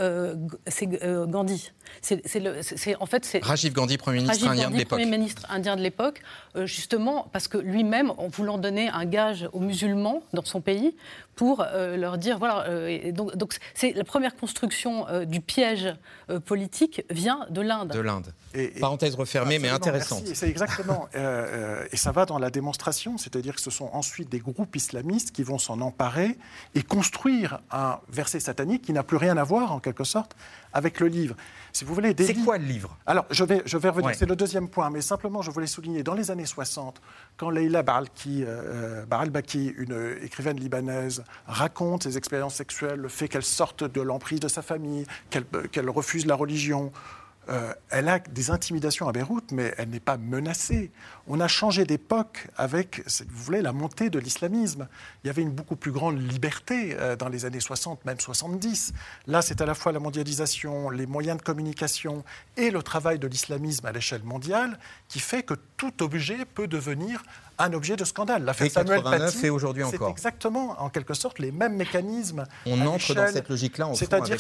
Gandhi. 1.29 1.71
C'est 2.01 2.97
en 3.01 3.07
fait 3.07 3.25
c'est 3.25 3.43
Rajiv 3.43 3.73
Gandhi, 3.73 3.99
premier 3.99 4.19
ministre 4.19 4.49
indien 4.49 4.71
de 4.71 4.77
l'époque. 4.77 4.99
Premier 4.99 5.11
ministre 5.11 5.47
indien 5.49 5.77
de 5.77 5.83
l'époque, 5.83 6.23
justement 6.65 7.29
parce 7.33 7.49
que 7.49 7.59
lui-même, 7.59 8.11
en 8.11 8.29
voulant 8.29 8.59
donner 8.59 8.89
un 8.89 9.05
gage 9.05 9.49
aux 9.53 9.61
musulmans 9.61 10.23
dans 10.33 10.45
son 10.45 10.61
pays, 10.61 10.95
pour 11.37 11.61
euh, 11.61 11.97
leur 11.97 12.19
dire 12.19 12.39
voilà. 12.39 12.67
Euh, 12.67 13.13
donc, 13.13 13.37
donc 13.37 13.57
c'est 13.75 13.93
la 13.93 14.05
première 14.05 14.35
construction 14.35 15.07
euh, 15.09 15.25
du 15.25 15.41
piège 15.41 15.95
politique 16.45 17.05
vient 17.11 17.47
de 17.51 17.61
l'Inde. 17.61 17.93
De 17.93 18.01
l'Inde. 18.01 18.33
Parenthèse 18.81 19.15
refermée, 19.15 19.59
mais 19.59 19.69
intéressante. 19.69 20.27
C'est 20.35 20.49
exactement. 20.49 21.09
et 21.15 21.97
ça 21.97 22.11
va 22.11 22.25
dans 22.25 22.39
la 22.39 22.51
démonstration, 22.51 23.19
c'est-à-dire 23.19 23.55
que 23.55 23.61
ce 23.61 23.71
sont 23.71 23.91
ensuite 23.93 24.31
des 24.31 24.41
groupes 24.41 24.75
islamistes 24.75 25.31
qui 25.31 25.43
vont 25.43 25.59
s'en 25.59 25.81
emparer 25.83 26.39
et 26.75 26.83
construire 26.83 27.61
un 27.71 28.01
verset 28.09 28.41
satanique 28.41 28.83
qui 28.83 28.93
n'a 28.95 29.03
plus 29.03 29.19
rien 29.19 29.37
à 29.37 29.45
voir, 29.45 29.73
en 29.73 29.79
quelque 29.79 30.05
sorte, 30.05 30.35
avec 30.77 31.01
le 31.01 31.09
livre. 31.09 31.35
Si 31.73 31.85
vous 31.85 31.95
voulez, 31.95 32.15
c'est 32.19 32.35
quoi 32.35 32.59
le 32.59 32.67
livre? 32.67 32.97
Alors, 33.07 33.25
je 33.31 33.45
vais, 33.45 33.63
je 33.65 33.79
vais 33.79 33.89
revenir. 33.89 34.15
C'est 34.15 34.29
le 34.29 34.37
deuxième 34.37 34.69
point, 34.69 34.91
mais 34.91 35.01
simplement, 35.01 35.41
je 35.41 35.51
voulais 35.51 35.67
souligner 35.67 36.03
dans 36.03 36.15
les 36.15 36.31
années 36.31 36.45
60, 36.45 37.01
quand 37.37 37.49
Leila 37.51 37.83
Baralki, 37.83 38.45
Baralbaki, 39.09 39.75
une 39.79 40.19
écrivaine 40.23 40.59
libanaise, 40.61 41.25
raconte 41.47 42.03
ses 42.03 42.19
expériences 42.19 42.57
sexuelles, 42.57 43.01
le 43.01 43.09
fait 43.09 43.29
qu'elle 43.29 43.43
sorte 43.43 43.85
de 43.85 44.01
l'emprise 44.03 44.41
de 44.41 44.49
sa 44.49 44.63
famille, 44.63 45.07
qu'elle 45.31 45.91
refuse 45.91 46.27
la 46.27 46.35
religion. 46.35 46.93
Euh, 47.49 47.73
elle 47.91 48.09
a 48.09 48.19
des 48.19 48.51
intimidations 48.51 49.09
à 49.09 49.13
Beyrouth, 49.13 49.53
mais 49.53 49.73
elle 49.79 49.91
n'est 49.91 50.01
pas 50.01 50.17
menacée. 50.17 50.91
On 51.29 51.39
a 51.41 51.49
changé 51.49 51.85
d'époque 51.85 52.49
avec, 52.57 53.03
si 53.07 53.23
vous 53.25 53.45
voulez, 53.45 53.63
la 53.63 53.73
montée 53.73 54.11
de 54.11 54.19
l'islamisme. 54.19 54.89
Il 55.23 55.29
y 55.29 55.31
avait 55.31 55.43
une 55.43 55.53
beaucoup 55.53 55.77
plus 55.77 55.93
grande 55.93 56.19
liberté 56.21 56.97
euh, 56.99 57.15
dans 57.15 57.29
les 57.29 57.45
années 57.45 57.61
60, 57.61 58.05
même 58.05 58.19
70. 58.19 58.93
Là, 59.27 59.43
c'est 59.43 59.61
à 59.61 59.67
la 59.67 59.75
fois 59.75 59.93
la 59.93 60.01
mondialisation, 60.01 60.91
les 60.91 61.07
moyens 61.07 61.39
de 61.39 61.43
communication 61.43 62.25
et 62.57 62.71
le 62.71 62.83
travail 62.83 63.19
de 63.19 63.29
l'islamisme 63.29 63.87
à 63.87 63.93
l'échelle 63.93 64.25
mondiale 64.25 64.79
qui 65.09 65.21
fait 65.21 65.43
que 65.43 65.55
tout 65.77 66.03
objet 66.03 66.45
peut 66.45 66.67
devenir 66.67 67.23
un 67.59 67.73
objet 67.73 67.97
de 67.97 68.05
scandale. 68.05 68.45
L'affaire 68.45 68.71
Samuel 68.71 69.03
Paty, 69.03 69.51
aujourd'hui 69.51 69.83
encore. 69.83 70.09
C'est 70.09 70.13
exactement, 70.13 70.81
en 70.81 70.91
quelque 70.91 71.15
sorte, 71.15 71.39
les 71.39 71.53
mêmes 71.53 71.77
mécanismes. 71.77 72.45
On 72.67 72.81
entre 72.87 73.15
dans 73.15 73.29
cette 73.29 73.49
logique-là, 73.49 73.91
c'est-à-dire 73.95 74.39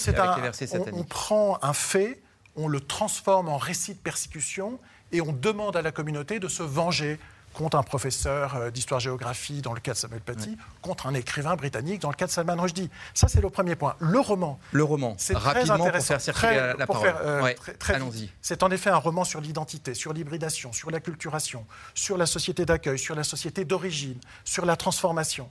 on, 0.92 1.00
on 1.00 1.04
prend 1.04 1.58
un 1.62 1.72
fait, 1.72 2.20
on 2.56 2.68
le 2.68 2.80
transforme 2.80 3.48
en 3.48 3.58
récit 3.58 3.94
de 3.94 3.98
persécution 3.98 4.78
et 5.12 5.20
on 5.20 5.32
demande 5.32 5.76
à 5.76 5.82
la 5.82 5.92
communauté 5.92 6.38
de 6.40 6.48
se 6.48 6.62
venger 6.62 7.18
contre 7.56 7.78
un 7.78 7.82
professeur 7.82 8.54
euh, 8.54 8.70
d'histoire-géographie 8.70 9.62
dans 9.62 9.72
le 9.72 9.80
cas 9.80 9.92
de 9.92 9.96
Samuel 9.96 10.20
Paty, 10.20 10.56
contre 10.82 11.06
un 11.06 11.14
écrivain 11.14 11.56
britannique 11.56 12.02
dans 12.02 12.10
le 12.10 12.14
cas 12.14 12.26
de 12.26 12.30
Salman 12.30 12.56
Rushdie. 12.60 12.90
Ça, 13.14 13.28
c'est 13.28 13.40
le 13.40 13.48
premier 13.48 13.76
point. 13.76 13.96
Le 13.98 14.20
roman. 14.20 14.60
Le 14.72 14.84
roman. 14.84 15.14
C'est 15.18 15.36
rapidement 15.36 15.64
très 15.64 15.70
intéressant. 15.70 15.96
pour 15.96 16.06
faire 16.06 16.20
circuler 16.20 16.74
la 16.78 16.86
parole. 16.86 17.14
Euh, 17.22 17.54
allons-y. 17.88 18.30
C'est 18.42 18.62
en 18.62 18.70
effet 18.70 18.90
un 18.90 18.96
roman 18.96 19.24
sur 19.24 19.40
l'identité, 19.40 19.94
sur 19.94 20.12
l'hybridation, 20.12 20.72
sur 20.72 20.90
la 20.90 21.00
culturation, 21.00 21.66
sur 21.94 22.18
la 22.18 22.26
société 22.26 22.66
d'accueil, 22.66 22.98
sur 22.98 23.14
la 23.14 23.24
société 23.24 23.64
d'origine, 23.64 24.18
sur 24.44 24.66
la 24.66 24.76
transformation. 24.76 25.48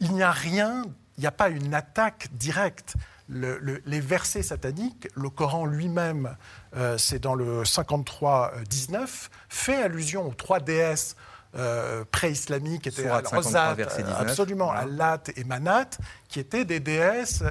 Il 0.00 0.12
n'y 0.12 0.22
a 0.22 0.32
rien, 0.32 0.84
il 1.18 1.20
n'y 1.20 1.26
a 1.26 1.32
pas 1.32 1.50
une 1.50 1.74
attaque 1.74 2.28
directe. 2.32 2.94
Les 3.28 4.00
versets 4.00 4.42
sataniques, 4.42 5.08
le 5.14 5.30
Coran 5.30 5.64
lui-même, 5.66 6.36
euh, 6.76 6.98
c'est 6.98 7.18
dans 7.18 7.34
le 7.34 7.62
53-19, 7.62 9.28
fait 9.48 9.82
allusion 9.82 10.28
aux 10.28 10.34
trois 10.34 10.60
déesses 10.60 11.16
euh, 11.56 12.04
pré-islamiques 12.10 12.88
étaient 12.88 13.06
Al-Rosat, 13.06 13.76
absolument, 14.18 14.70
ouais. 14.70 14.78
Al-Lat 14.78 15.22
et 15.36 15.44
Manat, 15.44 15.90
qui 16.28 16.40
étaient 16.40 16.64
des 16.64 16.80
déesses. 16.80 17.44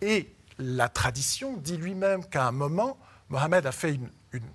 Et 0.00 0.32
la 0.58 0.88
tradition 0.88 1.56
dit 1.56 1.76
lui-même 1.76 2.24
qu'à 2.24 2.46
un 2.46 2.52
moment, 2.52 2.98
Mohammed 3.28 3.66
a 3.66 3.72
fait 3.72 3.94
une, 3.94 4.10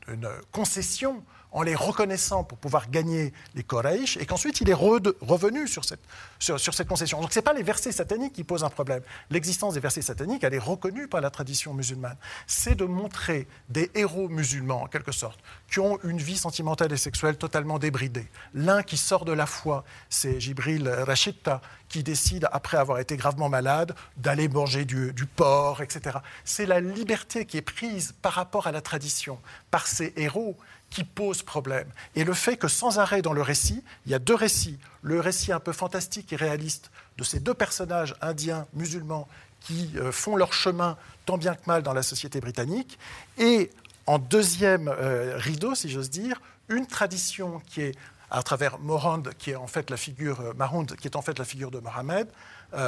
une 0.08 0.30
concession 0.54 1.24
en 1.54 1.62
les 1.62 1.76
reconnaissant 1.76 2.44
pour 2.44 2.58
pouvoir 2.58 2.90
gagner 2.90 3.32
les 3.56 3.64
Koraïch, 3.64 4.18
et 4.18 4.26
qu'ensuite 4.26 4.60
il 4.62 4.70
est 4.70 4.74
revenu 4.74 5.68
sur 5.68 5.86
cette, 5.86 6.02
sur, 6.40 6.60
cette 6.60 6.88
concession. 6.88 7.22
Donc 7.22 7.32
ce 7.32 7.40
n'est 7.40 7.44
pas 7.44 7.54
les 7.54 7.64
versets 7.64 7.92
sataniques 7.92 8.34
qui 8.34 8.44
posent 8.44 8.64
un 8.64 8.70
problème. 8.70 9.02
L'existence 9.30 9.76
des 9.76 9.80
versets 9.80 10.02
sataniques, 10.02 10.44
elle 10.44 10.56
est 10.56 10.60
reconnue 10.60 11.08
par 11.08 11.22
la 11.22 11.30
tradition 11.30 11.74
musulmane. 11.74 12.18
C'est 12.48 12.76
de 12.76 12.86
montrer 12.86 13.48
des 13.70 13.92
héros 13.94 14.30
musulmans, 14.30 14.84
en 14.84 14.88
quelque 14.88 15.12
sorte, 15.12 15.40
qui 15.72 15.80
ont 15.80 16.00
une 16.04 16.18
vie 16.18 16.38
sentimentale 16.38 16.92
et 16.92 16.98
sexuelle 16.98 17.38
totalement 17.38 17.78
débridée. 17.78 18.28
L'un 18.54 18.82
qui 18.82 18.98
sort 18.98 19.24
de 19.24 19.32
la 19.32 19.46
foi, 19.46 19.84
c'est 20.10 20.40
Jibril 20.40 20.90
Rashidta, 20.90 21.62
qui 21.88 22.02
décide, 22.02 22.48
après 22.52 22.78
avoir 22.78 22.98
été 22.98 23.16
gravement 23.16 23.50
malade, 23.50 23.94
d'aller 24.18 24.48
manger 24.48 24.86
du 24.86 25.26
porc, 25.36 25.82
etc. 25.82 26.18
C'est 26.44 26.66
la 26.66 26.80
liberté 26.80 27.46
qui 27.46 27.58
est 27.58 27.62
prise 27.62 28.16
par 28.24 28.34
rapport 28.34 28.66
à 28.66 28.72
la 28.72 28.82
tradition, 28.82 29.38
par 29.70 29.86
ces 29.86 30.12
héros 30.18 30.58
qui 30.94 31.04
pose 31.04 31.42
problème. 31.42 31.88
Et 32.16 32.24
le 32.24 32.34
fait 32.34 32.56
que 32.56 32.68
sans 32.68 33.00
arrêt 33.00 33.24
dans 33.24 33.34
le 33.34 33.42
récit, 33.42 33.84
il 34.06 34.12
y 34.12 34.16
a 34.16 34.20
deux 34.20 34.36
récits, 34.36 34.78
le 35.02 35.20
récit 35.20 35.52
un 35.52 35.60
peu 35.60 35.74
fantastique 35.74 36.32
et 36.34 36.36
réaliste 36.36 36.92
de 37.18 37.24
ces 37.24 37.40
deux 37.40 37.56
personnages 37.56 38.16
indiens, 38.22 38.68
musulmans, 38.74 39.28
qui 39.60 39.90
euh, 39.96 40.12
font 40.12 40.36
leur 40.36 40.54
chemin 40.54 40.96
tant 41.26 41.38
bien 41.38 41.56
que 41.56 41.62
mal 41.66 41.82
dans 41.82 41.94
la 41.94 42.04
société 42.04 42.40
britannique, 42.40 43.00
et 43.40 43.72
en 44.06 44.20
deuxième 44.20 44.88
euh, 44.88 45.36
rideau, 45.38 45.74
si 45.74 45.90
j'ose 45.90 46.12
dire, 46.12 46.42
une 46.70 46.86
tradition 46.86 47.62
qui 47.68 47.82
est 47.82 47.96
à 48.30 48.44
travers 48.44 48.78
Morand, 48.80 49.24
qui 49.40 49.52
est 49.52 49.56
en 49.56 49.68
fait 49.68 49.90
la 49.90 49.98
figure 49.98 50.42
euh, 50.42 50.96
qui 51.00 51.08
est 51.08 51.16
en 51.16 51.22
fait 51.22 51.40
la 51.40 51.46
figure 51.46 51.72
de 51.72 51.80
Mohammed, 51.80 52.28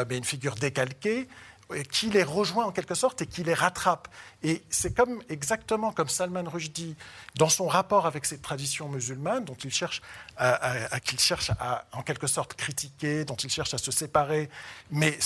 mais 0.09 0.17
une 0.17 0.23
figure 0.23 0.55
décalquée, 0.55 1.27
qui 1.91 2.10
les 2.10 2.23
rejoint 2.23 2.65
en 2.65 2.71
quelque 2.71 2.95
sorte 2.95 3.21
et 3.21 3.25
qui 3.25 3.43
les 3.43 3.54
rattrape. 3.54 4.08
Et 4.43 4.63
c'est 4.69 4.95
comme, 4.95 5.21
exactement 5.30 5.91
comme 5.91 6.10
Salman 6.10 6.43
Rushdie, 6.47 6.95
dans 7.36 7.49
son 7.49 7.67
rapport 7.67 8.06
avec 8.06 8.25
cette 8.25 8.41
tradition 8.41 8.88
musulmane, 8.89 9.45
dont 9.45 9.56
il 9.56 9.73
cherche 9.73 10.01
à, 10.38 10.99
qu'il 10.99 11.19
cherche 11.19 11.51
à, 11.60 11.86
en 11.91 12.04
quelque 12.04 12.28
sorte, 12.28 12.54
critiquer, 12.54 13.25
dont 13.25 13.36
il 13.36 13.49
cherche 13.49 13.73
à 13.73 13.78
se 13.78 13.91
séparer, 13.91 14.49
mais 14.91 15.17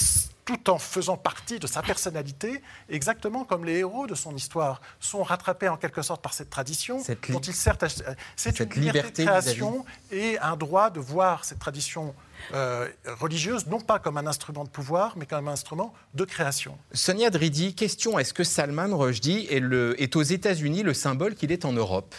tout 0.49 0.71
en 0.71 0.79
faisant 0.79 1.15
partie 1.15 1.59
de 1.59 1.67
sa 1.67 1.83
personnalité, 1.83 2.63
exactement 2.89 3.45
comme 3.45 3.65
les 3.65 3.77
héros 3.77 4.07
de 4.07 4.15
son 4.15 4.35
histoire 4.35 4.81
sont 4.99 5.21
rattrapés 5.21 5.69
en 5.69 5.77
quelque 5.77 6.01
sorte 6.01 6.23
par 6.23 6.33
cette 6.33 6.49
tradition, 6.49 7.03
dont 7.29 7.39
il 7.39 7.53
sert 7.53 7.77
C'est 8.35 8.59
une 8.59 8.71
liberté 8.71 9.23
de 9.25 9.29
création 9.29 9.85
et 10.11 10.39
un 10.39 10.55
droit 10.57 10.89
de 10.89 10.99
voir 10.99 11.45
cette 11.45 11.59
tradition 11.59 12.15
euh, 12.55 12.87
religieuse, 13.19 13.67
non 13.67 13.79
pas 13.79 13.99
comme 13.99 14.17
un 14.17 14.25
instrument 14.25 14.63
de 14.63 14.69
pouvoir, 14.69 15.13
mais 15.17 15.27
comme 15.27 15.47
un 15.47 15.51
instrument 15.51 15.93
de 16.15 16.25
création. 16.25 16.75
Sonia 16.93 17.29
Dridi, 17.29 17.75
question 17.75 18.17
est-ce 18.17 18.33
que 18.33 18.43
Salman 18.43 18.97
Rushdie 18.97 19.45
est, 19.51 19.61
est 20.01 20.15
aux 20.15 20.23
États-Unis 20.23 20.81
le 20.81 20.95
symbole 20.95 21.35
qu'il 21.35 21.51
est 21.51 21.63
en 21.63 21.73
Europe? 21.73 22.15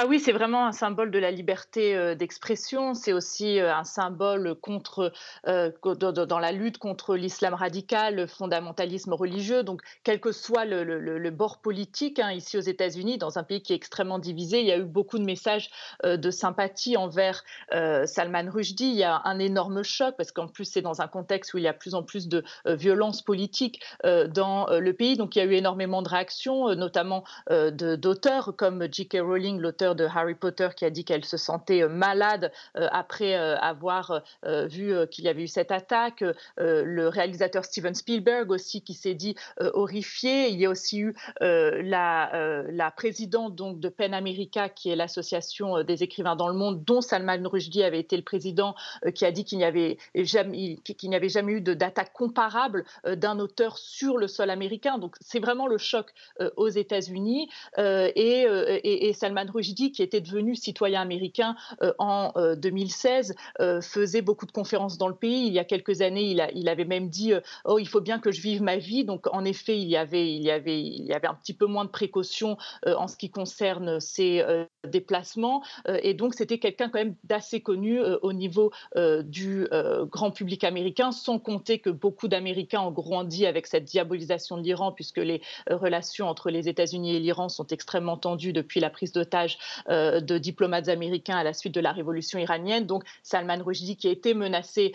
Ah 0.00 0.06
oui, 0.06 0.20
c'est 0.20 0.30
vraiment 0.30 0.64
un 0.64 0.70
symbole 0.70 1.10
de 1.10 1.18
la 1.18 1.32
liberté 1.32 1.96
euh, 1.96 2.14
d'expression. 2.14 2.94
C'est 2.94 3.12
aussi 3.12 3.58
euh, 3.58 3.74
un 3.74 3.82
symbole 3.82 4.54
contre, 4.54 5.12
euh, 5.48 5.72
dans 5.82 6.38
la 6.38 6.52
lutte 6.52 6.78
contre 6.78 7.16
l'islam 7.16 7.52
radical, 7.52 8.14
le 8.14 8.28
fondamentalisme 8.28 9.12
religieux. 9.12 9.64
Donc, 9.64 9.82
quel 10.04 10.20
que 10.20 10.30
soit 10.30 10.66
le, 10.66 11.30
bord 11.30 11.58
politique, 11.58 12.20
hein, 12.20 12.30
ici 12.30 12.56
aux 12.56 12.60
États-Unis, 12.60 13.18
dans 13.18 13.40
un 13.40 13.42
pays 13.42 13.60
qui 13.60 13.72
est 13.72 13.76
extrêmement 13.76 14.20
divisé, 14.20 14.60
il 14.60 14.66
y 14.66 14.70
a 14.70 14.78
eu 14.78 14.84
beaucoup 14.84 15.18
de 15.18 15.24
messages 15.24 15.68
de 16.04 16.30
sympathie 16.30 16.96
envers 16.96 17.42
Salman 17.72 18.50
Rushdie. 18.50 18.90
Il 18.90 18.96
y 18.96 19.04
a 19.04 19.20
un 19.24 19.38
énorme 19.40 19.82
choc 19.82 20.14
parce 20.16 20.30
qu'en 20.30 20.46
plus, 20.46 20.64
c'est 20.64 20.80
dans 20.80 21.00
un 21.00 21.08
contexte 21.08 21.54
où 21.54 21.58
il 21.58 21.64
y 21.64 21.68
a 21.68 21.72
plus 21.72 21.94
en 21.94 22.02
plus 22.02 22.28
de 22.28 22.44
violence 22.66 23.22
politique 23.22 23.82
dans 24.04 24.66
le 24.70 24.92
pays. 24.92 25.16
Donc, 25.16 25.36
il 25.36 25.40
y 25.40 25.42
a 25.42 25.44
eu 25.44 25.54
énormément 25.54 26.02
de 26.02 26.08
réactions, 26.08 26.74
notamment 26.74 27.24
d'auteurs 27.50 28.54
comme 28.56 28.86
J.K. 28.90 29.18
Rowling, 29.20 29.58
l'auteur 29.58 29.87
de 29.94 30.04
Harry 30.04 30.34
Potter 30.34 30.68
qui 30.76 30.84
a 30.84 30.90
dit 30.90 31.04
qu'elle 31.04 31.24
se 31.24 31.36
sentait 31.36 31.82
euh, 31.82 31.88
malade 31.88 32.52
euh, 32.76 32.88
après 32.92 33.36
euh, 33.36 33.56
avoir 33.58 34.22
vu 34.44 34.94
qu'il 35.10 35.24
y 35.24 35.28
avait 35.28 35.42
eu 35.42 35.48
cette 35.48 35.70
attaque. 35.70 36.24
le 36.56 37.08
réalisateur 37.08 37.64
Steven 37.64 37.94
Spielberg 37.94 38.50
aussi 38.50 38.82
qui 38.82 38.94
s'est 38.94 39.14
dit 39.14 39.34
horrifié. 39.58 40.48
Il 40.48 40.58
y 40.58 40.66
a 40.66 40.70
aussi 40.70 41.00
eu 41.00 41.14
la, 41.40 42.62
la 42.68 42.90
présidente 42.90 43.54
donc 43.54 43.80
de 43.80 43.88
PEN 43.88 44.14
America 44.14 44.68
qui 44.68 44.90
est 44.90 44.96
l'association 44.96 45.82
des 45.82 46.02
écrivains 46.02 46.36
dans 46.36 46.48
le 46.48 46.54
monde 46.54 46.84
dont 46.84 47.00
Salman 47.00 47.48
Rushdie 47.48 47.82
avait 47.82 48.00
été 48.00 48.16
le 48.16 48.22
président 48.22 48.74
qui 49.14 49.24
a 49.24 49.32
dit 49.32 49.44
qu'il 49.44 49.58
n'y 49.58 49.64
avait 49.64 49.98
jamais 50.14 51.52
eu 51.52 51.60
d'attaque 51.60 52.12
comparable 52.12 52.84
d'un 53.04 53.38
auteur 53.38 53.78
sur 53.78 54.18
le 54.18 54.28
sol 54.28 54.50
américain. 54.50 54.98
Donc 54.98 55.16
c'est 55.20 55.40
vraiment 55.40 55.66
le 55.66 55.78
choc 55.78 56.12
aux 56.56 56.68
États-Unis 56.68 57.48
et, 57.78 58.12
et, 58.14 59.08
et, 59.08 59.12
Salman 59.12 59.46
Rushdie 59.52 59.77
Qui 59.78 60.02
était 60.02 60.20
devenu 60.20 60.56
citoyen 60.56 61.00
américain 61.00 61.54
en 61.98 62.32
2016, 62.56 63.34
faisait 63.80 64.22
beaucoup 64.22 64.46
de 64.46 64.50
conférences 64.50 64.98
dans 64.98 65.08
le 65.08 65.14
pays. 65.14 65.46
Il 65.46 65.52
y 65.52 65.58
a 65.58 65.64
quelques 65.64 66.00
années, 66.00 66.36
il, 66.54 66.68
avait 66.68 66.84
même 66.84 67.08
dit 67.08 67.32
Oh, 67.64 67.78
il 67.78 67.86
faut 67.86 68.00
bien 68.00 68.18
que 68.18 68.32
je 68.32 68.40
vive 68.40 68.60
ma 68.60 68.76
vie. 68.76 69.04
Donc, 69.04 69.26
en 69.32 69.44
effet, 69.44 69.78
il 69.78 69.88
y 69.88 69.96
avait, 69.96 70.32
il 70.32 70.42
y 70.42 70.50
avait, 70.50 70.80
il 70.80 71.04
y 71.04 71.12
avait 71.12 71.28
un 71.28 71.34
petit 71.34 71.54
peu 71.54 71.66
moins 71.66 71.84
de 71.84 71.90
précautions 71.90 72.56
en 72.86 73.06
ce 73.06 73.16
qui 73.16 73.30
concerne 73.30 74.00
ses 74.00 74.44
déplacements. 74.84 75.62
et 76.02 76.14
donc, 76.14 76.34
c'était 76.34 76.58
quelqu'un 76.58 76.88
quand 76.88 76.98
même 76.98 77.14
d'assez 77.24 77.60
connu 77.60 78.00
au 78.22 78.32
niveau 78.32 78.72
du 78.96 79.68
grand 80.10 80.30
public 80.32 80.64
américain, 80.64 81.12
sans 81.12 81.38
compter 81.38 81.78
que 81.78 81.90
beaucoup 81.90 82.28
d'Américains 82.28 82.80
ont 82.80 82.90
grandi 82.90 83.46
avec 83.46 83.66
cette 83.66 83.84
diabolisation 83.84 84.56
de 84.56 84.62
l'Iran, 84.62 84.92
puisque 84.92 85.18
les 85.18 85.40
relations 85.70 86.28
entre 86.28 86.50
les 86.50 86.68
États-Unis 86.68 87.16
et 87.16 87.20
l'Iran 87.20 87.48
sont 87.48 87.66
extrêmement 87.68 88.16
tendues 88.16 88.52
depuis 88.52 88.80
la 88.80 88.90
prise 88.90 89.12
d'otage 89.12 89.58
de 89.88 90.38
diplomates 90.38 90.88
américains 90.88 91.36
à 91.36 91.44
la 91.44 91.52
suite 91.52 91.74
de 91.74 91.80
la 91.80 91.92
révolution 91.92 92.38
iranienne. 92.38 92.86
Donc, 92.86 93.04
Salman 93.22 93.62
Rushdie, 93.64 93.96
qui 93.96 94.08
a 94.08 94.10
été 94.10 94.34
menacé, 94.34 94.92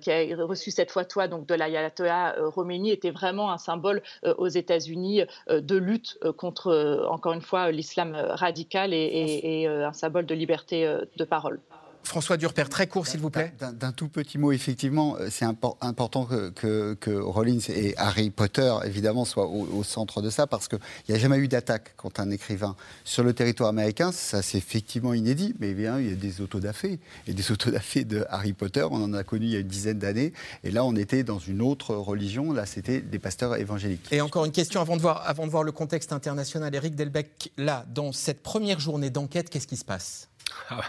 qui 0.00 0.10
a 0.10 0.36
reçu 0.44 0.70
cette 0.70 0.90
fois-toi 0.90 1.28
donc 1.28 1.46
de 1.46 1.54
l'ayatollah 1.54 2.36
Khomeini, 2.54 2.90
était 2.90 3.10
vraiment 3.10 3.52
un 3.52 3.58
symbole 3.58 4.02
aux 4.38 4.48
États-Unis 4.48 5.22
de 5.50 5.76
lutte 5.76 6.18
contre, 6.36 7.06
encore 7.08 7.32
une 7.32 7.42
fois, 7.42 7.70
l'islam 7.70 8.14
radical 8.14 8.92
et, 8.92 9.66
un 9.66 9.92
symbole 9.92 10.26
de 10.26 10.34
liberté 10.34 10.86
de 11.16 11.24
parole. 11.24 11.60
François 12.06 12.36
Durper, 12.36 12.68
très 12.70 12.86
court, 12.86 13.06
s'il 13.06 13.20
vous 13.20 13.30
plaît. 13.30 13.52
D'un 13.60 13.92
tout 13.92 14.08
petit 14.08 14.38
mot, 14.38 14.52
effectivement, 14.52 15.16
euh, 15.18 15.28
c'est 15.28 15.44
important 15.44 16.26
que, 16.54 16.94
que, 16.94 17.10
Rollins 17.10 17.58
et 17.68 17.94
Harry 17.96 18.30
Potter, 18.30 18.72
évidemment, 18.84 19.24
soient 19.24 19.48
au, 19.48 19.82
centre 19.82 20.22
de 20.22 20.30
ça, 20.30 20.46
parce 20.46 20.68
qu'il 20.68 20.78
n'y 21.08 21.14
a 21.14 21.18
jamais 21.18 21.38
eu 21.38 21.48
d'attaque 21.48 21.96
contre 21.96 22.20
un 22.20 22.30
écrivain 22.30 22.76
sur 23.04 23.24
le 23.24 23.34
territoire 23.34 23.68
américain. 23.68 24.12
Ça, 24.12 24.40
c'est 24.40 24.58
effectivement 24.58 25.14
inédit, 25.14 25.54
mais 25.58 25.74
bien, 25.74 25.98
il 25.98 26.08
y 26.08 26.12
a 26.12 26.14
des 26.14 26.40
autodafés. 26.40 27.00
Et 27.26 27.34
des 27.34 27.50
autodafés 27.50 28.04
de 28.04 28.24
Harry 28.30 28.52
Potter, 28.52 28.86
on 28.88 29.02
en 29.02 29.12
a 29.12 29.24
connu 29.24 29.46
il 29.46 29.52
y 29.52 29.56
a 29.56 29.60
une 29.60 29.66
dizaine 29.66 29.98
d'années. 29.98 30.32
Et 30.62 30.70
là, 30.70 30.84
on 30.84 30.94
était 30.94 31.24
dans 31.24 31.40
une 31.40 31.60
autre 31.60 31.94
religion. 31.94 32.52
Là, 32.52 32.66
c'était 32.66 33.00
des 33.00 33.18
pasteurs 33.18 33.56
évangéliques. 33.56 34.12
Et 34.12 34.20
encore 34.20 34.44
une 34.44 34.52
question 34.52 34.80
avant 34.80 34.96
de 34.96 35.02
voir, 35.02 35.22
avant 35.26 35.46
de 35.46 35.50
voir 35.50 35.64
le 35.64 35.72
contexte 35.72 36.12
international. 36.12 36.72
Eric 36.74 36.94
Delbecq, 36.94 37.50
là, 37.56 37.84
dans 37.92 38.12
cette 38.12 38.42
première 38.42 38.78
journée 38.78 39.10
d'enquête, 39.10 39.50
qu'est-ce 39.50 39.66
qui 39.66 39.76
se 39.76 39.84
passe? 39.84 40.28
Ah 40.70 40.80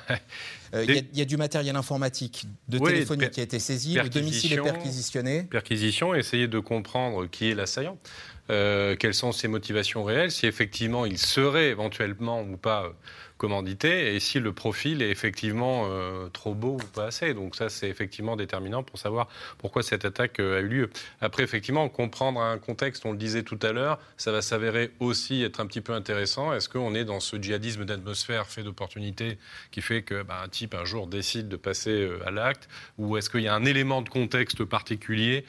euh, 0.73 0.85
il 0.87 1.17
y, 1.17 1.21
a 1.21 1.25
du 1.25 1.37
matériel 1.37 1.75
informatique 1.75 2.45
de 2.67 2.77
téléphonie 2.77 3.29
qui 3.29 3.39
a 3.39 3.43
été 3.43 3.57
saisi, 3.59 3.95
le 3.95 4.09
domicile 4.09 4.53
est 4.53 4.61
perquisitionné. 4.61 5.43
Perquisition, 5.43 6.13
essayer 6.13 6.47
de 6.47 6.59
comprendre 6.59 7.25
qui 7.27 7.51
est 7.51 7.55
l'assaillant, 7.55 7.97
euh, 8.49 8.95
quelles 8.97 9.13
sont 9.13 9.31
ses 9.31 9.47
motivations 9.47 10.03
réelles, 10.03 10.31
si 10.31 10.45
effectivement 10.45 11.05
il 11.05 11.17
serait 11.17 11.69
éventuellement 11.69 12.41
ou 12.41 12.57
pas 12.57 12.91
commandité 13.37 14.15
et 14.15 14.19
si 14.19 14.39
le 14.39 14.51
profil 14.51 15.01
est 15.01 15.09
effectivement 15.09 15.87
euh, 15.89 16.27
trop 16.29 16.53
beau 16.53 16.73
ou 16.73 16.87
pas 16.93 17.05
assez. 17.05 17.33
Donc 17.33 17.55
ça, 17.55 17.69
c'est 17.69 17.89
effectivement 17.89 18.35
déterminant 18.35 18.83
pour 18.83 18.99
savoir 18.99 19.27
pourquoi 19.57 19.83
cette 19.83 20.05
attaque 20.05 20.39
euh, 20.39 20.57
a 20.57 20.61
eu 20.61 20.67
lieu. 20.67 20.89
Après, 21.21 21.43
effectivement, 21.43 21.87
comprendre 21.89 22.41
un 22.41 22.57
contexte, 22.57 23.05
on 23.05 23.11
le 23.11 23.17
disait 23.17 23.43
tout 23.43 23.59
à 23.61 23.71
l'heure, 23.71 23.99
ça 24.17 24.31
va 24.31 24.41
s'avérer 24.41 24.91
aussi 24.99 25.43
être 25.43 25.59
un 25.59 25.65
petit 25.65 25.81
peu 25.81 25.93
intéressant. 25.93 26.53
Est-ce 26.53 26.69
qu'on 26.69 26.95
est 26.95 27.05
dans 27.05 27.19
ce 27.19 27.37
djihadisme 27.37 27.85
d'atmosphère 27.85 28.47
fait 28.47 28.63
d'opportunités 28.63 29.37
qui 29.71 29.81
fait 29.81 30.01
que 30.01 30.23
bah, 30.23 30.41
un 30.43 30.49
type 30.49 30.73
un 30.73 30.85
jour 30.85 31.07
décide 31.07 31.47
de 31.47 31.57
passer 31.57 31.91
euh, 31.91 32.25
à 32.25 32.31
l'acte? 32.31 32.67
Ou 32.97 33.17
est-ce 33.17 33.29
qu'il 33.29 33.41
y 33.41 33.47
a 33.47 33.55
un 33.55 33.65
élément 33.65 34.01
de 34.01 34.09
contexte 34.09 34.63
particulier 34.63 35.45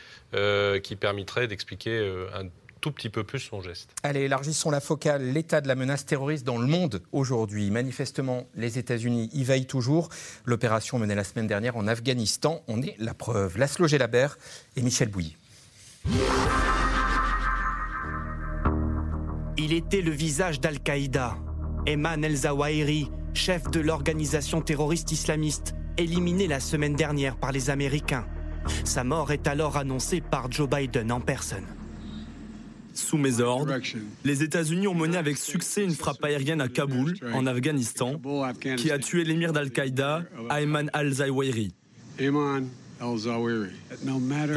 qui 0.82 0.96
permettrait 0.96 1.48
d'expliquer 1.48 1.98
un 2.34 2.48
tout 2.80 2.92
petit 2.92 3.10
peu 3.10 3.24
plus 3.24 3.40
son 3.40 3.60
geste. 3.60 3.90
Allez, 4.02 4.20
élargissons 4.20 4.70
la 4.70 4.80
focale. 4.80 5.32
L'état 5.32 5.60
de 5.60 5.68
la 5.68 5.74
menace 5.74 6.06
terroriste 6.06 6.46
dans 6.46 6.58
le 6.58 6.66
monde 6.66 7.02
aujourd'hui. 7.12 7.70
Manifestement, 7.70 8.46
les 8.54 8.78
États-Unis 8.78 9.30
y 9.32 9.44
veillent 9.44 9.66
toujours. 9.66 10.08
L'opération 10.44 10.98
menée 10.98 11.14
la 11.14 11.24
semaine 11.24 11.46
dernière 11.46 11.76
en 11.76 11.86
Afghanistan 11.86 12.62
en 12.68 12.82
est 12.82 12.96
la 12.98 13.14
preuve. 13.14 13.58
Laszlo 13.58 13.86
Gelabert 13.86 14.38
et 14.76 14.82
Michel 14.82 15.08
Bouilly. 15.08 15.36
Il 19.56 19.72
était 19.72 20.02
le 20.02 20.12
visage 20.12 20.60
d'Al-Qaïda. 20.60 21.36
Eman 21.86 22.22
El-Zawahiri, 22.22 23.10
chef 23.34 23.70
de 23.70 23.80
l'organisation 23.80 24.60
terroriste 24.60 25.10
islamiste, 25.10 25.74
éliminé 25.96 26.46
la 26.46 26.60
semaine 26.60 26.94
dernière 26.94 27.36
par 27.36 27.50
les 27.50 27.70
Américains. 27.70 28.26
Sa 28.84 29.04
mort 29.04 29.32
est 29.32 29.46
alors 29.46 29.76
annoncée 29.76 30.20
par 30.20 30.50
Joe 30.50 30.68
Biden 30.68 31.10
en 31.10 31.20
personne. 31.20 31.66
Sous 32.98 33.16
mes 33.16 33.40
ordres, 33.40 33.78
les 34.24 34.42
États-Unis 34.42 34.88
ont 34.88 34.94
mené 34.94 35.16
avec 35.16 35.38
succès 35.38 35.84
une 35.84 35.94
frappe 35.94 36.22
aérienne 36.24 36.60
à 36.60 36.68
Kaboul, 36.68 37.14
en 37.32 37.46
Afghanistan, 37.46 38.20
qui 38.76 38.90
a 38.90 38.98
tué 38.98 39.22
l'émir 39.24 39.52
d'Al-Qaïda, 39.52 40.24
Ayman 40.50 40.90
al-Zawahiri. 40.92 41.72
Peu 42.18 42.60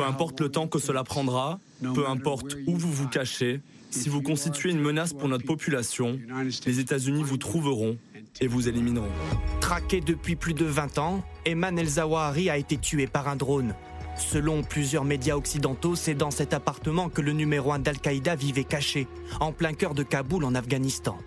importe 0.04 0.42
le 0.42 0.50
temps 0.50 0.68
que 0.68 0.80
cela 0.80 1.04
prendra, 1.04 1.60
peu 1.94 2.10
importe 2.10 2.58
où 2.66 2.76
vous 2.76 2.92
vous 2.92 3.08
cachez, 3.08 3.62
si 3.92 4.10
vous 4.10 4.24
constituez 4.24 4.72
une 4.72 4.82
menace 4.82 5.14
pour 5.14 5.28
notre 5.28 5.46
population, 5.46 6.20
les 6.66 6.80
États-Unis 6.80 7.22
vous 7.24 7.38
trouveront 7.38 7.96
et 8.40 8.48
vous 8.48 8.68
élimineront. 8.68 9.12
Traqué 9.60 10.02
depuis 10.02 10.36
plus 10.36 10.56
de 10.56 10.66
20 10.66 10.98
ans, 10.98 11.24
Ayman 11.46 11.78
el-Zawahiri 11.78 12.50
a 12.50 12.58
été 12.58 12.78
tué 12.78 13.06
par 13.06 13.28
un 13.28 13.36
drone. 13.36 13.76
Selon 14.18 14.64
plusieurs 14.64 15.04
médias 15.04 15.36
occidentaux, 15.36 15.96
c'est 15.96 16.14
dans 16.14 16.32
cet 16.32 16.54
appartement 16.54 17.10
que 17.10 17.22
le 17.22 17.34
numéro 17.34 17.72
1 17.72 17.80
d'Al-Qaïda 17.80 18.36
vivait 18.36 18.64
caché, 18.64 19.08
en 19.40 19.52
plein 19.52 19.74
cœur 19.74 19.94
de 19.94 20.04
Kaboul 20.04 20.44
en 20.44 20.56
Afghanistan. 20.56 21.18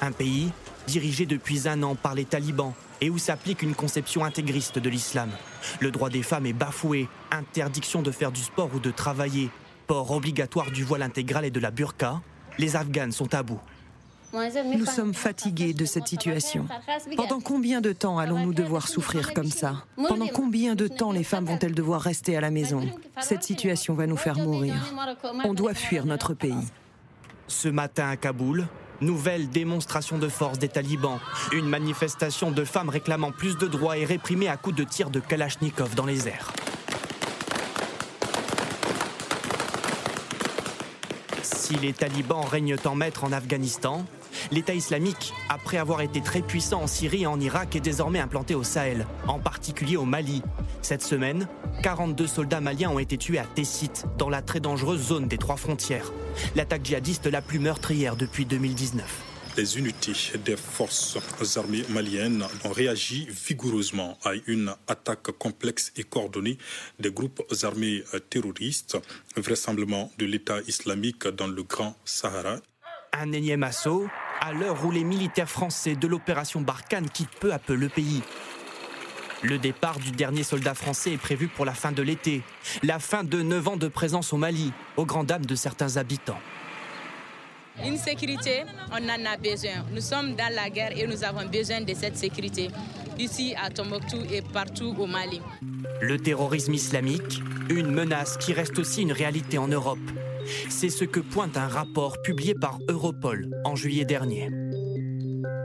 Un 0.00 0.12
pays 0.12 0.50
dirigé 0.86 1.26
depuis 1.26 1.68
un 1.68 1.82
an 1.82 1.94
par 1.94 2.14
les 2.14 2.24
talibans 2.24 2.72
et 3.00 3.10
où 3.10 3.18
s'applique 3.18 3.62
une 3.62 3.74
conception 3.74 4.24
intégriste 4.24 4.78
de 4.78 4.90
l'islam. 4.90 5.30
Le 5.80 5.90
droit 5.90 6.10
des 6.10 6.22
femmes 6.22 6.46
est 6.46 6.52
bafoué, 6.52 7.08
interdiction 7.30 8.02
de 8.02 8.10
faire 8.10 8.32
du 8.32 8.42
sport 8.42 8.70
ou 8.74 8.80
de 8.80 8.90
travailler, 8.90 9.50
port 9.86 10.10
obligatoire 10.10 10.70
du 10.70 10.84
voile 10.84 11.02
intégral 11.02 11.44
et 11.44 11.50
de 11.50 11.60
la 11.60 11.70
burqa, 11.70 12.20
les 12.58 12.76
Afghanes 12.76 13.12
sont 13.12 13.34
à 13.34 13.42
bout. 13.42 13.60
Nous 14.32 14.86
sommes 14.86 15.14
fatigués 15.14 15.74
de 15.74 15.84
cette 15.84 16.06
situation. 16.06 16.66
Pendant 17.16 17.40
combien 17.40 17.80
de 17.80 17.92
temps 17.92 18.18
allons-nous 18.18 18.54
devoir 18.54 18.88
souffrir 18.88 19.34
comme 19.34 19.50
ça? 19.50 19.84
Pendant 19.96 20.28
combien 20.28 20.74
de 20.74 20.86
temps 20.86 21.12
les 21.12 21.24
femmes 21.24 21.46
vont-elles 21.46 21.74
devoir 21.74 22.00
rester 22.00 22.36
à 22.36 22.40
la 22.40 22.50
maison? 22.50 22.82
Cette 23.20 23.42
situation 23.42 23.94
va 23.94 24.06
nous 24.06 24.16
faire 24.16 24.36
mourir. 24.36 24.74
On 25.44 25.54
doit 25.54 25.74
fuir 25.74 26.06
notre 26.06 26.34
pays. 26.34 26.68
Ce 27.48 27.68
matin 27.68 28.08
à 28.08 28.16
Kaboul, 28.16 28.68
nouvelle 29.00 29.48
démonstration 29.48 30.18
de 30.18 30.28
force 30.28 30.58
des 30.58 30.68
talibans. 30.68 31.18
Une 31.52 31.66
manifestation 31.66 32.52
de 32.52 32.64
femmes 32.64 32.88
réclamant 32.88 33.32
plus 33.32 33.58
de 33.58 33.66
droits 33.66 33.98
et 33.98 34.04
réprimée 34.04 34.48
à 34.48 34.56
coups 34.56 34.76
de 34.76 34.84
tirs 34.84 35.10
de 35.10 35.18
Kalachnikov 35.18 35.96
dans 35.96 36.06
les 36.06 36.28
airs. 36.28 36.52
Si 41.42 41.74
les 41.76 41.92
talibans 41.92 42.44
règnent 42.44 42.76
en 42.84 42.94
maître 42.94 43.24
en 43.24 43.32
Afghanistan, 43.32 44.04
L'État 44.50 44.74
islamique, 44.74 45.32
après 45.48 45.76
avoir 45.76 46.00
été 46.00 46.20
très 46.20 46.42
puissant 46.42 46.82
en 46.82 46.86
Syrie 46.86 47.22
et 47.22 47.26
en 47.26 47.40
Irak, 47.40 47.76
est 47.76 47.80
désormais 47.80 48.18
implanté 48.20 48.54
au 48.54 48.62
Sahel, 48.62 49.06
en 49.26 49.38
particulier 49.38 49.96
au 49.96 50.04
Mali. 50.04 50.42
Cette 50.82 51.02
semaine, 51.02 51.48
42 51.82 52.26
soldats 52.26 52.60
maliens 52.60 52.90
ont 52.90 52.98
été 52.98 53.16
tués 53.16 53.38
à 53.38 53.44
Tessit, 53.44 54.06
dans 54.18 54.28
la 54.28 54.42
très 54.42 54.60
dangereuse 54.60 55.08
zone 55.08 55.28
des 55.28 55.38
trois 55.38 55.56
frontières. 55.56 56.12
L'attaque 56.56 56.84
djihadiste 56.84 57.26
la 57.26 57.42
plus 57.42 57.58
meurtrière 57.58 58.16
depuis 58.16 58.46
2019 58.46 59.24
les 59.56 59.78
unités 59.78 60.38
des 60.44 60.56
forces 60.56 61.18
armées 61.56 61.84
maliennes 61.88 62.44
ont 62.64 62.72
réagi 62.72 63.26
vigoureusement 63.28 64.18
à 64.24 64.32
une 64.46 64.74
attaque 64.86 65.30
complexe 65.32 65.92
et 65.96 66.04
coordonnée 66.04 66.56
des 66.98 67.10
groupes 67.10 67.42
armés 67.62 68.02
terroristes, 68.30 68.96
vraisemblablement 69.36 70.10
de 70.18 70.26
l'État 70.26 70.60
islamique 70.66 71.26
dans 71.28 71.46
le 71.46 71.62
Grand 71.62 71.96
Sahara. 72.04 72.56
Un 73.12 73.32
énième 73.32 73.62
assaut 73.62 74.06
à 74.40 74.52
l'heure 74.52 74.84
où 74.84 74.90
les 74.90 75.04
militaires 75.04 75.48
français 75.48 75.94
de 75.94 76.06
l'opération 76.06 76.60
Barkhane 76.62 77.08
quittent 77.08 77.38
peu 77.38 77.52
à 77.52 77.58
peu 77.58 77.74
le 77.74 77.88
pays. 77.88 78.22
Le 79.42 79.58
départ 79.58 79.98
du 79.98 80.10
dernier 80.10 80.42
soldat 80.42 80.74
français 80.74 81.12
est 81.12 81.18
prévu 81.18 81.48
pour 81.48 81.64
la 81.64 81.72
fin 81.72 81.92
de 81.92 82.02
l'été, 82.02 82.42
la 82.82 82.98
fin 82.98 83.22
de 83.22 83.42
9 83.42 83.68
ans 83.68 83.76
de 83.76 83.88
présence 83.88 84.32
au 84.32 84.36
Mali, 84.38 84.72
aux 84.96 85.04
grandes 85.04 85.26
dames 85.26 85.46
de 85.46 85.54
certains 85.54 85.96
habitants. 85.96 86.40
Une 87.84 87.96
sécurité, 87.96 88.64
on 88.90 89.04
en 89.08 89.24
a 89.26 89.36
besoin. 89.36 89.84
Nous 89.92 90.00
sommes 90.00 90.34
dans 90.34 90.52
la 90.54 90.68
guerre 90.68 90.92
et 90.96 91.06
nous 91.06 91.24
avons 91.24 91.46
besoin 91.46 91.80
de 91.80 91.94
cette 91.94 92.16
sécurité, 92.16 92.68
ici 93.18 93.54
à 93.62 93.70
Tombouctou 93.70 94.18
et 94.30 94.42
partout 94.42 94.94
au 94.98 95.06
Mali. 95.06 95.40
Le 96.00 96.18
terrorisme 96.18 96.74
islamique, 96.74 97.42
une 97.70 97.90
menace 97.90 98.36
qui 98.36 98.52
reste 98.52 98.78
aussi 98.78 99.02
une 99.02 99.12
réalité 99.12 99.56
en 99.56 99.68
Europe. 99.68 99.98
C'est 100.68 100.90
ce 100.90 101.04
que 101.04 101.20
pointe 101.20 101.56
un 101.56 101.68
rapport 101.68 102.20
publié 102.22 102.54
par 102.54 102.78
Europol 102.88 103.50
en 103.64 103.76
juillet 103.76 104.04
dernier. 104.04 104.50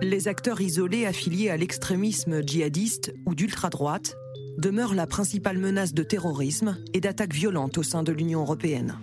Les 0.02 0.28
acteurs 0.28 0.62
isolés 0.62 1.06
affiliés 1.06 1.50
à 1.50 1.58
l'extrémisme 1.58 2.46
djihadiste 2.46 3.14
ou 3.26 3.34
d'ultra-droite 3.34 4.16
demeurent 4.58 4.94
la 4.94 5.08
principale 5.08 5.58
menace 5.58 5.94
de 5.94 6.04
terrorisme 6.04 6.78
et 6.94 7.00
d'attaques 7.00 7.34
violentes 7.34 7.78
au 7.78 7.84
sein 7.84 8.04
de 8.04 8.12
l'Union 8.12 8.42
européenne. 8.42 8.98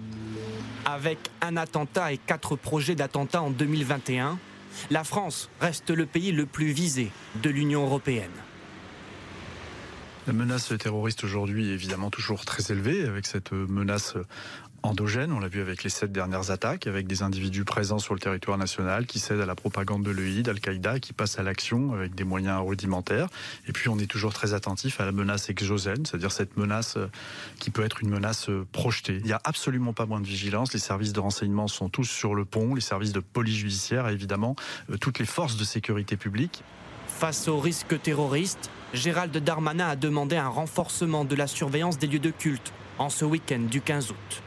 Avec 0.84 1.18
un 1.40 1.56
attentat 1.56 2.12
et 2.12 2.18
quatre 2.18 2.56
projets 2.56 2.94
d'attentats 2.94 3.42
en 3.42 3.50
2021, 3.50 4.38
La 4.90 5.04
France 5.04 5.50
reste 5.60 5.90
le 5.90 6.06
pays 6.06 6.32
le 6.32 6.46
plus 6.46 6.72
visé 6.72 7.10
de 7.42 7.50
l'Union 7.50 7.84
européenne. 7.84 8.30
La 10.26 10.32
menace 10.32 10.72
terroriste 10.78 11.24
aujourd'hui 11.24 11.70
est 11.70 11.74
évidemment 11.74 12.10
toujours 12.10 12.44
très 12.44 12.72
élevée, 12.72 13.04
avec 13.04 13.26
cette 13.26 13.52
menace 13.52 14.14
endogène. 14.82 15.32
On 15.32 15.40
l'a 15.40 15.48
vu 15.48 15.60
avec 15.60 15.84
les 15.84 15.90
sept 15.90 16.12
dernières 16.12 16.50
attaques, 16.50 16.86
avec 16.86 17.06
des 17.06 17.22
individus 17.22 17.64
présents 17.64 17.98
sur 17.98 18.14
le 18.14 18.20
territoire 18.20 18.58
national 18.58 19.06
qui 19.06 19.18
cèdent 19.18 19.40
à 19.40 19.46
la 19.46 19.54
propagande 19.54 20.02
de 20.02 20.10
l'EI, 20.10 20.42
d'Al-Qaïda, 20.42 21.00
qui 21.00 21.12
passent 21.12 21.38
à 21.38 21.42
l'action 21.42 21.94
avec 21.94 22.14
des 22.14 22.24
moyens 22.24 22.62
rudimentaires. 22.64 23.28
Et 23.68 23.72
puis 23.72 23.88
on 23.88 23.98
est 23.98 24.06
toujours 24.06 24.32
très 24.32 24.54
attentif 24.54 25.00
à 25.00 25.04
la 25.04 25.12
menace 25.12 25.50
exogène, 25.50 26.04
c'est-à-dire 26.06 26.32
cette 26.32 26.56
menace 26.56 26.96
euh, 26.96 27.06
qui 27.58 27.70
peut 27.70 27.84
être 27.84 28.02
une 28.02 28.10
menace 28.10 28.48
euh, 28.48 28.66
projetée. 28.72 29.18
Il 29.20 29.26
n'y 29.26 29.32
a 29.32 29.40
absolument 29.44 29.92
pas 29.92 30.06
moins 30.06 30.20
de 30.20 30.26
vigilance. 30.26 30.72
Les 30.72 30.80
services 30.80 31.12
de 31.12 31.20
renseignement 31.20 31.68
sont 31.68 31.88
tous 31.88 32.04
sur 32.04 32.34
le 32.34 32.44
pont, 32.44 32.74
les 32.74 32.80
services 32.80 33.12
de 33.12 33.20
police 33.20 33.56
judiciaire 33.56 34.08
et 34.08 34.12
évidemment 34.12 34.56
euh, 34.90 34.96
toutes 34.96 35.18
les 35.18 35.26
forces 35.26 35.56
de 35.56 35.64
sécurité 35.64 36.16
publique. 36.16 36.62
Face 37.08 37.46
au 37.46 37.60
risque 37.60 38.00
terroriste, 38.02 38.70
Gérald 38.94 39.36
Darmanin 39.36 39.88
a 39.88 39.96
demandé 39.96 40.36
un 40.36 40.48
renforcement 40.48 41.24
de 41.24 41.36
la 41.36 41.46
surveillance 41.46 41.98
des 41.98 42.06
lieux 42.06 42.18
de 42.18 42.30
culte 42.30 42.72
en 42.98 43.10
ce 43.10 43.24
week-end 43.24 43.60
du 43.60 43.80
15 43.80 44.10
août. 44.10 44.42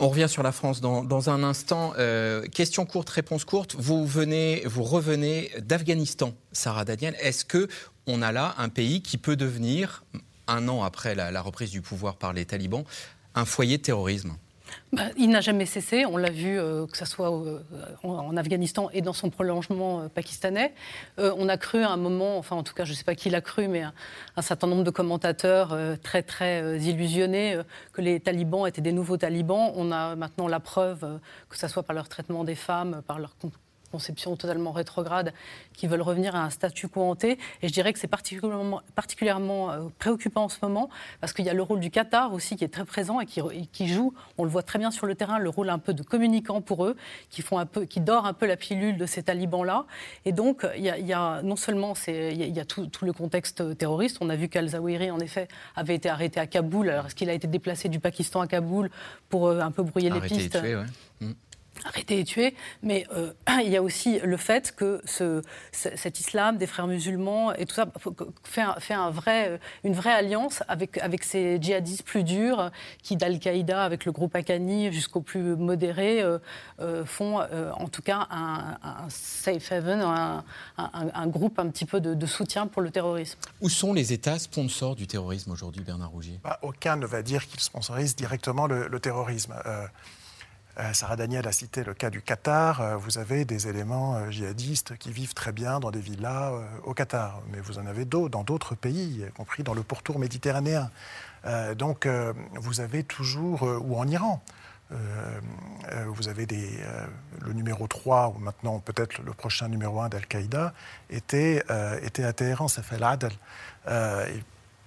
On 0.00 0.08
revient 0.08 0.28
sur 0.28 0.42
la 0.42 0.52
France 0.52 0.80
dans, 0.80 1.30
un 1.30 1.42
instant. 1.42 1.92
Euh, 1.98 2.46
question 2.46 2.86
courte, 2.86 3.10
réponse 3.10 3.44
courte. 3.44 3.74
Vous 3.76 4.06
venez, 4.06 4.62
vous 4.64 4.84
revenez 4.84 5.50
d'Afghanistan, 5.60 6.34
Sarah 6.52 6.84
Daniel. 6.84 7.16
Est-ce 7.20 7.44
que 7.44 7.68
on 8.06 8.22
a 8.22 8.30
là 8.30 8.54
un 8.58 8.68
pays 8.68 9.02
qui 9.02 9.18
peut 9.18 9.36
devenir, 9.36 10.04
un 10.46 10.68
an 10.68 10.84
après 10.84 11.14
la 11.14 11.40
reprise 11.42 11.70
du 11.70 11.82
pouvoir 11.82 12.16
par 12.16 12.32
les 12.32 12.44
talibans, 12.44 12.84
un 13.34 13.44
foyer 13.44 13.78
de 13.78 13.82
terrorisme? 13.82 14.36
Bah, 14.92 15.02
il 15.16 15.30
n'a 15.30 15.40
jamais 15.40 15.66
cessé, 15.66 16.06
on 16.06 16.16
l'a 16.16 16.30
vu 16.30 16.58
euh, 16.58 16.86
que 16.86 16.96
ce 16.96 17.04
soit 17.04 17.30
euh, 17.30 17.60
en, 18.02 18.36
Afghanistan 18.36 18.88
et 18.92 19.02
dans 19.02 19.12
son 19.12 19.28
prolongement 19.28 20.00
euh, 20.00 20.08
pakistanais. 20.08 20.72
on 21.18 21.48
a 21.48 21.56
cru 21.56 21.82
à 21.82 21.90
un 21.90 21.96
moment, 21.96 22.38
enfin 22.38 22.56
en 22.56 22.62
tout 22.62 22.74
cas 22.74 22.84
je 22.84 22.92
ne 22.92 22.96
sais 22.96 23.04
pas 23.04 23.14
qui 23.14 23.28
l'a 23.30 23.40
cru, 23.40 23.68
mais 23.68 23.82
un, 23.82 24.42
certain 24.42 24.66
nombre 24.66 24.84
de 24.84 24.90
commentateurs 24.90 25.76
très 26.02 26.22
très 26.22 26.78
illusionnés 26.78 27.58
que 27.92 28.00
les 28.00 28.20
talibans 28.20 28.66
étaient 28.66 28.80
des 28.80 28.92
nouveaux 28.92 29.16
talibans. 29.16 29.72
On 29.74 29.92
a 29.92 30.16
maintenant 30.16 30.48
la 30.48 30.60
preuve 30.60 31.20
que 31.48 31.58
ce 31.58 31.68
soit 31.68 31.82
par 31.82 31.94
leur 31.94 32.08
traitement 32.08 32.44
des 32.44 32.54
femmes, 32.54 33.02
par 33.06 33.18
leur 33.18 33.34
conception 33.90 34.36
totalement 34.36 34.72
rétrograde, 34.72 35.32
qui 35.72 35.86
veulent 35.86 36.02
revenir 36.02 36.34
à 36.36 36.44
un 36.44 36.50
statu 36.50 36.88
quo 36.88 37.02
hanté. 37.02 37.38
Et 37.62 37.68
je 37.68 37.72
dirais 37.72 37.92
que 37.92 37.98
c'est 37.98 38.08
particulièrement, 38.08 38.82
particulièrement 38.94 39.70
euh, 39.70 39.88
préoccupant 39.98 40.44
en 40.44 40.48
ce 40.48 40.58
moment, 40.62 40.88
parce 41.20 41.32
qu'il 41.32 41.44
y 41.44 41.50
a 41.50 41.54
le 41.54 41.62
rôle 41.62 41.80
du 41.80 41.90
Qatar 41.90 42.32
aussi 42.32 42.56
qui 42.56 42.64
est 42.64 42.72
très 42.72 42.84
présent 42.84 43.20
et 43.20 43.26
qui, 43.26 43.40
qui, 43.72 43.88
joue, 43.88 44.14
on 44.36 44.44
le 44.44 44.50
voit 44.50 44.62
très 44.62 44.78
bien 44.78 44.90
sur 44.90 45.06
le 45.06 45.14
terrain, 45.14 45.38
le 45.38 45.48
rôle 45.48 45.70
un 45.70 45.78
peu 45.78 45.94
de 45.94 46.02
communicant 46.02 46.60
pour 46.60 46.84
eux, 46.84 46.96
qui, 47.30 47.42
font 47.42 47.58
un 47.58 47.66
peu, 47.66 47.84
qui 47.84 48.00
dort 48.00 48.26
un 48.26 48.32
peu 48.32 48.46
la 48.46 48.56
pilule 48.56 48.96
de 48.96 49.06
ces 49.06 49.22
talibans-là. 49.22 49.86
Et 50.24 50.32
donc, 50.32 50.66
il 50.76 50.84
y, 50.84 51.12
a, 51.12 51.42
non 51.42 51.56
seulement 51.56 51.94
il 52.06 52.56
y 52.56 52.60
a, 52.60 52.64
tout, 52.64 52.86
tout, 52.86 53.04
le 53.04 53.12
contexte 53.12 53.76
terroriste, 53.76 54.18
on 54.20 54.28
a 54.28 54.36
vu 54.36 54.48
qu'Al-Zawahiri, 54.48 55.10
en 55.10 55.20
effet, 55.20 55.48
avait 55.76 55.94
été 55.94 56.08
arrêté 56.08 56.40
à 56.40 56.46
Kaboul. 56.46 56.90
Alors, 56.90 57.06
est-ce 57.06 57.14
qu'il 57.14 57.30
a 57.30 57.34
été 57.34 57.46
déplacé 57.46 57.88
du 57.88 58.00
Pakistan 58.00 58.40
à 58.40 58.46
Kaboul 58.46 58.90
pour 59.28 59.46
euh, 59.46 59.60
un 59.60 59.70
peu 59.70 59.82
brouiller 59.82 60.10
les 60.10 60.20
pistes? 60.20 60.56
et 60.56 60.76
ouais. 60.76 60.84
Arrêter 61.84 62.18
et 62.18 62.24
tuer, 62.24 62.54
mais 62.82 63.06
euh, 63.14 63.32
il 63.64 63.70
y 63.70 63.76
a 63.76 63.82
aussi 63.82 64.18
le 64.18 64.36
fait 64.36 64.74
que 64.74 65.00
ce, 65.04 65.42
cet 65.72 66.18
islam 66.18 66.56
des 66.56 66.66
frères 66.66 66.86
musulmans 66.86 67.52
et 67.54 67.66
tout 67.66 67.74
ça 67.74 67.86
fait, 68.42 68.62
fait 68.78 68.94
un 68.94 69.10
vrai, 69.10 69.50
euh, 69.50 69.58
une 69.84 69.94
vraie 69.94 70.12
alliance 70.12 70.62
avec, 70.68 70.98
avec 70.98 71.24
ces 71.24 71.58
djihadistes 71.60 72.02
plus 72.02 72.24
durs 72.24 72.70
qui, 73.02 73.16
d'Al-Qaïda 73.16 73.84
avec 73.84 74.04
le 74.04 74.12
groupe 74.12 74.34
Akani 74.34 74.92
jusqu'au 74.92 75.20
plus 75.20 75.56
modéré, 75.56 76.22
euh, 76.22 77.04
font 77.04 77.38
en 77.38 77.88
tout 77.88 78.02
cas 78.02 78.26
un, 78.30 79.08
safe 79.08 79.70
haven, 79.72 80.00
un, 80.00 80.44
un, 80.76 81.26
groupe 81.26 81.58
un 81.58 81.68
petit 81.68 81.84
peu 81.84 82.00
de, 82.00 82.26
soutien 82.26 82.66
pour 82.66 82.82
le 82.82 82.90
terrorisme. 82.90 83.38
Où 83.60 83.68
sont 83.68 83.92
les 83.92 84.12
États 84.12 84.38
sponsors 84.38 84.96
du 84.96 85.06
terrorisme 85.06 85.52
aujourd'hui, 85.52 85.82
Bernard 85.82 86.10
Rougier? 86.10 86.40
Bah, 86.42 86.58
Aucun 86.62 86.96
ne 86.96 87.06
va 87.06 87.22
dire 87.22 87.46
qu'il 87.46 87.60
sponsorise 87.60 88.16
directement 88.16 88.66
le, 88.66 88.88
le 88.88 89.00
terrorisme. 89.00 89.54
Euh, 90.78 90.92
Sarah 90.92 91.16
Daniel 91.16 91.48
a 91.48 91.52
cité 91.52 91.82
le 91.82 91.92
cas 91.92 92.08
du 92.10 92.22
Qatar. 92.22 92.80
Euh, 92.80 92.96
vous 92.96 93.18
avez 93.18 93.44
des 93.44 93.66
éléments 93.66 94.14
euh, 94.16 94.30
djihadistes 94.30 94.96
qui 94.96 95.10
vivent 95.10 95.34
très 95.34 95.50
bien 95.50 95.80
dans 95.80 95.90
des 95.90 96.00
villas 96.00 96.52
au 96.84 96.94
Qatar. 96.94 97.42
Mais 97.52 97.60
vous 97.60 97.78
en 97.78 97.86
avez 97.86 98.04
d'autres 98.04 98.28
dans 98.30 98.44
d'autres 98.44 98.74
pays, 98.74 99.24
y 99.26 99.32
compris 99.32 99.62
dans 99.62 99.74
le 99.74 99.82
pourtour 99.82 100.18
méditerranéen. 100.18 100.90
donc 101.76 102.06
vous 102.54 102.80
avez 102.80 103.04
toujours, 103.04 103.62
ou 103.62 103.96
en 103.96 104.06
Iran, 104.06 104.42
vous 104.90 106.28
avez 106.28 106.46
le 107.40 107.52
numéro 107.52 107.86
3, 107.86 108.34
ou 108.36 108.38
maintenant 108.38 108.80
peut-être 108.80 109.22
le 109.22 109.32
prochain 109.32 109.68
numéro 109.68 110.00
1 110.00 110.08
d'Al-Qaïda, 110.08 110.74
était, 111.10 111.64
était 112.02 112.24
à 112.24 112.32
Téhéran, 112.32 112.68
ça 112.68 112.82
fait 112.82 112.98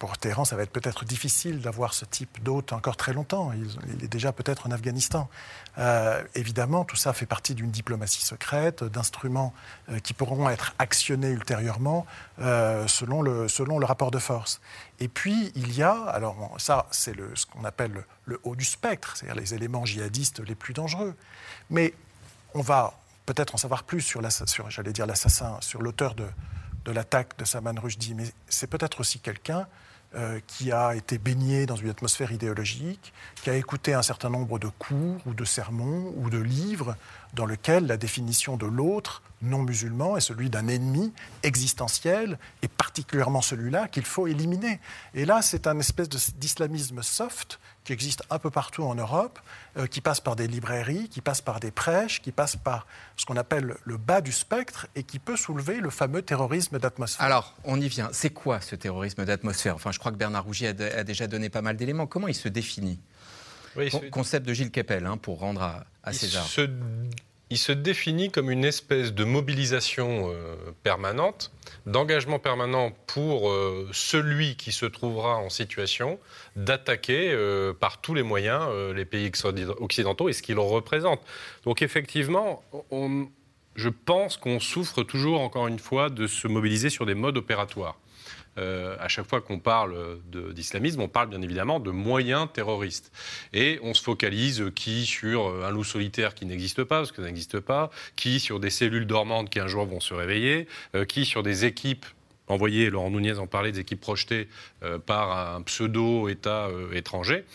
pour 0.02 0.18
Téhéran, 0.18 0.46
ça 0.46 0.56
va 0.56 0.64
être 0.64 0.72
peut-être 0.72 1.06
difficile 1.06 1.62
d'avoir 1.62 1.94
ce 1.94 2.06
type 2.06 2.42
d'hôte 2.42 2.74
encore 2.74 2.98
très 2.98 3.14
longtemps. 3.14 3.52
Il, 3.54 4.04
est 4.04 4.08
déjà 4.08 4.32
peut-être 4.32 4.66
en 4.66 4.72
Afghanistan. 4.72 5.30
Euh, 5.78 6.24
évidemment, 6.34 6.86
tout 6.86 6.96
ça 6.96 7.14
fait 7.14 7.28
partie 7.28 7.54
d'une 7.54 7.70
diplomatie 7.70 8.24
secrète, 8.24 8.84
d'instruments 8.84 9.54
euh, 9.92 10.00
qui 10.00 10.16
pourront 10.16 10.50
être 10.50 10.74
actionnés 10.80 11.30
ultérieurement 11.30 12.08
euh, 12.40 12.88
selon, 12.88 13.22
le, 13.22 13.48
selon 13.48 13.78
le 13.78 13.86
rapport 13.86 14.10
de 14.10 14.18
force. 14.18 14.60
Et 15.00 15.08
puis, 15.08 15.52
il 15.54 15.72
y 15.78 15.84
a, 15.84 15.94
alors 16.06 16.56
ça, 16.58 16.88
c'est 16.90 17.14
ce 17.36 17.46
qu'on 17.46 17.64
appelle 17.64 18.04
le, 18.26 18.40
haut 18.44 18.56
du 18.56 18.66
spectre, 18.66 19.16
c'est-à-dire 19.16 19.40
les 19.40 19.54
éléments 19.54 19.86
djihadistes 19.86 20.40
les 20.40 20.56
plus 20.56 20.74
dangereux. 20.74 21.14
Mais 21.70 21.94
on 22.56 22.62
va 22.62 22.96
peut-être 23.28 23.54
en 23.54 23.60
savoir 23.60 23.84
plus 23.84 24.02
sur, 24.02 24.20
sur 24.48 24.72
j'allais 24.72 24.94
dire 24.94 25.06
l'assassin, 25.06 25.58
sur 25.62 25.80
l'auteur 25.84 26.16
de, 26.16 26.26
de 26.86 26.92
l'attaque 26.92 27.38
de 27.38 27.46
Salman 27.46 27.80
Rushdie, 27.80 28.16
mais 28.16 28.26
c'est 28.50 28.66
peut-être 28.66 29.02
aussi 29.02 29.20
quelqu'un 29.20 29.68
euh, 30.14 30.40
qui 30.46 30.74
a 30.74 30.94
été 30.94 31.18
baigné 31.18 31.66
dans 31.66 31.78
une 31.78 31.90
atmosphère 31.90 32.34
idéologique, 32.34 33.14
qui 33.42 33.50
a 33.50 33.56
écouté 33.56 33.94
un 33.94 34.02
certain 34.02 34.30
nombre 34.30 34.60
de 34.60 34.68
cours 34.68 35.22
ou 35.26 35.34
de 35.34 35.46
sermons 35.46 36.14
ou 36.18 36.30
de 36.30 36.38
livres 36.38 36.98
dans 37.34 37.46
lesquels 37.46 37.88
la 37.88 37.96
définition 37.96 38.58
de 38.58 38.66
l'autre 38.66 39.22
non 39.42 39.64
musulman 39.64 40.18
est 40.18 40.22
celui 40.22 40.50
d'un 40.50 40.68
ennemi 40.68 41.14
existentiel 41.44 42.38
et 42.62 42.68
particulièrement 42.68 43.42
celui-là 43.42 43.88
qu'il 43.88 44.04
faut 44.04 44.28
éliminer. 44.28 44.80
Et 45.14 45.26
là, 45.26 45.42
c'est 45.42 45.66
un 45.66 45.80
espèce 45.80 46.10
d'islamisme 46.10 47.02
soft 47.02 47.60
qui 47.84 47.94
existe 47.94 48.24
un 48.30 48.40
peu 48.40 48.50
partout 48.50 48.84
en 48.84 48.96
Europe, 48.96 49.40
euh, 49.78 49.88
qui 49.88 50.02
passe 50.02 50.20
par 50.20 50.36
des 50.36 50.48
librairies, 50.48 51.10
qui 51.10 51.22
passe 51.22 51.42
par 51.42 51.60
des 51.60 51.72
prêches, 51.72 52.22
qui 52.22 52.32
passe 52.32 52.56
par 52.56 52.86
ce 53.16 53.26
qu'on 53.26 53.38
appelle 53.38 53.76
le 53.84 53.98
bas 53.98 54.22
du 54.22 54.32
spectre 54.32 54.88
et 54.96 55.04
qui 55.04 55.20
peut 55.20 55.38
soulever 55.38 55.80
le 55.80 55.90
fameux 55.90 56.22
terrorisme 56.22 56.80
d'atmosphère. 56.80 57.26
Alors, 57.26 57.56
on 57.64 57.80
y 57.80 57.88
vient. 57.88 58.10
C'est 58.14 58.30
quoi 58.30 58.62
ce 58.62 58.76
terrorisme 58.76 59.26
d'atmosphère? 59.26 59.76
Enfin, 59.76 59.92
je 59.92 60.00
crois 60.00 60.12
que 60.12 60.18
Bernard 60.18 60.44
Rougier 60.44 60.70
a, 60.70 61.04
déjà 61.04 61.28
donné 61.28 61.50
pas 61.50 61.62
mal 61.62 61.76
d'éléments. 61.76 62.08
Comment 62.08 62.28
il 62.28 62.36
se 62.36 62.50
définit? 62.50 63.00
Concept 64.12 64.46
de 64.46 64.54
Gilles 64.54 64.72
Kepel, 64.72 65.06
hein, 65.06 65.18
pour 65.18 65.40
rendre 65.40 65.62
à, 65.62 65.86
à 66.04 66.12
César 66.12 66.46
il 67.52 67.58
se 67.58 67.74
définit 67.74 68.32
comme 68.32 68.50
une 68.50 68.64
espèce 68.64 69.14
de 69.14 69.26
mobilisation 69.26 70.32
euh, 70.32 70.56
permanente, 70.84 71.52
d'engagement 71.86 72.40
permanent 72.40 72.94
pour 73.08 73.50
euh, 73.50 73.90
celui 73.92 74.56
qui 74.56 74.72
se 74.72 74.86
trouvera 74.86 75.38
en 75.38 75.50
situation 75.50 76.18
d'attaquer 76.56 77.30
euh, 77.32 77.74
par 77.74 78.00
tous 78.00 78.14
les 78.14 78.24
moyens 78.24 78.64
les 78.96 79.04
pays 79.04 79.30
occidentaux 79.80 80.30
et 80.30 80.34
ce 80.34 80.42
qu'ils 80.42 80.60
représentent. 80.60 81.22
Donc 81.66 81.82
effectivement, 81.82 82.64
je 83.76 83.90
pense 83.90 84.38
qu'on 84.38 84.62
souffre 84.62 85.04
toujours, 85.04 85.42
encore 85.42 85.68
une 85.68 85.80
fois, 85.80 86.10
de 86.10 86.28
se 86.28 86.48
mobiliser 86.48 86.90
sur 86.90 87.06
des 87.06 87.16
modes 87.16 87.38
opératoires. 87.38 87.98
Euh, 88.58 88.96
à 89.00 89.08
chaque 89.08 89.28
fois 89.28 89.42
qu'on 89.42 89.60
parle 89.60 90.20
d'islamisme, 90.54 91.02
on 91.02 91.08
parle 91.08 91.30
bien 91.30 91.42
évidemment 91.42 91.80
de 91.80 91.92
moyens 91.92 92.48
terroristes. 92.52 93.12
Et 93.54 93.80
on 93.82 93.94
se 93.94 94.04
focalise 94.04 94.66
qui 94.76 95.06
sur 95.06 95.48
euh, 95.48 95.66
un 95.66 95.72
loup 95.72 95.84
solitaire 95.84 96.36
qui 96.36 96.46
n'existe 96.46 96.84
pas, 96.84 96.98
parce 96.98 97.12
que 97.12 97.22
ça 97.22 97.28
n'existe 97.28 97.60
pas, 97.60 97.92
qui 98.16 98.40
sur 98.40 98.60
des 98.60 98.70
cellules 98.70 99.08
dormantes 99.08 99.50
qui 99.50 99.60
un 99.60 99.68
jour 99.68 99.86
vont 99.86 100.00
se 100.00 100.14
réveiller, 100.14 100.68
euh, 100.96 101.06
qui 101.06 101.26
sur 101.26 101.44
des 101.44 101.66
équipes 101.66 102.06
envoyées, 102.48 102.90
Laurent 102.90 103.10
Nunez 103.10 103.38
en 103.38 103.48
parlait, 103.48 103.72
des 103.72 103.80
équipes 103.80 104.02
projetées 104.02 104.50
par 105.06 105.56
un 105.56 105.62
pseudo-État 105.62 106.68
étranger. 106.92 107.46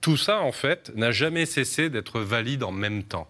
Tout 0.00 0.16
ça, 0.16 0.38
en 0.38 0.52
fait, 0.52 0.92
n'a 0.94 1.10
jamais 1.10 1.46
cessé 1.46 1.90
d'être 1.90 2.20
valide 2.20 2.62
en 2.62 2.70
même 2.70 3.02
temps. 3.02 3.28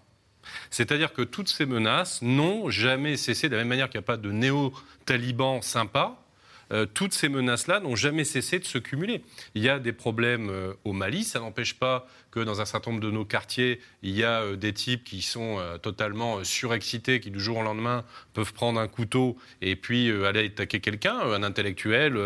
C'est-à-dire 0.71 1.15
que 1.15 1.23
toutes 1.23 1.49
ces 1.49 1.65
menaces 1.65 2.21
n'ont 2.21 2.69
jamais 2.69 3.17
cessé, 3.17 3.49
de 3.49 3.55
la 3.55 3.63
même 3.63 3.69
manière 3.69 3.89
qu'il 3.89 3.99
n'y 3.99 4.05
a 4.05 4.07
pas 4.07 4.19
de 4.19 4.31
néo-talibans 4.31 5.63
sympas, 5.63 6.26
euh, 6.73 6.87
toutes 6.87 7.13
ces 7.13 7.29
menaces-là 7.29 7.81
n'ont 7.81 7.97
jamais 7.97 8.25
cessé 8.25 8.59
de 8.59 8.65
se 8.65 8.79
cumuler. 8.79 9.23
Il 9.55 9.63
y 9.63 9.69
a 9.69 9.79
des 9.79 9.93
problèmes 9.93 10.51
euh, 10.51 10.73
au 10.85 10.93
Mali, 10.93 11.25
ça 11.25 11.39
n'empêche 11.39 11.75
pas 11.75 12.07
que 12.31 12.41
dans 12.41 12.61
un 12.61 12.65
certain 12.65 12.91
nombre 12.91 13.03
de 13.03 13.11
nos 13.11 13.25
quartiers, 13.25 13.81
il 14.03 14.17
y 14.17 14.25
a 14.25 14.43
euh, 14.43 14.57
des 14.57 14.73
types 14.73 15.05
qui 15.05 15.23
sont 15.23 15.59
totalement 15.83 16.43
surexcités, 16.45 17.21
qui 17.21 17.31
du 17.31 17.41
jour 17.41 17.59
au 17.59 17.63
lendemain 17.63 18.05
peuvent 18.35 18.53
prendre 18.53 18.81
un 18.81 18.89
couteau 18.89 19.37
et 19.63 19.77
puis 19.77 20.11
aller 20.25 20.47
attaquer 20.47 20.81
quelqu'un, 20.81 21.19
un 21.19 21.43
intellectuel 21.43 22.19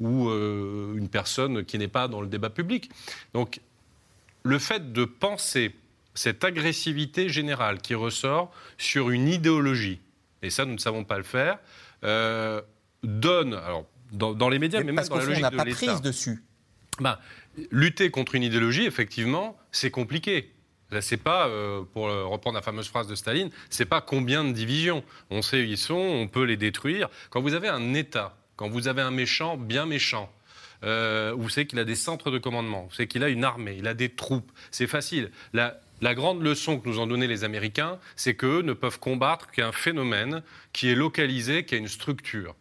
ou 0.00 0.30
une 0.30 1.08
personne 1.08 1.64
qui 1.64 1.78
n'est 1.78 1.88
pas 1.88 2.08
dans 2.08 2.20
le 2.20 2.26
débat 2.26 2.50
public. 2.50 2.90
Donc 3.34 3.60
le 4.42 4.58
fait 4.58 4.92
de 4.92 5.04
penser 5.04 5.74
cette 6.14 6.44
agressivité 6.44 7.28
générale 7.28 7.80
qui 7.80 7.94
ressort 7.94 8.52
sur 8.76 9.10
une 9.10 9.28
idéologie, 9.28 10.00
et 10.42 10.50
ça, 10.50 10.64
nous 10.64 10.74
ne 10.74 10.78
savons 10.78 11.04
pas 11.04 11.18
le 11.18 11.24
faire, 11.24 11.58
donne, 13.02 13.54
alors, 13.54 13.86
dans, 14.12 14.48
les 14.48 14.58
médias, 14.58 14.80
mais, 14.80 14.92
même 14.92 15.04
dans 15.04 15.16
la 15.16 15.24
logique 15.24 15.44
on 15.44 15.50
n'a 15.50 15.50
pas 15.50 15.64
prise 15.64 16.00
dessus. 16.00 16.42
Ben, 17.00 17.18
lutter 17.70 18.10
contre 18.10 18.34
une 18.34 18.42
idéologie, 18.42 18.86
effectivement, 18.86 19.56
c'est 19.70 19.90
compliqué. 19.90 20.52
Là, 20.90 21.02
c'est 21.02 21.18
pas, 21.18 21.48
euh, 21.48 21.82
pour 21.92 22.04
reprendre 22.04 22.54
la 22.56 22.62
fameuse 22.62 22.88
phrase 22.88 23.06
de 23.06 23.14
Staline, 23.14 23.50
c'est 23.68 23.84
pas 23.84 24.00
combien 24.00 24.42
de 24.42 24.52
divisions. 24.52 25.04
On 25.30 25.42
sait 25.42 25.60
où 25.60 25.64
ils 25.64 25.78
sont, 25.78 25.94
on 25.94 26.28
peut 26.28 26.44
les 26.44 26.56
détruire. 26.56 27.08
Quand 27.30 27.42
vous 27.42 27.54
avez 27.54 27.68
un 27.68 27.92
État, 27.94 28.36
quand 28.56 28.68
vous 28.68 28.88
avez 28.88 29.02
un 29.02 29.10
méchant 29.10 29.56
bien 29.56 29.84
méchant, 29.84 30.32
euh, 30.84 31.34
vous 31.36 31.48
savez 31.48 31.66
qu'il 31.66 31.78
a 31.78 31.84
des 31.84 31.94
centres 31.94 32.30
de 32.30 32.38
commandement, 32.38 32.86
vous 32.88 32.94
savez 32.94 33.08
qu'il 33.08 33.22
a 33.24 33.28
une 33.28 33.44
armée, 33.44 33.76
il 33.78 33.86
a 33.86 33.94
des 33.94 34.08
troupes, 34.08 34.50
c'est 34.70 34.86
facile. 34.86 35.30
La, 35.52 35.80
la 36.00 36.14
grande 36.14 36.42
leçon 36.42 36.78
que 36.78 36.88
nous 36.88 37.00
ont 37.00 37.06
donnée 37.06 37.26
les 37.26 37.44
Américains, 37.44 37.98
c'est 38.16 38.34
qu'eux 38.34 38.62
ne 38.62 38.72
peuvent 38.72 39.00
combattre 39.00 39.50
qu'un 39.50 39.72
phénomène 39.72 40.42
qui 40.72 40.88
est 40.88 40.94
localisé, 40.94 41.64
qui 41.64 41.74
a 41.74 41.78
une 41.78 41.88
structure. 41.88 42.54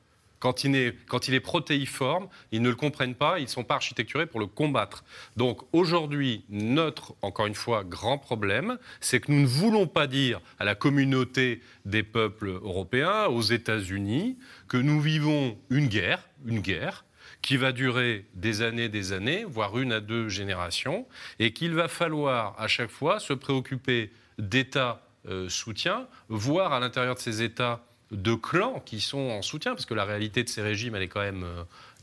Quand 0.48 1.28
il, 1.28 1.34
est, 1.34 1.40
protéiforme, 1.40 2.30
ils 2.52 2.62
ne 2.62 2.70
le 2.70 2.76
comprennent 2.76 3.16
pas, 3.16 3.40
ils 3.40 3.44
ne 3.44 3.50
sont 3.50 3.66
pas 3.66 3.76
architecturés 3.76 4.26
pour 4.26 4.40
le 4.40 4.48
combattre. 4.48 5.04
Donc 5.36 5.62
aujourd'hui, 5.74 6.46
notre, 6.50 7.16
encore 7.22 7.48
une 7.48 7.56
fois, 7.56 7.84
grand 7.84 8.18
problème, 8.18 8.78
c'est 9.02 9.20
que 9.20 9.32
nous 9.32 9.42
ne 9.42 9.48
voulons 9.48 9.88
pas 9.88 10.08
dire 10.08 10.40
à 10.60 10.64
la 10.64 10.76
communauté 10.76 11.62
des 11.84 12.04
peuples 12.04 12.48
européens, 12.48 13.26
aux 13.26 13.42
États-Unis, 13.42 14.38
que 14.70 14.78
nous 14.78 15.02
vivons 15.02 15.58
une 15.70 15.88
guerre, 15.88 16.30
une 16.46 16.62
guerre, 16.62 17.04
qui 17.42 17.58
va 17.58 17.74
durer 17.74 18.26
des 18.34 18.62
années, 18.62 18.88
des 18.88 19.12
années, 19.12 19.44
voire 19.44 19.78
une 19.78 19.92
à 19.92 20.00
deux 20.00 20.30
générations, 20.30 21.08
et 21.40 21.52
qu'il 21.52 21.74
va 21.74 21.88
falloir 21.88 22.56
à 22.58 22.68
chaque 22.68 22.90
fois 22.90 23.20
se 23.20 23.34
préoccuper 23.34 24.12
d'États 24.38 25.04
euh, 25.28 25.50
soutien, 25.50 26.08
voire 26.30 26.72
à 26.72 26.80
l'intérieur 26.80 27.16
de 27.16 27.20
ces 27.20 27.42
États 27.42 27.87
de 28.12 28.36
clans 28.36 28.82
qui 28.86 29.02
sont 29.02 29.18
en 29.18 29.42
soutien, 29.42 29.74
parce 29.74 29.86
que 29.86 29.94
la 29.94 30.06
réalité 30.06 30.44
de 30.44 30.50
ces 30.50 30.62
régimes, 30.62 30.96
elle 30.96 31.04
est 31.04 31.08
quand 31.08 31.22
même 31.22 31.46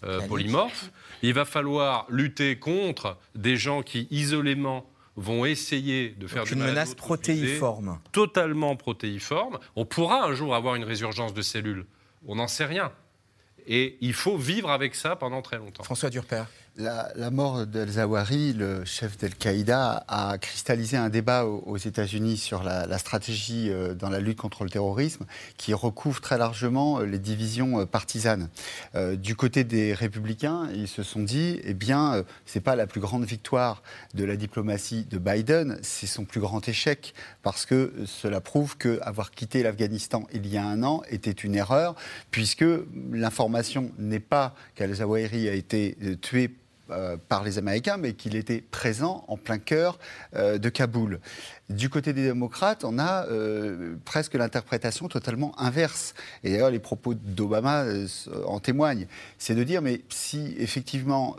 euh, 0.04 0.20
polymorphe. 0.28 0.90
Il 1.22 1.32
va 1.34 1.44
falloir 1.44 2.06
lutter 2.10 2.58
contre 2.58 3.16
des 3.34 3.56
gens 3.56 3.82
qui, 3.82 4.06
isolément, 4.10 4.86
vont 5.16 5.44
essayer 5.44 6.10
de 6.10 6.26
faire 6.26 6.44
une 6.50 6.58
menace 6.58 6.94
protéiforme. 6.94 8.00
Totalement 8.12 8.76
protéiforme. 8.76 9.58
On 9.76 9.84
pourra 9.84 10.24
un 10.24 10.34
jour 10.34 10.54
avoir 10.54 10.74
une 10.74 10.84
résurgence 10.84 11.32
de 11.34 11.42
cellules. 11.42 11.86
On 12.26 12.34
n'en 12.36 12.48
sait 12.48 12.64
rien. 12.64 12.92
Et 13.66 13.96
il 14.00 14.12
faut 14.12 14.36
vivre 14.36 14.70
avec 14.70 14.94
ça 14.94 15.16
pendant 15.16 15.40
très 15.40 15.58
longtemps. 15.58 15.84
François 15.84 16.10
Durper. 16.10 16.44
La, 16.76 17.30
mort 17.30 17.68
d'El-Zawahri, 17.68 18.52
le 18.52 18.84
chef 18.84 19.16
d'Al-Qaïda, 19.16 20.04
a 20.08 20.38
cristallisé 20.38 20.96
un 20.96 21.08
débat 21.08 21.44
aux, 21.44 21.76
États-Unis 21.76 22.36
sur 22.36 22.64
la, 22.64 22.98
stratégie 22.98 23.70
euh, 23.70 23.94
dans 23.94 24.10
la 24.10 24.18
lutte 24.18 24.38
contre 24.38 24.64
le 24.64 24.70
terrorisme 24.70 25.24
qui 25.56 25.72
recouvre 25.72 26.20
très 26.20 26.36
largement 26.36 26.98
euh, 26.98 27.04
les 27.04 27.20
divisions 27.20 27.78
euh, 27.78 27.86
partisanes. 27.86 28.48
du 29.14 29.36
côté 29.36 29.62
des 29.62 29.94
républicains, 29.94 30.68
ils 30.74 30.88
se 30.88 31.04
sont 31.04 31.22
dit 31.22 31.60
eh 31.62 31.74
bien, 31.74 32.24
c'est 32.44 32.60
pas 32.60 32.74
la 32.74 32.88
plus 32.88 33.00
grande 33.00 33.24
victoire 33.24 33.84
de 34.14 34.24
la 34.24 34.34
diplomatie 34.34 35.04
de 35.04 35.18
Biden, 35.18 35.78
c'est 35.82 36.08
son 36.08 36.24
plus 36.24 36.40
grand 36.40 36.68
échec 36.68 37.14
parce 37.42 37.66
que 37.66 37.92
cela 38.04 38.40
prouve 38.40 38.76
qu'avoir 38.76 39.30
quitté 39.30 39.62
l'Afghanistan 39.62 40.26
il 40.32 40.46
y 40.48 40.56
a 40.56 40.64
un 40.64 40.82
an 40.82 41.02
était 41.08 41.30
une 41.30 41.54
erreur 41.54 41.94
puisque 42.32 42.64
l'information 43.12 43.92
n'est 43.98 44.18
pas 44.18 44.56
qu'Al-Zawahiri 44.74 45.48
a 45.48 45.54
été 45.54 45.96
tué 46.20 46.50
par 47.28 47.44
les 47.44 47.58
Américains, 47.58 47.96
mais 47.96 48.12
qu'il 48.12 48.36
était 48.36 48.60
présent 48.60 49.24
en 49.28 49.36
plein 49.36 49.58
cœur 49.58 49.98
euh, 50.34 50.58
de 50.58 50.68
Kaboul. 50.68 51.20
Du 51.70 51.88
côté 51.88 52.12
des 52.12 52.24
démocrates, 52.24 52.84
on 52.84 52.98
a 52.98 53.26
euh, 53.26 53.96
presque 54.04 54.34
l'interprétation 54.34 55.08
totalement 55.08 55.58
inverse. 55.58 56.14
Et 56.42 56.50
d'ailleurs, 56.50 56.70
les 56.70 56.78
propos 56.78 57.14
d'Obama 57.14 57.86
en 58.46 58.60
témoignent. 58.60 59.06
C'est 59.38 59.54
de 59.54 59.64
dire, 59.64 59.80
mais 59.80 60.02
si 60.10 60.54
effectivement 60.58 61.36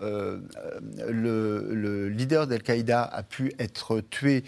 le, 1.08 2.10
leader 2.10 2.48
d'Al-Qaïda 2.48 3.04
a 3.04 3.24
pu 3.24 3.54
être 3.60 4.02
tué 4.10 4.44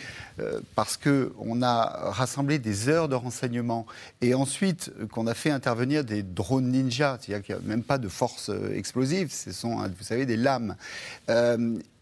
parce 0.73 0.97
qu'on 0.97 1.61
a 1.61 2.09
rassemblé 2.09 2.57
des 2.57 2.89
heures 2.89 3.07
de 3.07 3.15
renseignement 3.15 3.86
et 4.21 4.34
ensuite 4.34 4.91
qu'on 5.11 5.28
a 5.28 5.34
fait 5.36 5.51
intervenir 5.51 6.03
des 6.03 6.23
drones 6.23 6.69
ninja, 6.69 7.19
c'est-à-dire 7.21 7.45
qu'il 7.45 7.55
n'y 7.55 7.61
a 7.61 7.67
même 7.67 7.84
pas 7.84 7.99
de 7.99 8.07
force 8.07 8.49
explosive, 8.73 9.32
ce 9.32 9.51
sont, 9.51 9.78
vous 9.78 10.03
savez, 10.03 10.25
des 10.25 10.38
lames. 10.38 10.75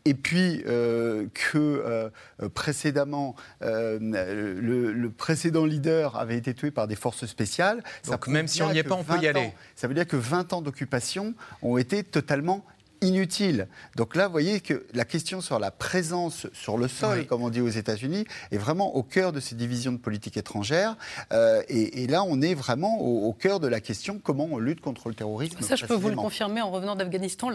Euh, 0.05 0.09
et 0.09 0.13
puis 0.13 0.63
euh, 0.65 1.27
que 1.33 1.57
euh, 1.57 2.09
précédemment, 2.53 3.35
le, 3.61 5.07
précédent 5.09 5.65
leader 5.65 6.17
avait 6.17 6.37
été 6.37 6.53
tué 6.53 6.71
par 6.71 6.87
des 6.87 6.95
forces 6.95 7.25
spéciales. 7.25 7.83
Donc 8.07 8.27
même 8.27 8.47
si 8.47 8.61
on 8.61 8.71
n'y 8.71 8.79
est 8.79 8.83
pas, 8.83 8.95
on 8.95 9.03
peut 9.03 9.19
y 9.21 9.27
aller. 9.27 9.53
ça 9.75 9.87
veut 9.87 9.93
dire 9.93 10.07
que 10.07 10.17
20 10.17 10.53
ans 10.53 10.61
d'occupation 10.61 11.33
ont 11.61 11.77
été 11.77 12.03
totalement 12.03 12.65
inutile. 13.01 13.67
Donc 13.95 14.15
là, 14.15 14.27
vous 14.27 14.31
voyez 14.31 14.59
que 14.59 14.85
la 14.93 15.05
question 15.05 15.41
sur 15.41 15.59
la 15.59 15.71
présence 15.71 16.47
sur 16.53 16.77
le 16.77 16.87
sol, 16.87 17.25
comme 17.25 17.43
on 17.43 17.49
dit 17.49 17.61
aux 17.61 17.69
États-Unis, 17.69 18.25
est 18.51 18.57
vraiment 18.57 18.95
au 18.95 19.03
cœur 19.03 19.31
de 19.31 19.39
ces 19.39 19.55
divisions 19.55 19.91
de 19.91 19.97
politique 19.97 20.37
étrangère. 20.37 20.95
Euh, 21.31 21.61
et, 21.67 22.07
là, 22.07 22.23
on 22.23 22.41
est 22.41 22.53
vraiment 22.53 22.99
au, 22.99 23.33
cœur 23.33 23.59
de 23.59 23.67
la 23.67 23.81
question 23.81 24.19
comment 24.23 24.47
on 24.51 24.57
lutte 24.57 24.81
contre 24.81 25.09
le 25.09 25.15
terrorisme. 25.15 25.57
Ça, 25.61 25.75
je 25.75 25.85
peux 25.85 25.95
vous 25.95 26.09
le 26.09 26.15
confirmer 26.15 26.61
en 26.61 26.71
revenant 26.71 26.95
d'Afghanistan. 26.95 27.49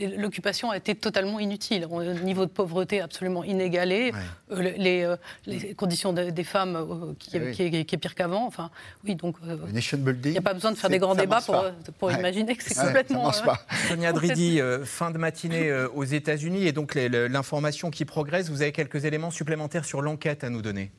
L'occupation 0.00 0.70
a 0.70 0.76
été 0.76 0.94
totalement 0.94 1.40
inutile. 1.40 1.86
Au 1.90 2.02
niveau 2.02 2.46
de 2.46 2.50
pauvreté 2.50 3.00
absolument 3.00 3.44
inégalé, 3.44 4.12
euh, 4.52 4.72
les, 4.76 5.02
euh, 5.02 5.16
les, 5.46 5.74
conditions 5.74 6.12
des 6.12 6.44
femmes 6.44 7.14
qui, 7.18 7.30
qui, 7.52 7.62
est, 7.62 7.96
pire 7.96 8.14
qu'avant. 8.14 8.46
Enfin, 8.46 8.70
oui, 9.04 9.14
donc 9.14 9.36
il 9.42 10.30
n'y 10.30 10.38
a 10.38 10.42
pas 10.42 10.54
besoin 10.54 10.72
de 10.72 10.76
faire 10.76 10.90
des 10.90 10.98
grands 10.98 11.14
débats 11.14 11.40
pour, 11.40 11.64
pour 11.98 12.12
imaginer 12.12 12.56
que 12.56 12.62
c'est 12.62 12.74
complètement. 12.74 13.32
Ça 13.32 13.44
marche 13.44 13.58
pas. 13.66 13.88
Sonia 13.88 14.12
Dridi, 14.12 14.59
euh, 14.60 14.84
fin 14.84 15.10
de 15.10 15.18
matinée 15.18 15.70
euh, 15.70 15.88
aux 15.88 16.04
États-Unis 16.04 16.66
et 16.66 16.72
donc 16.72 16.94
l'information 16.94 17.90
qui 17.90 18.04
progresse. 18.04 18.50
Vous 18.50 18.62
avez 18.62 18.72
quelques 18.72 19.04
éléments 19.04 19.30
supplémentaires 19.30 19.84
sur 19.84 20.02
l'enquête 20.02 20.44
à 20.44 20.50
nous 20.50 20.62
donner 20.62 20.90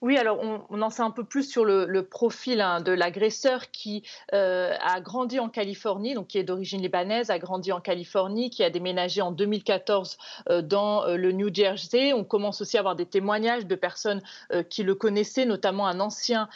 oui, 0.00 0.16
alors 0.16 0.38
on, 0.70 0.80
en 0.80 0.90
sait 0.90 1.02
un 1.02 1.10
peu 1.10 1.24
plus 1.24 1.42
sur 1.42 1.64
le, 1.64 2.02
profil 2.02 2.60
hein, 2.60 2.80
de 2.80 2.92
l'agresseur 2.92 3.72
qui 3.72 4.04
euh, 4.32 4.72
a 4.80 5.00
grandi 5.00 5.40
en 5.40 5.48
Californie, 5.48 6.14
donc 6.14 6.28
qui 6.28 6.38
est 6.38 6.44
d'origine 6.44 6.80
libanaise, 6.80 7.30
a 7.30 7.38
grandi 7.40 7.72
en 7.72 7.80
Californie, 7.80 8.48
qui 8.48 8.62
a 8.62 8.70
déménagé 8.70 9.22
en 9.22 9.32
2014 9.32 10.16
euh, 10.50 10.62
dans 10.62 11.04
euh, 11.04 11.16
le 11.16 11.32
New 11.32 11.52
Jersey. 11.52 12.12
On 12.12 12.22
commence 12.22 12.60
aussi 12.60 12.76
à 12.76 12.80
avoir 12.80 12.94
des 12.94 13.06
témoignages 13.06 13.66
de 13.66 13.74
personnes 13.74 14.22
qui 14.70 14.82
le 14.82 14.94
connaissaient, 14.94 15.44
notamment 15.44 15.86
un 15.86 16.00
ancien 16.00 16.48